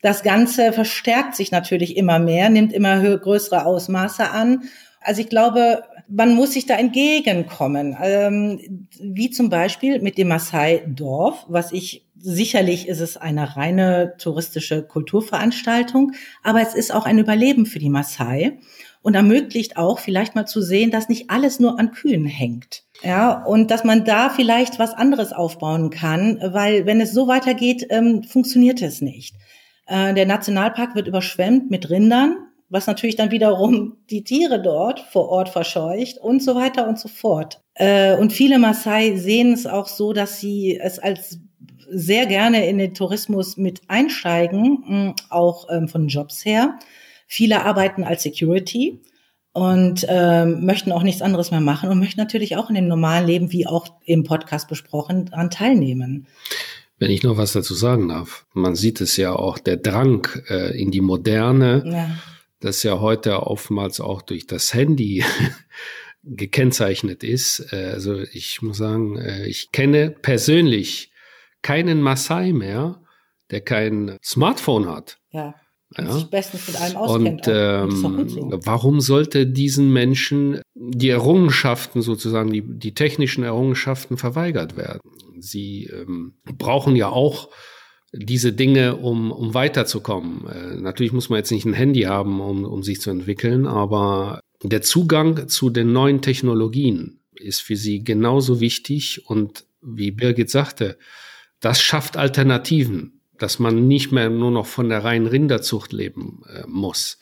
[0.02, 4.64] Das Ganze verstärkt sich natürlich immer mehr, nimmt immer größere Ausmaße an.
[5.00, 11.46] Also ich glaube, man muss sich da entgegenkommen, ähm, wie zum Beispiel mit dem Maasai-Dorf,
[11.48, 16.12] was ich sicherlich ist es eine reine touristische Kulturveranstaltung,
[16.42, 18.58] aber es ist auch ein Überleben für die Maasai
[19.02, 22.84] und ermöglicht auch vielleicht mal zu sehen, dass nicht alles nur an Kühen hängt.
[23.02, 27.86] Ja, und dass man da vielleicht was anderes aufbauen kann, weil wenn es so weitergeht,
[27.90, 29.36] ähm, funktioniert es nicht.
[29.86, 32.36] Äh, der Nationalpark wird überschwemmt mit Rindern,
[32.68, 37.08] was natürlich dann wiederum die Tiere dort vor Ort verscheucht und so weiter und so
[37.08, 37.60] fort.
[37.74, 41.38] Äh, und viele Maasai sehen es auch so, dass sie es als
[41.88, 46.78] sehr gerne in den Tourismus mit einsteigen, mh, auch ähm, von Jobs her.
[47.28, 49.00] Viele arbeiten als Security
[49.52, 53.26] und ähm, möchten auch nichts anderes mehr machen und möchten natürlich auch in dem normalen
[53.26, 56.26] Leben, wie auch im Podcast besprochen, daran teilnehmen.
[56.98, 60.78] Wenn ich noch was dazu sagen darf, man sieht es ja auch, der Drang äh,
[60.80, 62.10] in die Moderne, ja.
[62.60, 65.24] Das ja heute oftmals auch durch das Handy
[66.22, 67.72] gekennzeichnet ist.
[67.72, 71.12] Äh, also ich muss sagen, äh, ich kenne persönlich
[71.62, 73.02] keinen Maasai mehr,
[73.50, 75.18] der kein Smartphone hat.
[75.30, 75.54] Ja.
[75.96, 76.12] Ja.
[76.12, 77.46] sich bestens mit allem auskennt.
[77.46, 78.50] Und ähm, so.
[78.64, 85.00] warum sollte diesen Menschen die Errungenschaften sozusagen, die, die technischen Errungenschaften verweigert werden?
[85.38, 87.50] Sie ähm, brauchen ja auch
[88.12, 90.46] diese Dinge, um, um weiterzukommen.
[90.48, 94.40] Äh, natürlich muss man jetzt nicht ein Handy haben, um, um sich zu entwickeln, aber
[94.62, 100.98] der Zugang zu den neuen Technologien ist für sie genauso wichtig und wie Birgit sagte,
[101.60, 106.64] das schafft Alternativen dass man nicht mehr nur noch von der reinen Rinderzucht leben äh,
[106.66, 107.18] muss.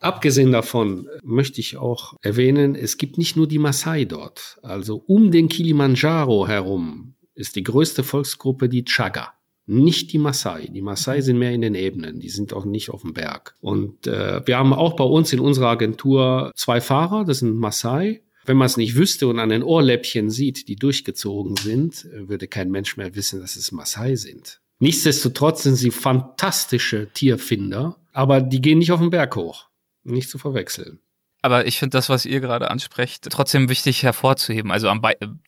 [0.00, 4.58] Abgesehen davon möchte ich auch erwähnen, es gibt nicht nur die Maasai dort.
[4.62, 9.32] Also um den Kilimanjaro herum ist die größte Volksgruppe die Chaga.
[9.66, 10.66] Nicht die Maasai.
[10.66, 13.56] Die Maasai sind mehr in den Ebenen, die sind auch nicht auf dem Berg.
[13.60, 18.22] Und äh, wir haben auch bei uns in unserer Agentur zwei Fahrer, das sind Maasai.
[18.44, 22.70] Wenn man es nicht wüsste und an den Ohrläppchen sieht, die durchgezogen sind, würde kein
[22.72, 24.60] Mensch mehr wissen, dass es Maasai sind.
[24.80, 29.68] Nichtsdestotrotz sind sie fantastische Tierfinder, aber die gehen nicht auf den Berg hoch.
[30.02, 30.98] Nicht zu verwechseln.
[31.40, 34.72] Aber ich finde das, was ihr gerade ansprecht, trotzdem wichtig hervorzuheben.
[34.72, 34.92] Also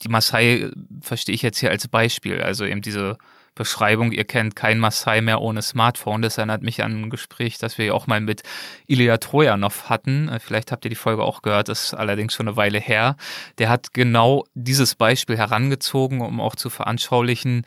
[0.03, 0.70] die Maasai
[1.01, 2.41] verstehe ich jetzt hier als Beispiel.
[2.41, 3.16] Also eben diese
[3.55, 6.22] Beschreibung, ihr kennt kein Maasai mehr ohne Smartphone.
[6.22, 8.43] Das erinnert mich an ein Gespräch, das wir auch mal mit
[8.86, 10.31] Ilya Trojanov hatten.
[10.40, 13.16] Vielleicht habt ihr die Folge auch gehört, das ist allerdings schon eine Weile her.
[13.59, 17.64] Der hat genau dieses Beispiel herangezogen, um auch zu veranschaulichen,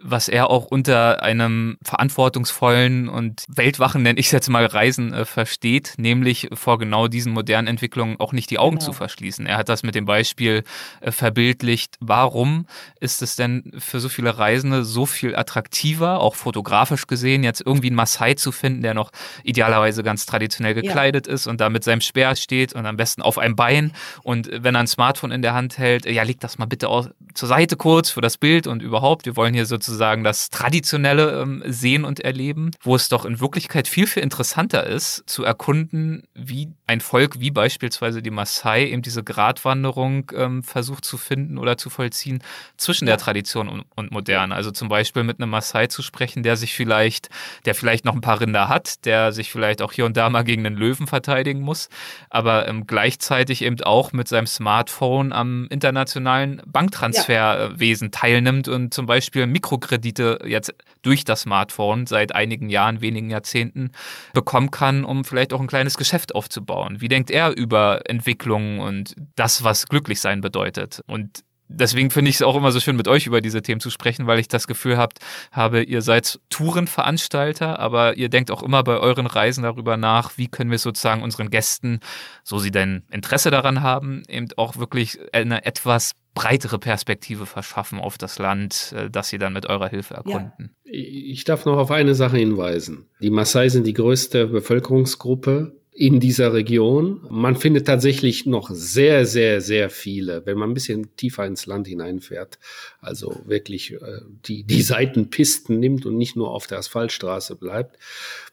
[0.00, 5.24] was er auch unter einem verantwortungsvollen und weltwachen, nenne ich es jetzt mal, Reisen äh,
[5.24, 8.86] versteht, nämlich vor genau diesen modernen Entwicklungen auch nicht die Augen genau.
[8.86, 9.46] zu verschließen.
[9.46, 10.62] Er hat das mit dem Beispiel
[11.00, 11.96] äh, verbildlicht.
[11.98, 12.66] Warum
[13.00, 17.88] ist es denn für so viele Reisende so viel attraktiver, auch fotografisch gesehen, jetzt irgendwie
[17.88, 19.10] einen Maasai zu finden, der noch
[19.42, 21.32] idealerweise ganz traditionell gekleidet ja.
[21.32, 23.92] ist und da mit seinem Speer steht und am besten auf einem Bein
[24.22, 27.08] und wenn er ein Smartphone in der Hand hält, ja, leg das mal bitte auch
[27.34, 31.40] zur Seite kurz für das Bild und überhaupt, wir wollen hier sozusagen sozusagen das traditionelle
[31.40, 36.24] ähm, Sehen und Erleben, wo es doch in Wirklichkeit viel, viel interessanter ist, zu erkunden,
[36.34, 41.76] wie ein Volk wie beispielsweise die Maasai eben diese Gratwanderung ähm, versucht zu finden oder
[41.76, 42.42] zu vollziehen
[42.76, 44.54] zwischen der Tradition und, und Moderne.
[44.54, 47.30] Also zum Beispiel mit einem Maasai zu sprechen, der sich vielleicht,
[47.64, 50.42] der vielleicht noch ein paar Rinder hat, der sich vielleicht auch hier und da mal
[50.42, 51.88] gegen einen Löwen verteidigen muss,
[52.30, 58.20] aber ähm, gleichzeitig eben auch mit seinem Smartphone am internationalen Banktransferwesen ja.
[58.20, 63.92] teilnimmt und zum Beispiel Mikro Mikrokredite jetzt durch das Smartphone seit einigen Jahren, wenigen Jahrzehnten
[64.34, 67.00] bekommen kann, um vielleicht auch ein kleines Geschäft aufzubauen.
[67.00, 71.02] Wie denkt er über Entwicklung und das, was glücklich sein bedeutet?
[71.06, 73.90] Und deswegen finde ich es auch immer so schön, mit euch über diese Themen zu
[73.90, 75.18] sprechen, weil ich das Gefühl habt,
[75.52, 80.48] habe, ihr seid Tourenveranstalter, aber ihr denkt auch immer bei euren Reisen darüber nach, wie
[80.48, 82.00] können wir sozusagen unseren Gästen,
[82.42, 88.16] so sie denn Interesse daran haben, eben auch wirklich eine etwas breitere Perspektive verschaffen auf
[88.16, 90.70] das Land, äh, das Sie dann mit eurer Hilfe erkunden.
[90.84, 90.92] Ja.
[90.92, 93.06] Ich darf noch auf eine Sache hinweisen.
[93.20, 97.26] Die Maasai sind die größte Bevölkerungsgruppe in dieser Region.
[97.28, 101.88] Man findet tatsächlich noch sehr, sehr, sehr viele, wenn man ein bisschen tiefer ins Land
[101.88, 102.60] hineinfährt,
[103.00, 107.98] also wirklich äh, die, die Seitenpisten nimmt und nicht nur auf der Asphaltstraße bleibt,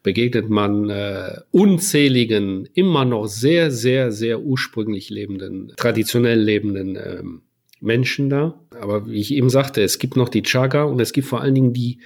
[0.02, 7.41] begegnet man äh, unzähligen, immer noch sehr, sehr, sehr ursprünglich lebenden, traditionell lebenden ähm,
[7.80, 8.60] Menschen da.
[8.80, 11.56] Aber wie ich eben sagte, es gibt noch die Chaga und es gibt vor allen
[11.56, 11.99] Dingen die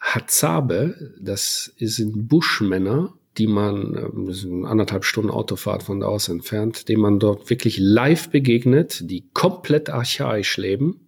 [0.00, 1.12] Hazabe.
[1.20, 6.88] Das sind Buschmänner, die man, ähm, das sind anderthalb Stunden Autofahrt von da aus entfernt,
[6.88, 11.00] denen man dort wirklich live begegnet, die komplett archaisch leben.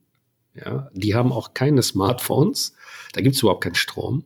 [0.54, 2.74] Ja, die haben auch keine Smartphones.
[3.12, 4.24] Da gibt's überhaupt keinen Strom.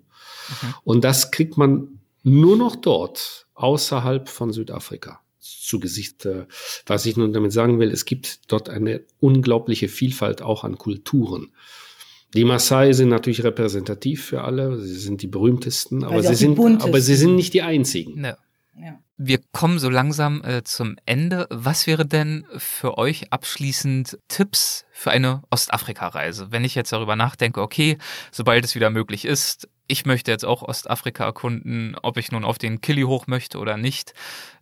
[0.48, 0.72] Okay.
[0.84, 6.26] Und das kriegt man nur noch dort, außerhalb von Südafrika zu Gesicht.
[6.26, 6.46] Äh,
[6.86, 11.52] was ich nun damit sagen will, es gibt dort eine unglaubliche Vielfalt auch an Kulturen.
[12.34, 17.00] Die Maasai sind natürlich repräsentativ für alle, sie sind die berühmtesten, aber, sie sind, aber
[17.00, 18.22] sie sind nicht die einzigen.
[18.22, 18.38] Ja.
[18.80, 18.98] Ja.
[19.18, 21.46] Wir kommen so langsam äh, zum Ende.
[21.50, 26.48] Was wäre denn für euch abschließend Tipps für eine Ostafrika-Reise?
[26.50, 27.98] Wenn ich jetzt darüber nachdenke, okay,
[28.32, 32.56] sobald es wieder möglich ist, ich möchte jetzt auch Ostafrika erkunden, ob ich nun auf
[32.56, 34.14] den Kili hoch möchte oder nicht.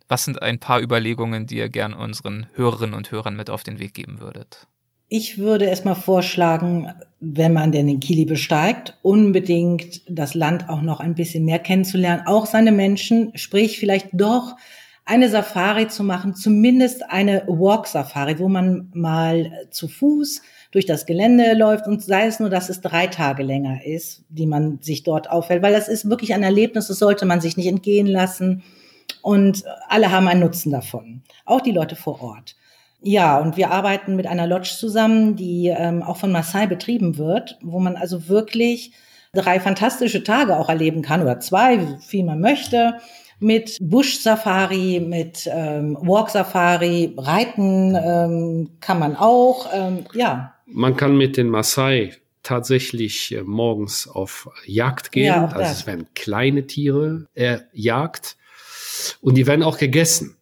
[0.09, 3.79] Was sind ein paar Überlegungen, die ihr gern unseren Hörerinnen und Hörern mit auf den
[3.79, 4.67] Weg geben würdet?
[5.11, 11.01] Ich würde erstmal vorschlagen, wenn man denn den Kili besteigt, unbedingt das Land auch noch
[11.01, 14.57] ein bisschen mehr kennenzulernen, auch seine Menschen, sprich vielleicht doch
[15.05, 21.55] eine Safari zu machen, zumindest eine Walk-Safari, wo man mal zu Fuß durch das Gelände
[21.55, 25.31] läuft und sei es nur, dass es drei Tage länger ist, die man sich dort
[25.31, 28.63] aufhält, weil das ist wirklich ein Erlebnis, das sollte man sich nicht entgehen lassen
[29.23, 32.57] und alle haben einen Nutzen davon, auch die Leute vor Ort.
[33.01, 37.59] Ja, und wir arbeiten mit einer Lodge zusammen, die ähm, auch von Maasai betrieben wird,
[37.63, 38.93] wo man also wirklich
[39.33, 42.99] drei fantastische Tage auch erleben kann oder zwei, wie viel man möchte
[43.41, 50.55] mit Busch-Safari, mit ähm, Walk-Safari, Reiten ähm, kann man auch, ähm, ja.
[50.67, 55.27] Man kann mit den Maasai tatsächlich äh, morgens auf Jagd gehen.
[55.27, 58.37] Ja, also es werden kleine Tiere äh, jagt
[59.21, 60.37] und die werden auch gegessen.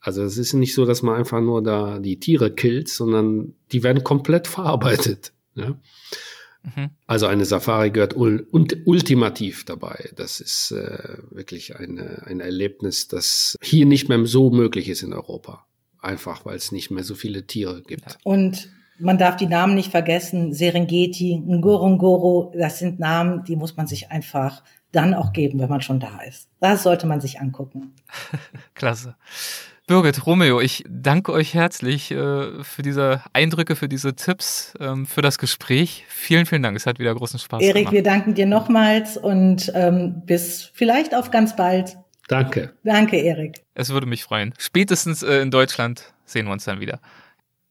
[0.00, 3.82] Also es ist nicht so, dass man einfach nur da die Tiere killt, sondern die
[3.82, 5.32] werden komplett verarbeitet.
[5.54, 5.80] Ja?
[6.62, 6.90] Mhm.
[7.06, 10.10] Also eine Safari gehört ul ultimativ dabei.
[10.16, 15.12] Das ist äh, wirklich eine, ein Erlebnis, das hier nicht mehr so möglich ist in
[15.12, 15.66] Europa.
[16.00, 18.18] Einfach weil es nicht mehr so viele Tiere gibt.
[18.22, 18.68] Und
[18.98, 20.52] man darf die Namen nicht vergessen.
[20.52, 24.62] Serengeti, Ngorongoro, das sind Namen, die muss man sich einfach
[24.92, 26.48] dann auch geben, wenn man schon da ist.
[26.60, 27.94] Das sollte man sich angucken.
[28.74, 29.16] Klasse.
[29.86, 35.22] Birgit, Romeo, ich danke euch herzlich äh, für diese Eindrücke, für diese Tipps, ähm, für
[35.22, 36.04] das Gespräch.
[36.08, 36.76] Vielen, vielen Dank.
[36.76, 37.94] Es hat wieder großen Spaß Erik, gemacht.
[37.94, 41.98] Erik, wir danken dir nochmals und ähm, bis vielleicht auf ganz bald.
[42.26, 42.72] Danke.
[42.82, 43.62] Danke, Erik.
[43.74, 44.54] Es würde mich freuen.
[44.58, 46.98] Spätestens äh, in Deutschland sehen wir uns dann wieder.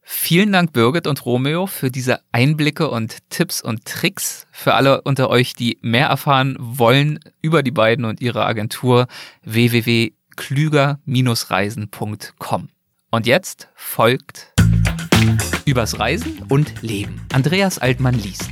[0.07, 4.45] Vielen Dank, Birgit und Romeo, für diese Einblicke und Tipps und Tricks.
[4.52, 9.07] Für alle unter euch, die mehr erfahren wollen über die beiden und ihre Agentur
[9.44, 12.69] www klüger-reisen.com.
[13.11, 14.52] Und jetzt folgt
[15.65, 17.22] Übers Reisen und Leben.
[17.34, 18.49] Andreas Altmann liest.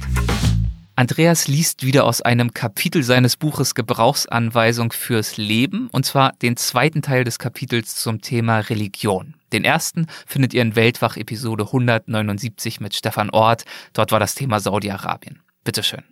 [0.96, 7.02] Andreas liest wieder aus einem Kapitel seines Buches Gebrauchsanweisung fürs Leben, und zwar den zweiten
[7.02, 9.34] Teil des Kapitels zum Thema Religion.
[9.54, 13.66] Den ersten findet ihr in Weltwach Episode 179 mit Stefan Ort.
[13.94, 15.40] Dort war das Thema Saudi-Arabien.
[15.64, 16.04] Bitteschön.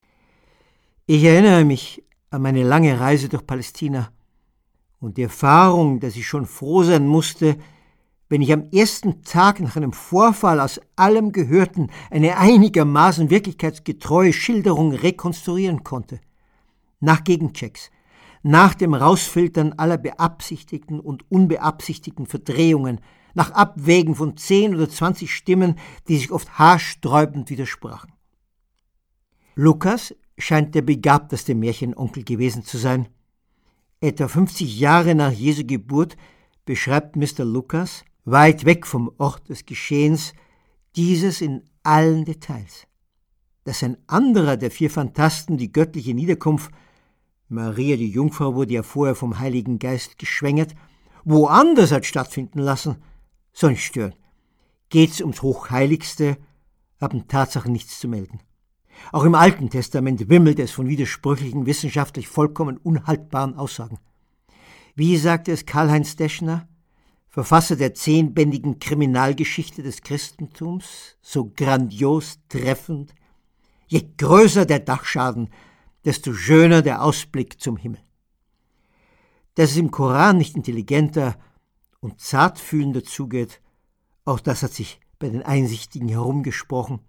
[1.06, 4.10] Ich erinnere mich an meine lange Reise durch Palästina
[5.00, 7.58] und die Erfahrung, dass ich schon froh sein musste,
[8.32, 14.94] wenn ich am ersten Tag nach einem Vorfall aus allem Gehörten eine einigermaßen wirklichkeitsgetreue Schilderung
[14.94, 16.22] rekonstruieren konnte.
[17.02, 17.92] Nach Gegenchecks,
[18.42, 23.02] nach dem Rausfiltern aller beabsichtigten und unbeabsichtigten Verdrehungen,
[23.34, 25.76] nach Abwägen von zehn oder zwanzig Stimmen,
[26.08, 28.14] die sich oft haarsträubend widersprachen.
[29.56, 33.10] Lukas scheint der begabteste Märchenonkel gewesen zu sein.
[34.00, 36.16] Etwa 50 Jahre nach Jesu Geburt
[36.64, 37.44] beschreibt Mr.
[37.44, 40.34] Lukas, weit weg vom Ort des Geschehens,
[40.96, 42.88] dieses in allen Details.
[43.64, 46.72] Dass ein anderer der vier Phantasten die göttliche Niederkunft,
[47.48, 50.74] Maria die Jungfrau wurde ja vorher vom Heiligen Geist geschwängert,
[51.24, 52.98] woanders hat stattfinden lassen,
[53.54, 54.16] soll nicht stören.
[54.90, 56.38] Geht's ums Hochheiligste,
[57.00, 58.40] haben Tatsachen nichts zu melden.
[59.12, 64.00] Auch im Alten Testament wimmelt es von widersprüchlichen, wissenschaftlich vollkommen unhaltbaren Aussagen.
[64.96, 66.68] Wie sagte es Karl-Heinz Deschner,
[67.32, 73.16] Verfasser der zehnbändigen Kriminalgeschichte des Christentums, so grandios treffend,
[73.88, 75.50] je größer der Dachschaden,
[76.06, 78.02] desto schöner der Ausblick zum Himmel.
[79.56, 81.40] Dass es im Koran nicht intelligenter
[82.00, 83.62] und zartfühlender zugeht,
[84.26, 87.00] auch das hat sich bei den Einsichtigen herumgesprochen,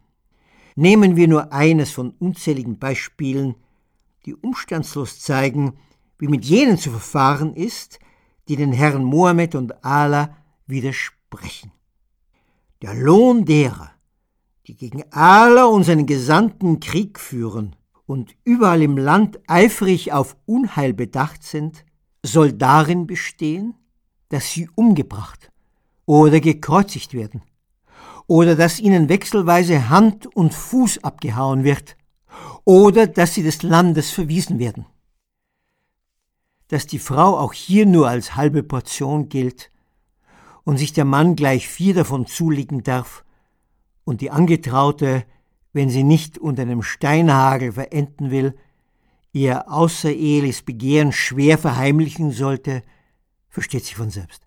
[0.75, 3.57] Nehmen wir nur eines von unzähligen Beispielen,
[4.25, 5.79] die umstandslos zeigen,
[6.19, 7.99] wie mit jenen zu verfahren ist,
[8.49, 10.37] die den Herren Mohammed und Allah
[10.67, 11.73] widersprechen.
[12.83, 13.91] Der Lohn derer,
[14.67, 20.93] die gegen Allah und seinen Gesandten Krieg führen und überall im Land eifrig auf Unheil
[20.93, 21.85] bedacht sind,
[22.25, 23.75] soll darin bestehen,
[24.29, 25.51] dass sie umgebracht
[26.07, 27.43] oder gekreuzigt werden
[28.27, 31.97] oder dass ihnen wechselweise Hand und Fuß abgehauen wird
[32.65, 34.87] oder dass sie des Landes verwiesen werden.
[36.73, 39.71] Dass die Frau auch hier nur als halbe Portion gilt
[40.65, 43.27] und sich der Mann gleich vier davon zulegen darf
[44.05, 45.27] und die Angetraute,
[45.75, 48.55] wenn sie nicht unter einem Steinhagel verenden will,
[49.33, 52.81] ihr außereheliches Begehren schwer verheimlichen sollte,
[53.51, 54.43] versteht sich von selbst.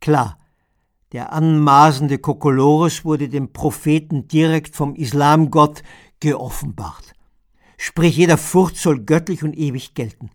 [0.00, 0.38] Klar,
[1.12, 5.84] der anmaßende Kokolores wurde dem Propheten direkt vom Islamgott
[6.18, 7.12] geoffenbart.
[7.76, 10.32] Sprich, jeder Furcht soll göttlich und ewig gelten.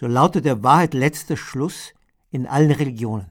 [0.00, 1.92] So lautet der Wahrheit letzter Schluss
[2.30, 3.30] in allen Religionen.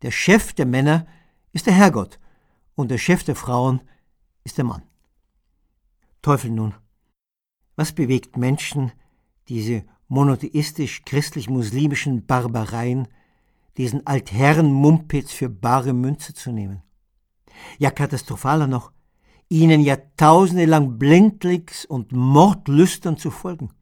[0.00, 1.06] Der Chef der Männer
[1.52, 2.18] ist der Herrgott
[2.74, 3.82] und der Chef der Frauen
[4.42, 4.84] ist der Mann.
[6.22, 6.74] Teufel nun,
[7.76, 8.92] was bewegt Menschen,
[9.50, 13.06] diese monotheistisch-christlich-muslimischen Barbareien,
[13.76, 16.80] diesen Altherren-Mumpitz für bare Münze zu nehmen.
[17.76, 18.92] Ja, katastrophaler noch,
[19.50, 23.74] ihnen Jahrtausende lang blindlings und mordlüstern zu folgen.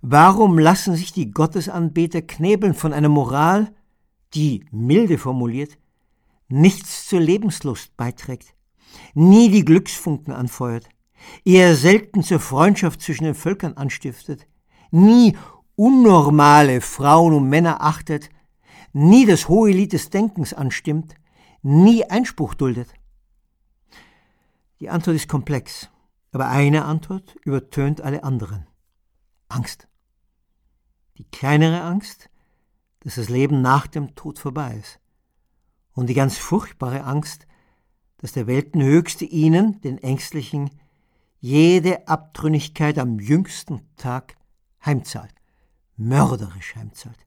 [0.00, 3.72] Warum lassen sich die Gottesanbeter knebeln von einer Moral,
[4.34, 5.78] die, milde formuliert,
[6.48, 8.54] nichts zur Lebenslust beiträgt,
[9.14, 10.88] nie die Glücksfunken anfeuert,
[11.44, 14.46] eher selten zur Freundschaft zwischen den Völkern anstiftet,
[14.90, 15.36] nie
[15.74, 18.30] unnormale Frauen und Männer achtet,
[18.92, 21.14] nie das hohe Lied des Denkens anstimmt,
[21.62, 22.94] nie Einspruch duldet?
[24.80, 25.90] Die Antwort ist komplex,
[26.30, 28.66] aber eine Antwort übertönt alle anderen.
[29.48, 29.87] Angst.
[31.18, 32.30] Die kleinere Angst,
[33.00, 35.00] dass das Leben nach dem Tod vorbei ist.
[35.92, 37.46] Und die ganz furchtbare Angst,
[38.18, 40.70] dass der Weltenhöchste ihnen, den Ängstlichen,
[41.40, 44.36] jede Abtrünnigkeit am jüngsten Tag
[44.84, 45.34] heimzahlt,
[45.96, 47.26] mörderisch heimzahlt.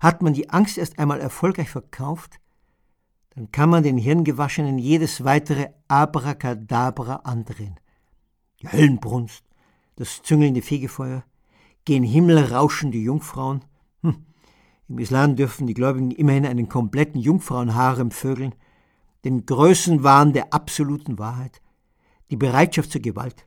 [0.00, 2.40] Hat man die Angst erst einmal erfolgreich verkauft,
[3.30, 7.78] dann kann man den Hirngewaschenen jedes weitere Abracadabra andrehen.
[8.60, 9.44] Die Höllenbrunst,
[9.96, 11.24] das züngelnde Fegefeuer,
[11.86, 13.64] gen Himmel rauschende Jungfrauen.
[14.02, 14.26] Hm.
[14.88, 18.54] Im Islam dürfen die Gläubigen immerhin einen kompletten Jungfrauenharem vögeln,
[19.24, 21.62] den Größenwahn der absoluten Wahrheit,
[22.30, 23.46] die Bereitschaft zur Gewalt,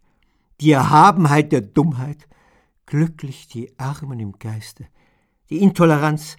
[0.59, 2.27] die Erhabenheit der Dummheit,
[2.85, 4.87] glücklich die Armen im Geiste,
[5.49, 6.37] die Intoleranz,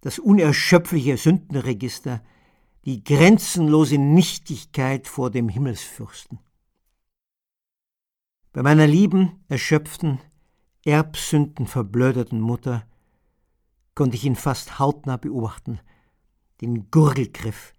[0.00, 2.22] das unerschöpfliche Sündenregister,
[2.84, 6.38] die grenzenlose Nichtigkeit vor dem Himmelsfürsten.
[8.52, 10.18] Bei meiner lieben, erschöpften,
[10.90, 12.84] Erbsünden verblöderten Mutter
[13.94, 15.78] konnte ich ihn fast hautnah beobachten,
[16.60, 17.72] den Gurgelgriff,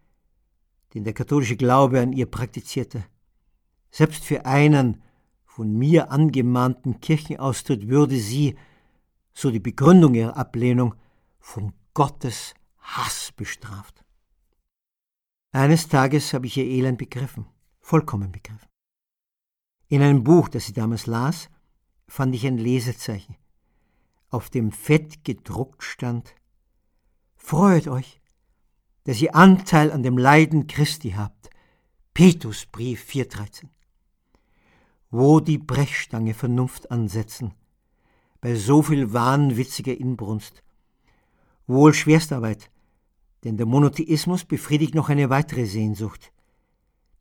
[0.93, 3.03] den der katholische Glaube an ihr praktizierte.
[3.91, 5.03] Selbst für einen
[5.45, 8.57] von mir angemahnten Kirchenaustritt würde sie,
[9.33, 10.95] so die Begründung ihrer Ablehnung,
[11.39, 14.05] von Gottes Hass bestraft.
[15.51, 17.45] Eines Tages habe ich ihr Elend begriffen,
[17.81, 18.69] vollkommen begriffen.
[19.89, 21.49] In einem Buch, das sie damals las,
[22.11, 23.37] fand ich ein Lesezeichen,
[24.29, 26.35] auf dem fett gedruckt stand
[27.37, 28.19] Freut euch,
[29.05, 31.49] dass ihr Anteil an dem Leiden Christi habt.
[32.13, 33.69] Petrusbrief 4,13.
[35.09, 37.53] Wo die Brechstange Vernunft ansetzen,
[38.41, 40.63] bei so viel wahnwitziger Inbrunst.
[41.65, 42.69] Wohl Schwerstarbeit,
[43.45, 46.33] denn der Monotheismus befriedigt noch eine weitere Sehnsucht.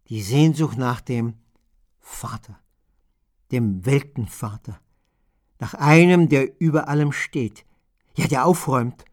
[0.08, 1.34] Die Sehnsucht nach dem
[2.00, 2.58] Vater,
[3.52, 4.80] dem Weltenvater,
[5.58, 7.64] nach einem, der über allem steht,
[8.16, 9.04] ja, der aufräumt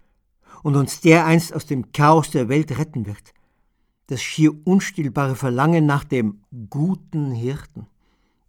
[0.64, 3.34] und uns dereinst aus dem Chaos der Welt retten wird.
[4.08, 7.88] Das schier unstillbare Verlangen nach dem guten Hirten,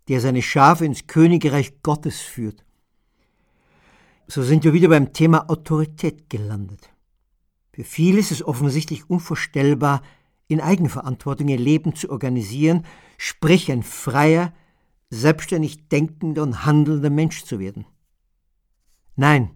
[0.08, 2.64] der seine Schafe ins Königreich Gottes führt.
[4.26, 6.90] So sind wir wieder beim Thema Autorität gelandet.
[7.72, 10.02] Für viele ist es offensichtlich unvorstellbar,
[10.48, 12.84] in Eigenverantwortung ihr Leben zu organisieren,
[13.18, 14.52] sprich ein freier,
[15.10, 17.86] selbstständig denkender und handelnder Mensch zu werden.
[19.16, 19.50] Nein,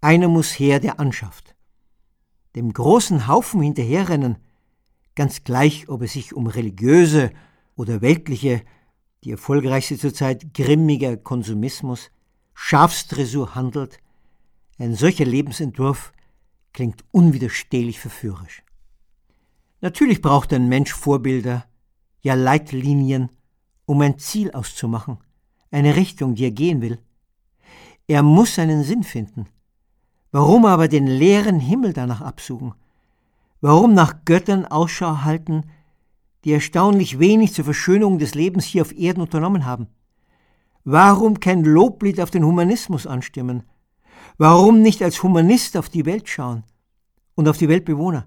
[0.00, 1.54] einer muss her, der anschafft.
[2.54, 4.38] Dem großen Haufen hinterherrennen,
[5.14, 7.30] ganz gleich, ob es sich um religiöse
[7.74, 8.62] oder weltliche,
[9.24, 12.10] die erfolgreichste zurzeit grimmiger Konsumismus,
[12.54, 13.98] Schafsdressur handelt,
[14.78, 16.12] ein solcher Lebensentwurf
[16.72, 18.62] klingt unwiderstehlich verführerisch.
[19.80, 21.66] Natürlich braucht ein Mensch Vorbilder,
[22.20, 23.30] ja Leitlinien,
[23.86, 25.18] um ein Ziel auszumachen,
[25.70, 26.98] eine Richtung, die er gehen will.
[28.06, 29.46] Er muss seinen Sinn finden.
[30.30, 32.74] Warum aber den leeren Himmel danach absuchen?
[33.60, 35.64] Warum nach Göttern Ausschau halten,
[36.44, 39.88] die erstaunlich wenig zur Verschönerung des Lebens hier auf Erden unternommen haben?
[40.84, 43.64] Warum kein Loblied auf den Humanismus anstimmen,
[44.38, 46.64] Warum nicht als Humanist auf die Welt schauen
[47.34, 48.26] und auf die Weltbewohner?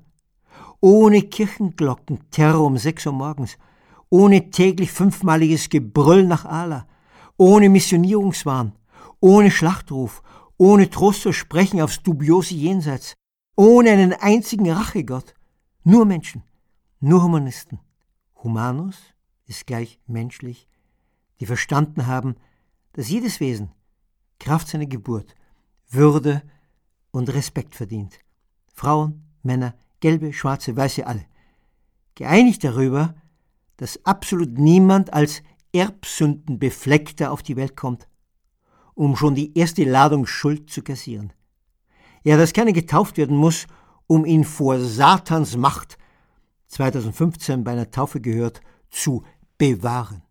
[0.82, 3.58] Ohne Kirchenglocken, Terror um sechs Uhr morgens,
[4.10, 6.88] ohne täglich fünfmaliges Gebrüll nach Allah,
[7.38, 8.74] ohne Missionierungswahn,
[9.20, 10.22] ohne Schlachtruf,
[10.58, 13.14] ohne Trostversprechen aufs dubiose Jenseits,
[13.56, 15.34] ohne einen einzigen Rachegott,
[15.84, 16.44] nur Menschen,
[17.00, 17.80] nur Humanisten.
[18.44, 18.98] Humanus
[19.46, 20.68] ist gleich menschlich,
[21.40, 22.36] die verstanden haben,
[22.94, 23.72] dass jedes Wesen,
[24.40, 25.36] Kraft seiner Geburt,
[25.90, 26.42] würde
[27.12, 28.20] und Respekt verdient.
[28.74, 31.26] Frauen, Männer, gelbe, schwarze, weiße, alle.
[32.16, 33.16] Geeinigt darüber,
[33.80, 35.42] dass absolut niemand als
[35.72, 38.10] Erbsündenbefleckter auf die Welt kommt,
[38.94, 41.32] um schon die erste Ladung Schuld zu kassieren.
[42.24, 43.68] Ja, dass keiner getauft werden muss,
[44.06, 45.98] um ihn vor Satans Macht,
[46.68, 49.24] 2015 bei einer Taufe gehört, zu
[49.58, 50.24] bewahren.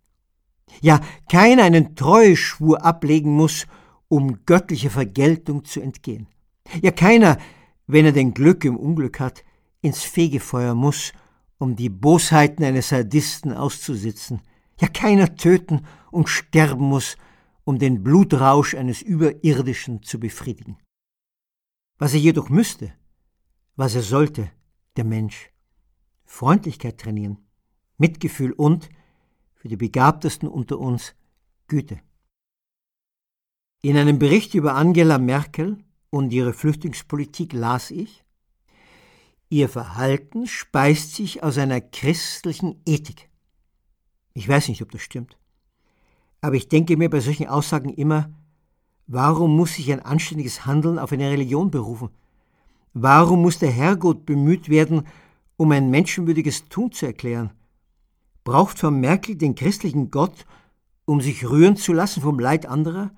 [0.82, 1.00] Ja,
[1.30, 3.66] keiner einen Treueschwur ablegen muss,
[4.08, 6.26] um göttlicher Vergeltung zu entgehen.
[6.82, 7.38] Ja, keiner,
[7.86, 9.42] wenn er denn Glück im Unglück hat,
[9.80, 11.12] ins Fegefeuer muss,
[11.58, 14.40] um die Bosheiten eines Sadisten auszusitzen,
[14.80, 17.16] ja keiner töten und sterben muss,
[17.64, 20.78] um den Blutrausch eines Überirdischen zu befriedigen.
[21.98, 22.94] Was er jedoch müsste,
[23.76, 24.50] was er sollte,
[24.96, 25.50] der Mensch,
[26.24, 27.38] Freundlichkeit trainieren,
[27.96, 28.88] Mitgefühl und,
[29.54, 31.14] für die Begabtesten unter uns,
[31.66, 32.00] Güte.
[33.82, 38.24] In einem Bericht über Angela Merkel und ihre Flüchtlingspolitik las ich,
[39.50, 43.28] ihr Verhalten speist sich aus einer christlichen Ethik.
[44.34, 45.36] Ich weiß nicht, ob das stimmt.
[46.40, 48.30] Aber ich denke mir bei solchen Aussagen immer,
[49.06, 52.10] warum muss sich ein anständiges Handeln auf eine Religion berufen?
[52.94, 55.06] Warum muss der Herrgott bemüht werden,
[55.56, 57.52] um ein menschenwürdiges Tun zu erklären?
[58.44, 60.46] Braucht Frau Merkel den christlichen Gott,
[61.04, 63.10] um sich rühren zu lassen vom Leid anderer?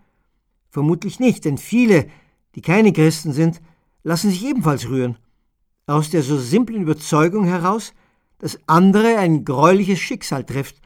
[0.71, 2.09] Vermutlich nicht, denn viele,
[2.55, 3.61] die keine Christen sind,
[4.03, 5.19] lassen sich ebenfalls rühren,
[5.91, 7.93] aus der so simplen Überzeugung heraus,
[8.39, 10.81] dass andere ein greuliches Schicksal trifft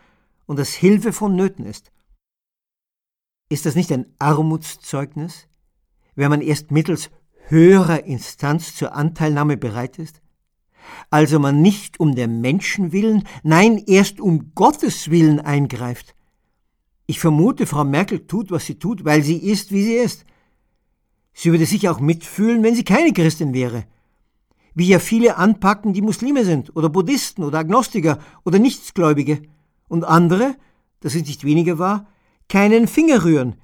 [0.46, 1.92] und dass Hilfe vonnöten ist.
[3.50, 5.46] Ist das nicht ein Armutszeugnis,
[6.14, 7.10] wenn man erst mittels
[7.48, 10.22] höherer Instanz zur Anteilnahme bereit ist?
[11.10, 16.14] Also man nicht um der Menschen willen, nein, erst um Gottes willen eingreift.
[17.06, 20.24] Ich vermute, Frau Merkel tut, was sie tut, weil sie ist, wie sie ist.
[21.34, 23.84] Sie würde sich auch mitfühlen, wenn sie keine Christin wäre.
[24.74, 29.42] Wie ja viele anpacken, die Muslime sind oder Buddhisten oder Agnostiker oder Nichtsgläubige.
[29.88, 30.56] Und andere,
[31.00, 32.06] das ist nicht weniger wahr,
[32.48, 33.56] keinen Finger rühren,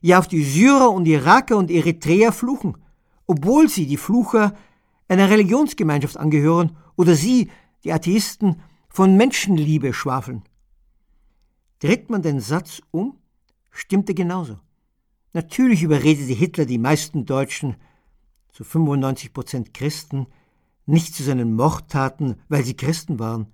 [0.00, 2.76] ja auf die Syrer und Iraker und Eritreer fluchen,
[3.26, 4.54] obwohl sie die Flucher
[5.08, 7.50] einer Religionsgemeinschaft angehören oder sie,
[7.84, 10.42] die Atheisten, von Menschenliebe schwafeln.
[11.78, 13.16] Dreht man den Satz um,
[13.70, 14.58] stimmt er genauso.
[15.32, 17.76] Natürlich überredete Hitler die meisten Deutschen,
[18.52, 20.26] zu 95 Prozent Christen,
[20.86, 23.46] nicht zu seinen Mordtaten, weil sie Christen waren,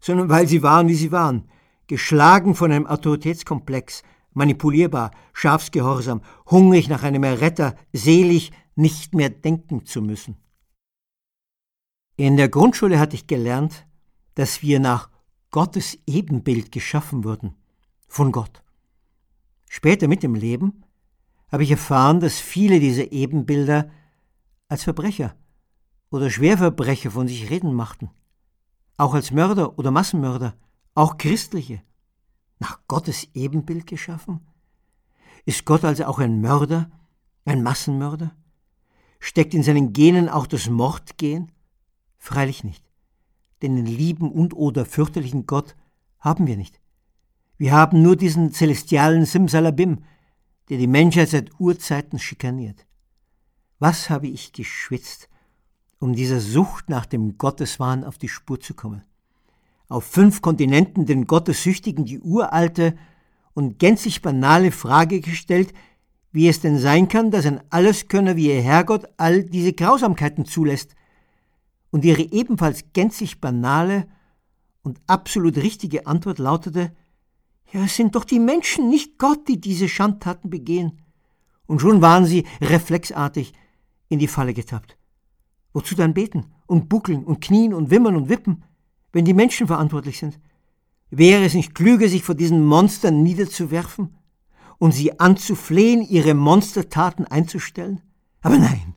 [0.00, 1.48] sondern weil sie waren, wie sie waren,
[1.86, 6.20] geschlagen von einem Autoritätskomplex, manipulierbar, schafsgehorsam,
[6.50, 10.36] hungrig nach einem Erretter, selig, nicht mehr denken zu müssen.
[12.16, 13.86] In der Grundschule hatte ich gelernt,
[14.34, 15.10] dass wir nach
[15.50, 17.54] Gottes Ebenbild geschaffen wurden,
[18.08, 18.62] von Gott.
[19.68, 20.84] Später mit dem Leben
[21.50, 23.90] habe ich erfahren, dass viele dieser Ebenbilder
[24.68, 25.34] als Verbrecher
[26.10, 28.10] oder Schwerverbrecher von sich reden machten,
[28.96, 30.54] auch als Mörder oder Massenmörder,
[30.94, 31.82] auch Christliche,
[32.58, 34.40] nach Gottes Ebenbild geschaffen?
[35.44, 36.90] Ist Gott also auch ein Mörder,
[37.44, 38.34] ein Massenmörder?
[39.20, 41.52] Steckt in seinen Genen auch das Mordgehen?
[42.18, 42.84] Freilich nicht.
[43.62, 45.76] Denn den lieben und oder fürchterlichen Gott
[46.18, 46.80] haben wir nicht.
[47.58, 50.04] Wir haben nur diesen celestialen Simsalabim,
[50.68, 52.86] der die Menschheit seit Urzeiten schikaniert.
[53.78, 55.28] Was habe ich geschwitzt,
[55.98, 59.02] um dieser Sucht nach dem Gotteswahn auf die Spur zu kommen?
[59.88, 62.96] Auf fünf Kontinenten den Gottessüchtigen die uralte
[63.54, 65.72] und gänzlich banale Frage gestellt,
[66.32, 70.94] wie es denn sein kann, dass ein Alleskönner wie ihr Herrgott all diese Grausamkeiten zulässt,
[71.90, 74.06] und ihre ebenfalls gänzlich banale
[74.82, 76.94] und absolut richtige Antwort lautete,
[77.72, 81.00] ja, es sind doch die Menschen, nicht Gott, die diese Schandtaten begehen.
[81.66, 83.54] Und schon waren sie reflexartig
[84.08, 84.98] in die Falle getappt.
[85.76, 88.64] Wozu dann beten und buckeln und knien und wimmern und wippen,
[89.12, 90.40] wenn die Menschen verantwortlich sind?
[91.10, 94.16] Wäre es nicht klüger, sich vor diesen Monstern niederzuwerfen
[94.78, 98.00] und sie anzuflehen, ihre Monstertaten einzustellen?
[98.40, 98.94] Aber nein,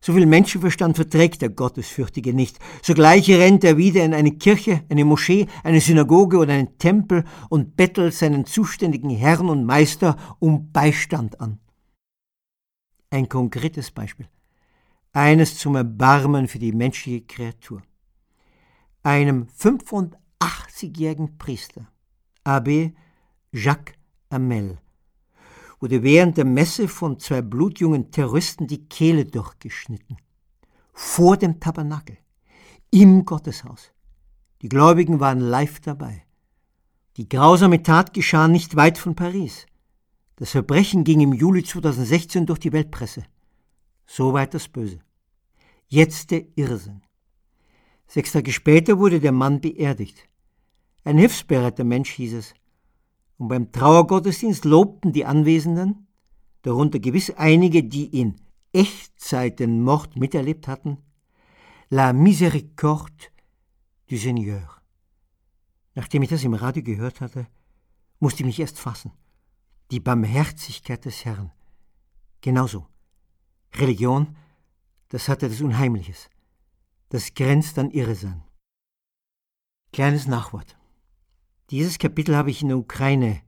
[0.00, 2.58] so viel Menschenverstand verträgt der Gottesfürchtige nicht.
[2.82, 7.76] Sogleich rennt er wieder in eine Kirche, eine Moschee, eine Synagoge oder einen Tempel und
[7.76, 11.60] bettelt seinen zuständigen Herrn und Meister um Beistand an.
[13.10, 14.26] Ein konkretes Beispiel.
[15.14, 17.82] Eines zum Erbarmen für die menschliche Kreatur.
[19.02, 21.86] Einem 85-jährigen Priester,
[22.44, 22.94] Abbé
[23.52, 23.94] Jacques
[24.30, 24.78] Amel,
[25.80, 30.16] wurde während der Messe von zwei blutjungen Terroristen die Kehle durchgeschnitten.
[30.94, 32.16] Vor dem Tabernakel,
[32.90, 33.92] im Gotteshaus.
[34.62, 36.24] Die Gläubigen waren live dabei.
[37.18, 39.66] Die grausame Tat geschah nicht weit von Paris.
[40.36, 43.24] Das Verbrechen ging im Juli 2016 durch die Weltpresse.
[44.06, 45.00] Soweit das Böse.
[45.88, 47.02] Jetzt der Irrsinn.
[48.06, 50.28] Sechs Tage später wurde der Mann beerdigt.
[51.04, 52.54] Ein hilfsbereiter Mensch hieß es.
[53.38, 56.06] Und beim Trauergottesdienst lobten die Anwesenden,
[56.62, 58.36] darunter gewiss einige, die in
[58.72, 60.98] Echtzeit den Mord miterlebt hatten,
[61.90, 63.30] La Miséricorde
[64.08, 64.82] du Seigneur.
[65.94, 67.46] Nachdem ich das im Radio gehört hatte,
[68.20, 69.12] musste ich mich erst fassen.
[69.90, 71.50] Die Barmherzigkeit des Herrn.
[72.40, 72.86] Genauso.
[73.76, 74.36] Religion,
[75.08, 76.28] das hat etwas Unheimliches.
[77.08, 78.42] Das grenzt an Irrsein.
[79.92, 80.76] Kleines Nachwort.
[81.70, 83.40] Dieses Kapitel habe ich in der Ukraine,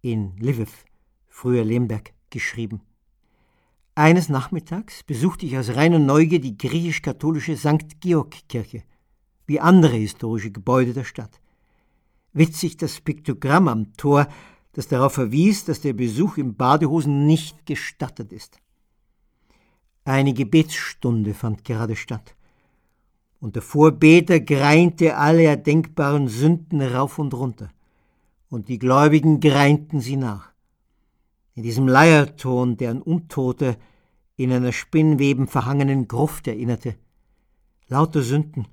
[0.00, 0.84] in Lviv,
[1.26, 2.80] früher Lemberg, geschrieben.
[3.94, 8.00] Eines Nachmittags besuchte ich aus reiner Neugier die griechisch-katholische St.
[8.00, 8.82] Georg-Kirche,
[9.46, 11.40] wie andere historische Gebäude der Stadt.
[12.32, 14.28] Witzig das Piktogramm am Tor,
[14.72, 18.60] das darauf verwies, dass der Besuch in Badehosen nicht gestattet ist.
[20.06, 22.36] Eine Gebetsstunde fand gerade statt,
[23.40, 27.70] und der Vorbeter greinte alle erdenkbaren Sünden rauf und runter,
[28.48, 30.52] und die Gläubigen greinten sie nach.
[31.54, 33.78] In diesem Leierton, der an Untote
[34.36, 36.94] in einer Spinnweben verhangenen Gruft erinnerte.
[37.88, 38.68] Lauter Sünden,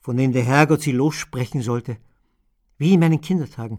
[0.00, 1.98] von denen der Herrgott sie lossprechen sollte,
[2.78, 3.78] wie in meinen Kindertagen.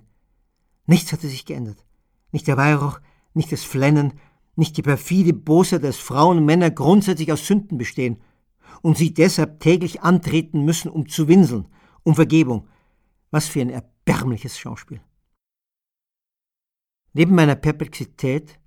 [0.86, 1.84] Nichts hatte sich geändert.
[2.32, 3.02] Nicht der Weihrauch,
[3.34, 4.14] nicht das Flennen,
[4.56, 8.22] nicht die perfide Bosheit, dass Frauen und Männer grundsätzlich aus Sünden bestehen
[8.82, 11.68] und sie deshalb täglich antreten müssen, um zu winseln,
[12.04, 12.68] um Vergebung.
[13.32, 15.02] Was für ein erbärmliches Schauspiel.
[17.14, 18.60] Neben meiner Perplexität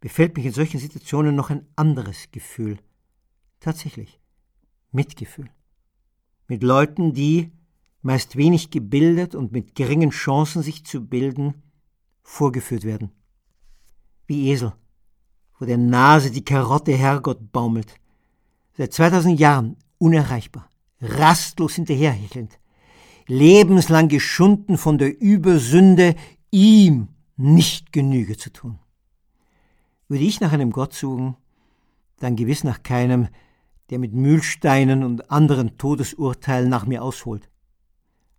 [0.00, 2.78] befällt mich in solchen Situationen noch ein anderes Gefühl.
[3.60, 4.20] Tatsächlich.
[4.90, 5.50] Mitgefühl.
[6.46, 7.52] Mit Leuten, die,
[8.00, 11.62] meist wenig gebildet und mit geringen Chancen sich zu bilden,
[12.22, 13.10] vorgeführt werden.
[14.26, 14.72] Wie Esel,
[15.58, 17.96] vor der Nase die Karotte Herrgott baumelt.
[18.76, 20.70] Seit 2000 Jahren unerreichbar,
[21.00, 22.60] rastlos hinterherhechelnd,
[23.26, 26.14] lebenslang geschunden von der Übersünde,
[26.52, 28.78] ihm nicht Genüge zu tun.
[30.06, 31.36] Würde ich nach einem Gott suchen,
[32.20, 33.26] dann gewiss nach keinem,
[33.90, 37.50] der mit Mühlsteinen und anderen Todesurteilen nach mir ausholt.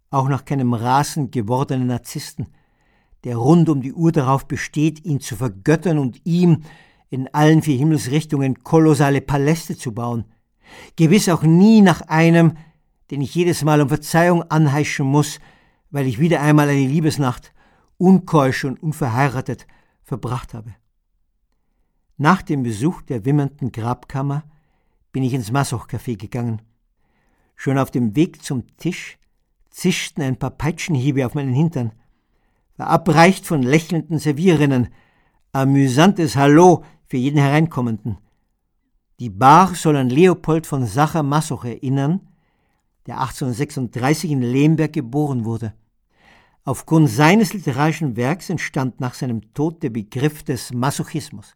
[0.10, 2.48] Auch nach keinem rasend gewordenen Narzissten,
[3.26, 6.64] der rund um die Uhr darauf besteht, ihn zu vergöttern und ihm
[7.10, 10.26] in allen vier Himmelsrichtungen kolossale Paläste zu bauen.
[10.95, 12.57] Gewiss auch nie nach einem,
[13.11, 15.40] den ich jedes Mal um Verzeihung anheischen muss,
[15.90, 17.53] weil ich wieder einmal eine Liebesnacht,
[17.98, 19.65] unkeusch und unverheiratet,
[20.03, 20.76] verbracht habe.
[22.18, 24.44] Nach dem Besuch der wimmernden Grabkammer
[25.11, 26.61] bin ich ins Massoch-Café gegangen.
[27.56, 29.18] Schon auf dem Weg zum Tisch
[29.69, 31.94] zischten ein paar Peitschenhiebe auf meinen Hintern,
[32.76, 34.90] verabreicht von lächelnden Servierinnen,
[35.52, 38.19] amüsantes Hallo für jeden Hereinkommenden.
[39.19, 42.22] Die Bar soll an Leopold von Sacher-Massoch erinnern,
[43.07, 45.73] der 1836 in Lemberg geboren wurde.
[46.64, 51.56] Aufgrund seines literarischen Werks entstand nach seinem Tod der Begriff des Masochismus.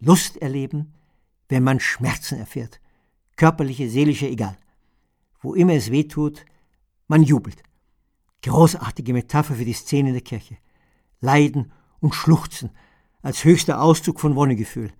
[0.00, 0.94] Lust erleben,
[1.48, 2.80] wenn man Schmerzen erfährt.
[3.36, 4.56] Körperliche, seelische, egal.
[5.40, 6.46] Wo immer es weh tut,
[7.06, 7.62] man jubelt.
[8.42, 10.56] Großartige Metapher für die Szene in der Kirche.
[11.20, 12.70] Leiden und Schluchzen
[13.24, 14.92] als höchster Ausdruck von Wonnegefühl.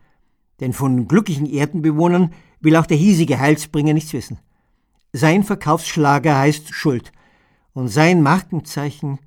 [0.59, 4.41] Denn von glücklichen Erdenbewohnern will auch der hiesige Heilsbringer nichts wissen.
[5.13, 7.13] Sein Verkaufsschlager heißt Schuld
[7.75, 9.19] und sein Markenzeichen,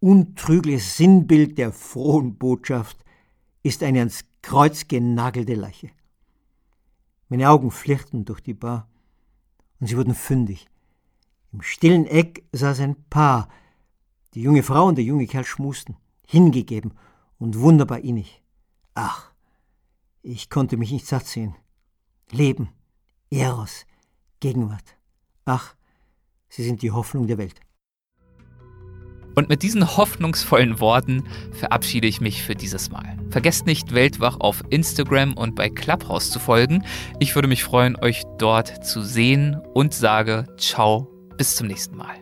[0.00, 2.98] untrügliches Sinnbild der frohen Botschaft,
[3.62, 5.90] ist eine ans Kreuz genagelte Leiche.
[7.28, 8.88] Meine Augen flirrten durch die Bar
[9.78, 10.68] und sie wurden fündig.
[11.52, 13.48] Im stillen Eck saß ein Paar.
[14.34, 15.96] Die junge Frau und der junge Kerl schmusten,
[16.26, 16.92] hingegeben
[17.42, 18.40] und wunderbar innig.
[18.94, 19.32] Ach,
[20.22, 21.56] ich konnte mich nicht satt sehen.
[22.30, 22.68] Leben,
[23.30, 23.84] Eros,
[24.38, 24.96] Gegenwart.
[25.44, 25.74] Ach,
[26.48, 27.60] sie sind die Hoffnung der Welt.
[29.34, 33.18] Und mit diesen hoffnungsvollen Worten verabschiede ich mich für dieses Mal.
[33.30, 36.84] Vergesst nicht, Weltwach auf Instagram und bei Clubhouse zu folgen.
[37.18, 41.08] Ich würde mich freuen, euch dort zu sehen und sage ciao,
[41.38, 42.21] bis zum nächsten Mal.